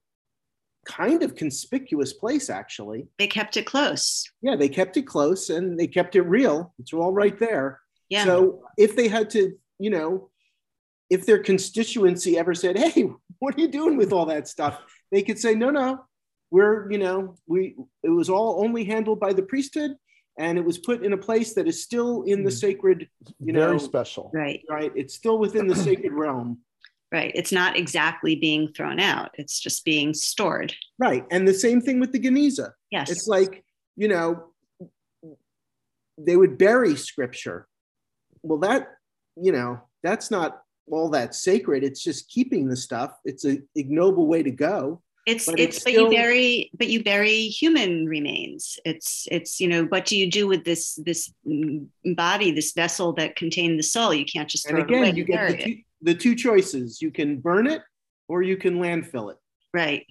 kind 0.85 1.23
of 1.23 1.35
conspicuous 1.35 2.11
place, 2.11 2.49
actually. 2.49 3.07
they 3.17 3.27
kept 3.27 3.55
it 3.55 3.65
close 3.65 4.29
Yeah, 4.41 4.55
they 4.55 4.67
kept 4.67 4.97
it 4.97 5.03
close 5.07 5.49
and 5.49 5.79
they 5.79 5.87
kept 5.87 6.15
it 6.15 6.23
real. 6.23 6.73
It's 6.79 6.91
all 6.91 7.13
right 7.13 7.37
there. 7.39 7.79
yeah 8.09 8.25
So 8.25 8.63
if 8.77 8.95
they 8.95 9.07
had 9.07 9.29
to, 9.31 9.53
you 9.79 9.91
know, 9.91 10.29
if 11.09 11.25
their 11.25 11.39
constituency 11.39 12.37
ever 12.37 12.53
said, 12.53 12.77
"Hey, 12.77 13.09
what 13.39 13.55
are 13.57 13.61
you 13.61 13.67
doing 13.67 13.95
with 13.97 14.11
all 14.13 14.25
that 14.27 14.47
stuff?" 14.47 14.79
They 15.12 15.22
could 15.22 15.38
say, 15.39 15.53
"No, 15.55 15.70
no, 15.70 16.05
we're, 16.49 16.91
you 16.91 16.97
know, 16.97 17.36
we 17.47 17.76
it 18.03 18.09
was 18.09 18.30
all 18.30 18.64
only 18.64 18.84
handled 18.84 19.20
by 19.20 19.34
the 19.34 19.43
priesthood, 19.43 19.95
and 20.39 20.57
it 20.57 20.66
was 20.66 20.78
put 20.78 21.03
in 21.03 21.14
a 21.14 21.18
place 21.18 21.53
that 21.53 21.68
is 21.68 21.84
still 21.84 22.24
in 22.24 22.43
the 22.43 22.49
Mm. 22.51 22.59
sacred, 22.59 23.09
you 23.39 23.53
Very 23.53 23.74
know, 23.74 23.78
special. 23.78 24.32
right 24.34 24.64
right? 24.70 24.91
It's 24.95 25.14
still 25.16 25.38
within 25.38 25.68
the 25.68 25.76
sacred 25.76 26.14
realm, 26.14 26.62
right 27.12 27.32
it's 27.36 27.51
not 27.51 27.76
exactly 27.78 28.36
being 28.36 28.72
thrown 28.74 28.97
out 28.99 29.32
it's 29.38 29.59
just 29.59 29.84
being 29.84 30.14
stored 30.14 30.74
right? 30.97 31.26
And 31.32 31.45
the 31.47 31.53
same 31.53 31.82
thing 31.82 31.99
with 31.99 32.12
the 32.14 32.20
Geniza. 32.20 32.72
yes 32.89 33.09
It's 33.12 33.28
like, 33.28 33.66
you 33.97 34.07
know, 34.07 34.53
they 36.18 36.36
would 36.38 36.57
bury 36.57 36.95
scripture. 36.95 37.68
Well, 38.43 38.59
that, 38.59 38.95
you 39.36 39.51
know, 39.51 39.82
that's 40.03 40.32
not 40.32 40.61
all 40.89 41.09
that 41.09 41.36
sacred. 41.36 41.84
It's 41.84 42.03
just 42.03 42.29
keeping 42.29 42.67
the 42.67 42.75
stuff. 42.75 43.17
It's 43.25 43.43
an 43.45 43.67
ignoble 43.75 44.27
way 44.27 44.43
to 44.43 44.51
go. 44.51 45.01
it's 45.27 45.45
but 45.45 45.59
it's 45.59 45.77
it's 45.77 45.84
but 45.84 45.93
you 45.93 46.09
bury 46.09 46.71
but 46.77 46.88
you 46.88 47.03
bury 47.03 47.47
human 47.47 48.07
remains 48.07 48.79
it's 48.86 49.27
it's 49.29 49.59
you 49.61 49.67
know 49.67 49.84
what 49.86 50.03
do 50.05 50.17
you 50.17 50.27
do 50.32 50.47
with 50.47 50.63
this 50.65 50.95
this 51.05 51.32
body 52.15 52.49
this 52.51 52.71
vessel 52.73 53.13
that 53.13 53.36
contained 53.36 53.77
the 53.77 53.84
soul 53.84 54.11
you 54.11 54.25
can't 54.25 54.49
just 54.49 54.65
And 54.65 54.75
throw 54.77 54.84
it 54.84 54.97
away 54.97 55.11
you 55.11 55.23
get 55.23 55.47
the 55.51 55.63
two, 55.63 55.77
the 56.01 56.15
two 56.15 56.34
choices. 56.36 57.01
You 57.03 57.11
can 57.11 57.39
burn 57.39 57.67
it 57.67 57.84
or 58.27 58.41
you 58.41 58.57
can 58.57 58.79
landfill 58.79 59.32
it. 59.32 59.38
right 59.73 60.05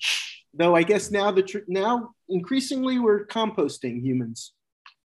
Though 0.55 0.75
I 0.77 0.85
guess 0.85 1.11
now 1.11 1.31
the 1.33 1.43
tr- 1.43 1.66
now 1.66 2.11
increasingly 2.29 2.99
we're 3.01 3.27
composting 3.27 4.01
humans. 4.03 4.53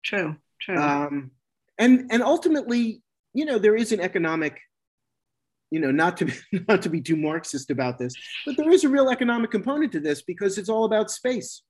true 0.04 0.36
true 0.60 0.78
um, 0.78 1.32
and 1.80 2.12
and 2.12 2.22
ultimately 2.22 3.02
you 3.34 3.46
know 3.46 3.58
there 3.58 3.76
is 3.84 3.92
an 3.94 4.02
economic 4.02 4.60
you 5.74 5.80
know 5.80 5.92
not 5.92 6.16
to 6.18 6.26
be 6.26 6.34
not 6.70 6.82
to 6.84 6.90
be 6.90 7.02
too 7.02 7.18
marxist 7.18 7.72
about 7.72 7.98
this 7.98 8.16
but 8.46 8.56
there 8.58 8.70
is 8.70 8.84
a 8.84 8.90
real 8.90 9.10
economic 9.10 9.50
component 9.58 9.92
to 9.92 10.00
this 10.00 10.22
because 10.22 10.58
it's 10.60 10.70
all 10.70 10.86
about 10.86 11.10
space 11.10 11.64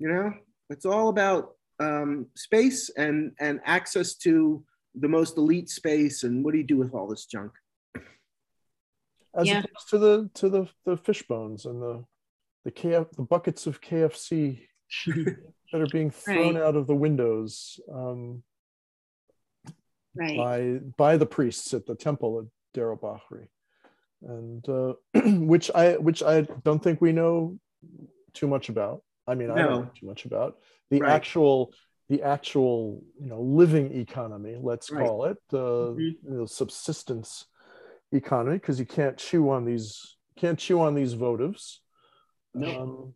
you 0.00 0.08
know 0.12 0.32
it's 0.70 0.84
all 0.84 1.08
about 1.08 1.42
um, 1.78 2.26
space 2.34 2.90
and 2.96 3.32
and 3.38 3.60
access 3.64 4.16
to 4.16 4.64
the 5.02 5.08
most 5.08 5.36
elite 5.36 5.68
space 5.68 6.24
and 6.24 6.44
what 6.44 6.52
do 6.52 6.58
you 6.58 6.66
do 6.66 6.78
with 6.78 6.92
all 6.94 7.06
this 7.06 7.26
junk 7.26 7.52
As 9.40 9.46
Yeah. 9.48 9.58
opposed 9.60 9.88
to 9.90 9.98
the 9.98 10.30
to 10.40 10.48
the 10.48 10.62
the 10.88 10.96
fish 10.96 11.22
bones 11.28 11.66
and 11.66 11.80
the 11.80 12.04
the 12.64 12.72
KF, 12.72 13.08
the 13.20 13.22
buckets 13.22 13.68
of 13.68 13.80
KFC 13.80 14.66
that 15.70 15.80
are 15.84 15.86
being 15.98 16.10
thrown 16.10 16.54
Right. 16.56 16.64
out 16.66 16.74
of 16.74 16.88
the 16.88 16.96
windows 17.06 17.78
um, 18.00 18.42
right 20.16 20.36
by 20.36 20.80
by 21.04 21.16
the 21.16 21.30
priests 21.36 21.72
at 21.74 21.84
the 21.86 21.94
temple 21.94 22.50
at 22.76 22.82
Dar 22.82 22.96
Bahri, 22.96 23.48
and 24.22 24.68
uh, 24.68 24.94
which 25.44 25.70
I 25.74 25.96
which 25.96 26.22
I 26.22 26.42
don't 26.64 26.82
think 26.82 27.00
we 27.00 27.12
know 27.12 27.58
too 28.32 28.46
much 28.46 28.68
about. 28.68 29.02
I 29.26 29.34
mean, 29.34 29.50
I 29.50 29.56
don't 29.56 29.70
know 29.84 29.90
too 29.98 30.06
much 30.06 30.24
about 30.24 30.58
the 30.90 31.00
Right. 31.00 31.12
actual 31.12 31.72
the 32.08 32.22
actual 32.22 33.02
you 33.20 33.26
know 33.26 33.40
living 33.40 33.98
economy. 33.98 34.56
Let's 34.60 34.90
Right. 34.90 35.06
call 35.06 35.24
it 35.26 35.38
uh, 35.52 35.56
Mhm. 35.56 35.98
you 35.98 36.16
know, 36.22 36.46
subsistence 36.46 37.46
economy 38.12 38.58
because 38.58 38.78
you 38.78 38.86
can't 38.86 39.16
chew 39.16 39.50
on 39.50 39.64
these 39.64 40.16
can't 40.36 40.58
chew 40.58 40.80
on 40.80 40.94
these 40.94 41.14
votives. 41.14 41.78
No. 42.54 42.70
Um, 42.70 43.14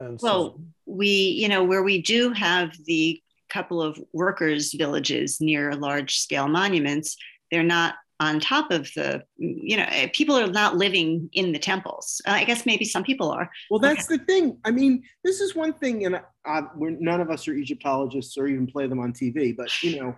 and 0.00 0.20
Well, 0.20 0.42
so, 0.52 0.60
we, 0.86 1.08
you 1.08 1.48
know, 1.48 1.64
where 1.64 1.82
we 1.82 2.02
do 2.02 2.32
have 2.32 2.72
the 2.84 3.22
couple 3.48 3.80
of 3.80 3.98
workers' 4.12 4.72
villages 4.72 5.40
near 5.40 5.74
large 5.74 6.18
scale 6.18 6.48
monuments, 6.48 7.16
they're 7.50 7.62
not 7.62 7.94
on 8.20 8.40
top 8.40 8.70
of 8.70 8.88
the, 8.94 9.22
you 9.36 9.76
know, 9.76 9.86
eh, 9.88 10.08
people 10.12 10.36
are 10.36 10.46
not 10.46 10.76
living 10.76 11.28
in 11.32 11.52
the 11.52 11.58
temples. 11.58 12.20
Uh, 12.26 12.32
I 12.32 12.44
guess 12.44 12.64
maybe 12.64 12.84
some 12.84 13.02
people 13.02 13.30
are. 13.30 13.50
Well, 13.70 13.80
that's 13.80 14.06
the 14.06 14.18
thing. 14.18 14.58
I 14.64 14.70
mean, 14.70 15.02
this 15.24 15.40
is 15.40 15.54
one 15.54 15.72
thing, 15.72 16.06
and 16.06 16.20
uh, 16.46 16.62
we're, 16.76 16.90
none 16.90 17.20
of 17.20 17.30
us 17.30 17.48
are 17.48 17.54
Egyptologists 17.54 18.36
or 18.38 18.46
even 18.46 18.66
play 18.66 18.86
them 18.86 19.00
on 19.00 19.12
TV. 19.12 19.56
But 19.56 19.82
you 19.82 20.00
know, 20.00 20.14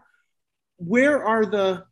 where 0.76 1.24
are 1.24 1.46
the 1.46 1.84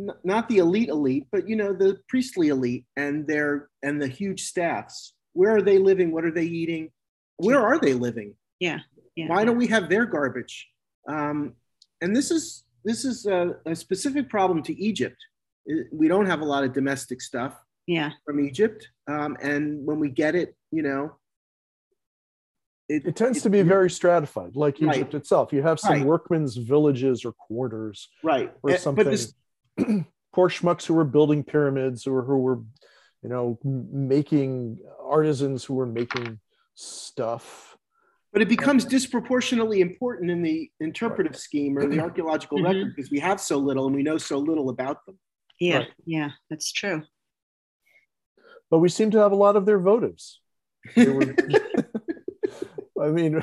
n- 0.00 0.16
not 0.24 0.48
the 0.48 0.58
elite 0.58 0.88
elite, 0.88 1.26
but 1.30 1.48
you 1.48 1.56
know, 1.56 1.72
the 1.72 1.98
priestly 2.08 2.48
elite 2.48 2.86
and 2.96 3.26
their 3.26 3.68
and 3.82 4.00
the 4.00 4.08
huge 4.08 4.44
staffs? 4.44 5.12
Where 5.34 5.54
are 5.54 5.62
they 5.62 5.78
living? 5.78 6.10
What 6.10 6.24
are 6.24 6.32
they 6.32 6.44
eating? 6.44 6.90
Where 7.36 7.60
are 7.60 7.78
they 7.78 7.92
living? 7.92 8.34
Yeah. 8.60 8.78
Yeah. 9.16 9.28
Why 9.28 9.44
don't 9.44 9.58
we 9.58 9.66
have 9.66 9.88
their 9.88 10.06
garbage? 10.06 10.68
Um, 11.08 11.54
and 12.00 12.16
this 12.16 12.30
is 12.30 12.64
this 12.84 13.04
is 13.04 13.26
a, 13.26 13.56
a 13.66 13.74
specific 13.74 14.28
problem 14.28 14.62
to 14.62 14.74
Egypt. 14.78 15.16
I- 15.70 15.84
We 15.92 16.08
don't 16.08 16.26
have 16.26 16.40
a 16.40 16.44
lot 16.44 16.64
of 16.64 16.72
domestic 16.72 17.20
stuff 17.20 17.54
Yeah. 17.86 18.12
from 18.24 18.40
Egypt, 18.40 18.88
um, 19.06 19.36
and 19.40 19.84
when 19.86 19.98
we 19.98 20.10
get 20.10 20.34
it, 20.34 20.56
you 20.70 20.82
know, 20.82 21.16
it 22.88 23.16
tends 23.16 23.40
to 23.42 23.48
be 23.50 23.62
very 23.62 23.88
stratified, 23.90 24.56
like 24.56 24.78
Right. 24.80 24.96
Egypt 24.96 25.14
itself. 25.14 25.52
You 25.54 25.62
have 25.62 25.80
some 25.80 25.94
Right. 25.94 26.06
workmen's 26.06 26.56
villages 26.56 27.24
or 27.24 27.32
quarters 27.32 28.10
right. 28.22 28.54
or 28.62 28.70
Eh, 28.72 28.76
something. 28.76 29.04
But 29.04 29.10
this, 29.10 29.34
poor 30.34 30.50
schmucks 30.50 30.84
who 30.84 30.92
were 30.94 31.04
building 31.04 31.42
pyramids 31.44 32.06
or 32.06 32.22
who 32.24 32.36
were, 32.38 32.60
you 33.22 33.30
know, 33.30 33.58
making 33.64 34.80
artisans 35.00 35.64
who 35.64 35.74
were 35.74 35.86
making 35.86 36.40
stuff. 36.74 37.70
but 38.32 38.42
it 38.42 38.48
becomes 38.48 38.84
disproportionately 38.84 39.80
important 39.80 40.28
in 40.28 40.42
the 40.42 40.68
interpretive 40.80 41.36
scheme 41.36 41.78
or 41.78 41.86
the 41.86 42.00
archaeological 42.06 42.58
Mhm. 42.58 42.64
record 42.64 42.96
because 42.96 43.08
we 43.08 43.20
have 43.20 43.40
so 43.40 43.56
little 43.58 43.86
and 43.86 43.94
we 43.94 44.02
know 44.02 44.18
so 44.18 44.38
little 44.38 44.70
about 44.70 45.06
them. 45.06 45.16
Yeah. 45.58 45.78
Right. 45.78 45.88
Yeah. 46.04 46.30
That's 46.50 46.72
true. 46.72 47.02
But 48.70 48.78
we 48.78 48.88
seem 48.88 49.10
to 49.12 49.18
have 49.18 49.32
a 49.32 49.36
lot 49.36 49.56
of 49.56 49.66
their 49.66 49.78
votives. 49.78 50.36
Were- 50.96 51.36
I 53.00 53.08
mean, 53.08 53.42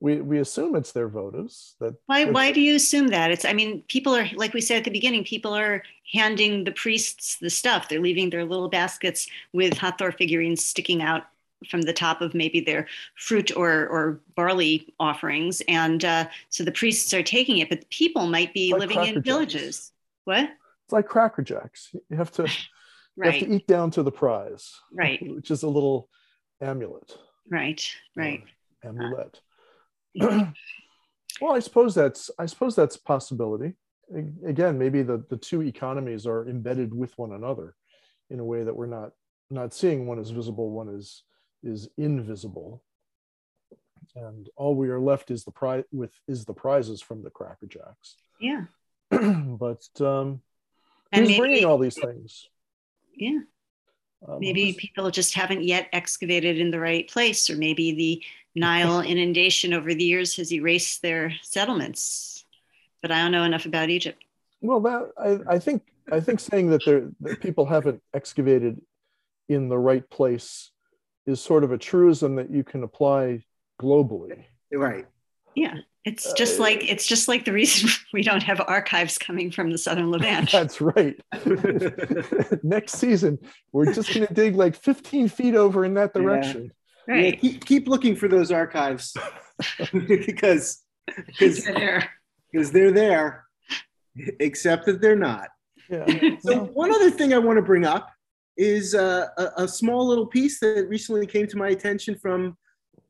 we, 0.00 0.20
we 0.20 0.38
assume 0.38 0.74
it's 0.76 0.92
their 0.92 1.08
votives 1.08 1.74
that 1.78 1.94
Why, 2.06 2.24
why 2.24 2.52
do 2.52 2.60
you 2.60 2.76
assume 2.76 3.08
that? 3.08 3.30
It's, 3.30 3.44
I 3.44 3.52
mean, 3.52 3.82
people 3.88 4.14
are, 4.16 4.26
like 4.34 4.54
we 4.54 4.60
said 4.60 4.78
at 4.78 4.84
the 4.84 4.90
beginning, 4.90 5.24
people 5.24 5.54
are 5.54 5.82
handing 6.12 6.64
the 6.64 6.72
priests 6.72 7.36
the 7.38 7.50
stuff. 7.50 7.88
They're 7.88 8.00
leaving 8.00 8.30
their 8.30 8.44
little 8.44 8.68
baskets 8.68 9.28
with 9.52 9.76
Hathor 9.76 10.12
figurines 10.12 10.64
sticking 10.64 11.02
out 11.02 11.24
from 11.68 11.82
the 11.82 11.92
top 11.92 12.22
of 12.22 12.32
maybe 12.32 12.60
their 12.60 12.88
fruit 13.16 13.54
or, 13.54 13.86
or 13.88 14.20
barley 14.34 14.94
offerings. 14.98 15.60
And 15.68 16.02
uh, 16.02 16.28
so 16.48 16.64
the 16.64 16.72
priests 16.72 17.12
are 17.12 17.22
taking 17.22 17.58
it, 17.58 17.68
but 17.68 17.88
people 17.90 18.26
might 18.26 18.54
be 18.54 18.72
Like 18.72 18.80
living 18.80 19.04
in 19.04 19.22
villages. 19.22 19.92
What? 20.24 20.48
It's 20.90 20.92
like 20.92 21.06
Cracker 21.06 21.42
Jacks. 21.42 21.94
You 22.08 22.16
have 22.16 22.32
to, 22.32 22.42
you 23.16 23.22
have 23.22 23.38
to 23.38 23.48
eat 23.48 23.68
down 23.68 23.92
to 23.92 24.02
the 24.02 24.10
prize, 24.10 24.74
right, 24.92 25.20
which 25.22 25.52
is 25.52 25.62
a 25.62 25.68
little 25.68 26.08
amulet. 26.60 27.16
right, 27.48 27.80
right. 28.16 28.42
or 28.82 28.90
Amulet. 28.90 29.40
well, 31.40 31.54
I 31.54 31.60
suppose 31.60 31.94
that's 31.94 32.28
I 32.40 32.46
suppose 32.46 32.74
that's 32.74 32.96
a 32.96 33.02
possibility. 33.02 33.74
Again, 34.44 34.76
maybe 34.78 35.02
the, 35.02 35.24
the 35.30 35.36
two 35.36 35.62
economies 35.62 36.26
are 36.26 36.48
embedded 36.48 36.92
with 36.92 37.16
one 37.16 37.30
another 37.30 37.76
in 38.28 38.40
a 38.40 38.44
way 38.44 38.64
that 38.64 38.74
we're 38.74 38.86
not 38.86 39.12
not 39.48 39.72
seeing. 39.72 40.08
One 40.08 40.18
is 40.18 40.30
visible, 40.30 40.70
one 40.70 40.88
is 40.88 41.22
is 41.62 41.88
invisible. 41.98 42.82
And 44.16 44.48
all 44.56 44.74
we 44.74 44.88
are 44.88 44.98
left 44.98 45.30
is 45.30 45.44
the 45.44 45.52
prize 45.52 45.84
with 45.92 46.10
is 46.26 46.46
the 46.46 46.52
prizes 46.54 47.00
from 47.00 47.22
the 47.22 47.30
Cracker 47.30 47.66
Jacks. 47.66 48.16
Yeah. 48.40 48.64
but 49.10 49.88
um, 50.00 50.40
And 51.12 51.26
who's 51.26 51.38
bringing 51.38 51.64
all 51.64 51.78
these 51.78 51.98
things? 52.00 52.48
yeah, 53.14 53.40
Um, 54.26 54.38
maybe 54.40 54.66
who's- 54.66 54.76
people 54.76 55.10
just 55.10 55.34
haven't 55.34 55.62
yet 55.64 55.88
excavated 55.92 56.58
in 56.58 56.70
the 56.70 56.80
right 56.80 57.08
place, 57.08 57.50
or 57.50 57.56
maybe 57.56 57.92
the 57.92 58.22
Nile 58.54 59.00
inundation 59.12 59.72
over 59.72 59.92
the 59.94 60.04
years 60.04 60.36
has 60.36 60.52
erased 60.52 61.02
their 61.02 61.32
settlements. 61.42 62.44
But 63.02 63.10
I 63.12 63.22
don't 63.22 63.32
know 63.32 63.44
enough 63.44 63.66
about 63.66 63.90
Egypt. 63.90 64.22
Well, 64.60 64.80
that 64.80 65.10
I, 65.18 65.54
I 65.54 65.58
think 65.58 65.82
I 66.12 66.20
think 66.20 66.38
saying 66.40 66.70
that 66.70 66.82
there 66.84 67.10
that 67.20 67.40
people 67.40 67.64
haven't 67.66 68.02
excavated 68.12 68.80
in 69.48 69.68
the 69.68 69.78
right 69.78 70.08
place 70.10 70.70
is 71.26 71.40
sort 71.40 71.64
of 71.64 71.72
a 71.72 71.78
truism 71.78 72.36
that 72.36 72.50
you 72.50 72.62
can 72.64 72.82
apply 72.82 73.44
globally. 73.80 74.44
Right. 74.72 75.06
Yeah, 75.54 75.74
it's 76.04 76.32
just 76.34 76.58
Uh, 76.58 76.62
like 76.62 76.88
it's 76.90 77.06
just 77.06 77.28
like 77.28 77.44
the 77.44 77.52
reason 77.52 77.90
we 78.12 78.22
don't 78.22 78.42
have 78.42 78.60
archives 78.66 79.18
coming 79.18 79.50
from 79.50 79.70
the 79.70 79.78
southern 79.78 80.10
Levant. 80.12 80.50
That's 80.50 80.80
right. 80.80 81.18
Next 82.62 82.92
season, 82.94 83.38
we're 83.72 83.92
just 83.92 84.12
going 84.14 84.26
to 84.26 84.34
dig 84.34 84.54
like 84.56 84.76
15 84.76 85.28
feet 85.28 85.54
over 85.54 85.84
in 85.84 85.94
that 85.94 86.14
direction. 86.14 86.64
Yeah, 86.64 87.14
Right. 87.14 87.40
keep, 87.40 87.64
keep 87.64 87.88
looking 87.88 88.14
for 88.14 88.28
those 88.28 88.52
archives 88.52 89.16
because 89.90 90.82
because 91.26 91.64
There. 91.64 92.08
because 92.52 92.70
they're 92.70 92.92
there, 92.92 93.46
except 94.38 94.86
that 94.86 95.00
they're 95.00 95.16
not. 95.16 95.48
Yeah. 95.88 96.06
So 96.40 96.64
one 96.66 96.92
other 96.94 97.10
thing 97.10 97.34
I 97.34 97.38
want 97.38 97.56
to 97.56 97.62
bring 97.62 97.84
up 97.84 98.10
is 98.56 98.94
uh, 98.94 99.26
a, 99.38 99.64
a 99.64 99.68
small 99.68 100.06
little 100.06 100.26
piece 100.26 100.60
that 100.60 100.86
recently 100.88 101.26
came 101.26 101.46
to 101.48 101.56
my 101.56 101.70
attention 101.70 102.14
from 102.16 102.56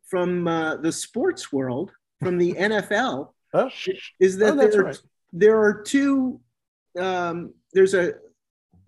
from 0.07 0.49
uh, 0.49 0.77
the 0.77 0.93
sports 0.93 1.53
world, 1.53 1.93
from 2.21 2.39
the 2.39 2.53
NFL, 2.53 3.33
oh, 3.55 3.71
is 4.19 4.37
that 4.39 4.55
oh, 4.55 4.57
there, 4.57 4.83
right. 4.83 5.03
there 5.33 5.61
are 5.61 5.83
two. 5.83 6.41
Um, 6.99 7.55
there's 7.73 7.95
a 7.95 8.15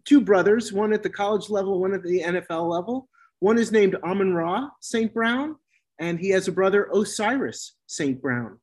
two 0.05 0.21
brothers, 0.21 0.73
one 0.73 0.93
at 0.93 1.03
the 1.03 1.11
college 1.11 1.51
level, 1.51 1.81
one 1.81 1.95
at 1.95 2.03
the 2.03 2.21
NFL 2.21 2.69
level. 2.69 3.09
One 3.41 3.59
is 3.59 3.73
named 3.73 3.97
Amon 4.05 4.35
Ra 4.35 4.69
St. 4.81 5.13
Brown, 5.13 5.57
and 5.99 6.19
he 6.19 6.31
has 6.31 6.49
a 6.49 6.53
brother 6.53 6.89
Osiris 6.95 7.75
St. 7.87 8.21
Brown. 8.21 8.59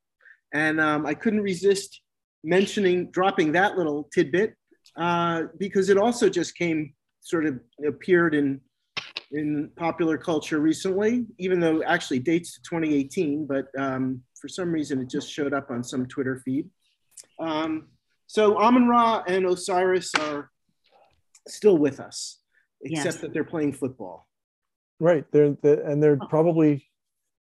And 0.52 0.80
um, 0.80 1.06
I 1.06 1.14
couldn't 1.14 1.42
resist 1.42 2.00
mentioning 2.42 3.10
dropping 3.10 3.52
that 3.52 3.76
little 3.76 4.08
tidbit 4.12 4.54
uh, 4.96 5.44
because 5.58 5.88
it 5.88 5.98
also 5.98 6.28
just 6.28 6.56
came 6.56 6.94
sort 7.20 7.46
of 7.46 7.60
appeared 7.86 8.34
in 8.34 8.60
in 9.32 9.70
popular 9.76 10.18
culture 10.18 10.58
recently, 10.58 11.26
even 11.38 11.60
though 11.60 11.80
it 11.80 11.84
actually 11.86 12.18
dates 12.18 12.54
to 12.54 12.62
2018, 12.62 13.46
but 13.46 13.66
um, 13.78 14.22
for 14.40 14.48
some 14.48 14.72
reason 14.72 15.00
it 15.00 15.08
just 15.08 15.30
showed 15.30 15.52
up 15.54 15.70
on 15.70 15.84
some 15.84 16.06
Twitter 16.06 16.40
feed. 16.44 16.68
Um, 17.38 17.88
so 18.26 18.58
Amon 18.58 18.88
Ra 18.88 19.22
and 19.26 19.46
Osiris 19.46 20.12
are 20.16 20.50
still 21.48 21.78
with 21.78 22.00
us, 22.00 22.38
except 22.82 23.04
Yes. 23.04 23.16
that 23.18 23.32
they're 23.32 23.44
playing 23.44 23.72
football. 23.72 24.26
Right. 24.98 25.24
They're, 25.32 25.56
they 25.62 25.80
and 25.82 26.02
they're 26.02 26.18
Oh. 26.20 26.26
probably, 26.28 26.86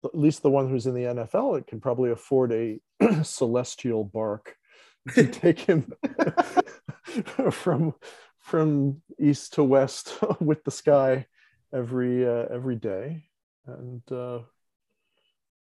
at 0.04 0.16
least 0.16 0.42
the 0.42 0.50
one 0.50 0.68
who's 0.68 0.86
in 0.86 0.94
the 0.94 1.04
NFL, 1.04 1.58
it 1.58 1.66
can 1.66 1.80
probably 1.80 2.10
afford 2.10 2.52
a 2.52 2.80
celestial 3.22 4.04
bark 4.04 4.56
to 5.14 5.26
take 5.42 5.60
him 5.60 5.92
from 7.50 7.94
from 8.38 9.02
east 9.18 9.54
to 9.54 9.64
west 9.64 10.14
with 10.40 10.64
the 10.64 10.70
sky 10.70 11.26
every 11.72 12.26
uh, 12.26 12.46
every 12.50 12.76
day. 12.76 13.24
And 13.66 14.02
uh, 14.10 14.40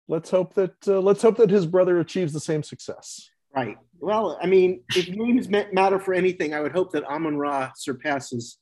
let's 0.08 0.30
hope 0.30 0.54
that 0.56 0.88
uh, 0.88 1.00
let's 1.00 1.22
hope 1.22 1.38
that 1.38 1.50
his 1.50 1.66
brother 1.66 2.00
achieves 2.00 2.34
the 2.34 2.40
same 2.40 2.64
success. 2.64 3.30
Right. 3.56 3.78
Well, 4.00 4.40
I 4.42 4.48
mean, 4.48 4.84
if 4.96 5.08
names 5.10 5.48
matter 5.48 6.00
for 6.00 6.14
anything, 6.14 6.54
I 6.54 6.60
would 6.60 6.72
hope 6.72 6.92
that 6.94 7.04
Amon 7.06 7.38
Ra 7.38 7.72
surpasses 7.76 8.58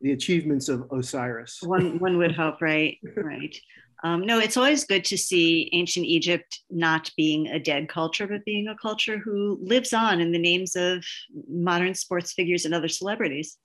the 0.00 0.12
achievements 0.12 0.68
of 0.68 0.84
Osiris. 0.92 1.60
One 1.62 1.98
one 1.98 2.18
would 2.18 2.32
hope, 2.32 2.60
right? 2.60 2.98
Right. 3.16 3.56
Um, 4.02 4.26
no, 4.26 4.38
it's 4.38 4.58
always 4.58 4.84
good 4.84 5.02
to 5.06 5.16
see 5.16 5.70
ancient 5.72 6.04
Egypt 6.04 6.60
not 6.68 7.10
being 7.16 7.46
a 7.46 7.58
dead 7.58 7.88
culture, 7.88 8.26
but 8.26 8.44
being 8.44 8.68
a 8.68 8.76
culture 8.76 9.18
who 9.18 9.58
lives 9.62 9.94
on 9.94 10.20
in 10.20 10.30
the 10.30 10.38
names 10.38 10.76
of 10.76 11.02
modern 11.48 11.94
sports 11.94 12.34
figures 12.34 12.66
and 12.66 12.74
other 12.74 12.88
celebrities. 12.88 13.56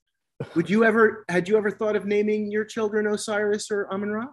Would 0.56 0.70
you 0.70 0.84
ever, 0.86 1.26
had 1.28 1.48
you 1.48 1.58
ever 1.58 1.72
thought 1.72 1.96
of 1.96 2.06
naming 2.06 2.50
your 2.52 2.66
children 2.66 3.08
Osiris 3.08 3.72
or 3.72 3.92
Amon 3.92 4.10
Ra? 4.10 4.26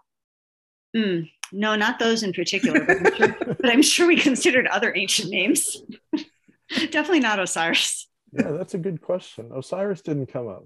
Hmm. 0.96 1.20
No, 1.52 1.76
not 1.76 1.98
those 1.98 2.22
in 2.22 2.32
particular, 2.32 2.84
but 2.84 2.96
I'm, 2.96 3.14
sure, 3.14 3.36
but 3.61 3.70
I'm 3.70 3.82
sure 3.82 4.07
we 4.07 4.16
considered 4.16 4.66
other 4.66 4.94
ancient 4.94 5.30
names. 5.30 5.76
Definitely 6.68 7.20
not 7.20 7.38
Osiris. 7.38 8.09
Yeah, 8.32 8.52
that's 8.52 8.74
a 8.74 8.78
good 8.78 9.00
question. 9.00 9.50
Osiris 9.54 10.02
didn't 10.02 10.26
come 10.26 10.48
up. 10.48 10.64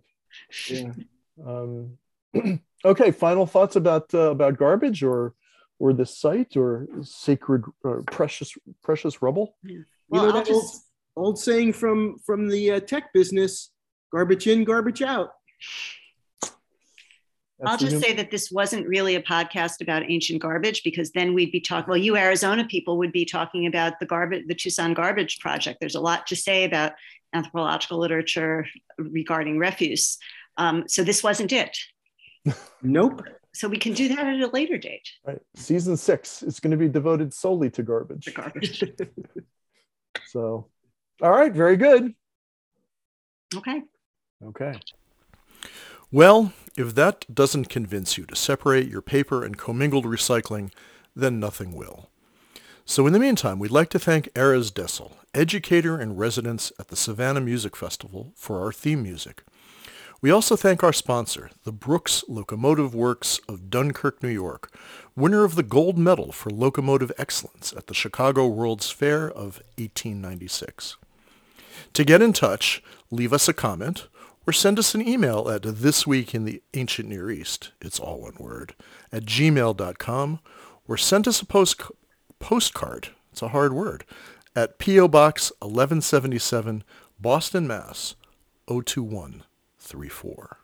Yeah. 0.69 0.93
Um, 1.47 1.99
okay, 2.85 3.11
final 3.11 3.47
thoughts 3.47 3.77
about 3.77 4.13
uh, 4.15 4.31
about 4.31 4.57
garbage 4.57 5.03
or 5.03 5.35
or 5.79 5.93
this 5.93 6.17
site 6.17 6.57
or 6.57 6.87
sacred 7.03 7.65
or 7.85 8.03
precious 8.05 8.55
precious 8.83 9.21
rubble. 9.21 9.57
You 9.63 9.85
Well, 10.09 10.23
know 10.23 10.29
I'll 10.29 10.45
that 10.45 10.51
old, 10.51 10.65
old 11.17 11.39
saying 11.39 11.75
from 11.75 12.19
from 12.25 12.49
the 12.49 12.73
uh, 12.73 12.81
tech 12.81 13.13
business: 13.13 13.71
garbage 14.11 14.47
in, 14.47 14.65
garbage 14.65 15.03
out. 15.03 15.33
I'll 17.67 17.77
just 17.77 18.01
say 18.01 18.15
that 18.15 18.31
this 18.31 18.51
wasn't 18.51 18.87
really 18.87 19.17
a 19.17 19.23
podcast 19.23 19.83
about 19.83 20.09
ancient 20.09 20.41
garbage 20.41 20.83
because 20.83 21.11
then 21.11 21.35
we'd 21.35 21.53
be 21.53 21.61
talking. 21.61 21.91
Well, 21.91 21.99
you 21.99 22.17
Arizona 22.17 22.65
people 22.67 22.97
would 22.99 23.13
be 23.13 23.25
talking 23.25 23.67
about 23.67 24.01
the 24.01 24.07
garbage, 24.07 24.47
the 24.47 24.55
Tucson 24.55 24.95
Garbage 24.95 25.41
Project. 25.41 25.79
There's 25.79 25.95
a 25.95 26.01
lot 26.01 26.27
to 26.29 26.37
say 26.37 26.65
about 26.65 26.93
anthropological 27.35 27.99
literature 27.99 28.67
regarding 28.99 29.59
refuse. 29.59 30.19
Um, 30.57 30.85
so 30.89 31.05
this 31.05 31.23
wasn't 31.23 31.53
it. 31.53 31.77
nope. 32.83 33.23
So 33.53 33.69
we 33.69 33.79
can 33.79 33.93
do 33.93 34.09
that 34.09 34.27
at 34.27 34.41
a 34.41 34.47
later 34.47 34.79
date. 34.79 35.09
Right. 35.25 35.41
Season 35.55 35.97
six 35.97 36.43
is 36.43 36.61
going 36.61 36.71
to 36.71 36.77
be 36.77 36.89
devoted 36.89 37.35
solely 37.35 37.71
to 37.71 37.83
garbage. 37.83 38.27
To 38.27 38.31
garbage. 38.31 38.85
so, 40.27 40.69
all 41.21 41.31
right. 41.31 41.53
Very 41.53 41.77
good. 41.77 42.15
Okay. 43.55 43.83
Okay. 44.47 44.81
Well, 46.13 46.53
if 46.77 46.95
that 46.95 47.33
doesn't 47.33 47.69
convince 47.69 48.19
you 48.19 48.25
to 48.27 48.37
separate 48.37 48.89
your 48.89 49.03
paper 49.03 49.45
and 49.45 49.57
commingled 49.57 50.05
recycling, 50.05 50.73
then 51.15 51.39
nothing 51.39 51.73
will. 51.73 52.09
So 52.85 53.07
in 53.07 53.13
the 53.13 53.19
meantime, 53.19 53.59
we'd 53.59 53.71
like 53.71 53.91
to 53.91 53.99
thank 53.99 54.33
Erez 54.35 54.73
Dessel, 54.73 55.13
educator 55.35 56.01
in 56.01 56.17
residence 56.17 56.73
at 56.79 56.89
the 56.89 56.97
Savannah 56.97 57.41
Music 57.41 57.77
Festival, 57.77 58.33
for 58.35 58.61
our 58.61 58.73
theme 58.73 59.03
music. 59.03 59.45
We 60.23 60.31
also 60.31 60.57
thank 60.57 60.83
our 60.83 60.93
sponsor, 60.93 61.51
the 61.65 61.73
Brooks 61.73 62.25
Locomotive 62.29 62.95
Works 62.95 63.41
of 63.49 63.71
Dunkirk, 63.71 64.23
New 64.23 64.29
York, 64.29 64.77
winner 65.17 65.45
of 65.45 65.55
the 65.55 65.63
gold 65.63 65.97
medal 65.97 66.33
for 66.33 66.51
locomotive 66.51 67.13
excellence 67.17 67.73
at 67.73 67.87
the 67.87 67.95
Chicago 67.95 68.47
World's 68.47 68.91
Fair 68.91 69.29
of 69.29 69.63
1896. 69.79 70.97
To 71.95 72.05
get 72.05 72.21
in 72.21 72.33
touch, 72.33 72.83
leave 73.11 73.33
us 73.33 73.49
a 73.49 73.55
comment 73.55 74.09
or 74.47 74.53
send 74.53 74.79
us 74.79 74.95
an 74.95 75.07
email 75.07 75.49
at 75.49 75.63
This 75.63 76.07
Week 76.07 76.35
in 76.35 76.45
the 76.45 76.63
ancient 76.75 77.09
near 77.09 77.31
east. 77.31 77.73
It's 77.81 78.01
all 78.01 78.21
one 78.23 78.37
word. 78.39 78.75
At 79.13 79.25
gmail.com 79.25 80.41
or 80.89 80.97
send 80.97 81.29
us 81.29 81.41
a 81.41 81.47
post 81.47 81.83
postcard. 82.39 83.11
It's 83.33 83.43
a 83.43 83.49
hard 83.49 83.73
word. 83.73 84.05
At 84.57 84.79
po 84.79 85.07
box 85.09 85.53
1177 85.61 86.85
boston 87.21 87.67
mass. 87.67 88.15
02134 88.69 90.60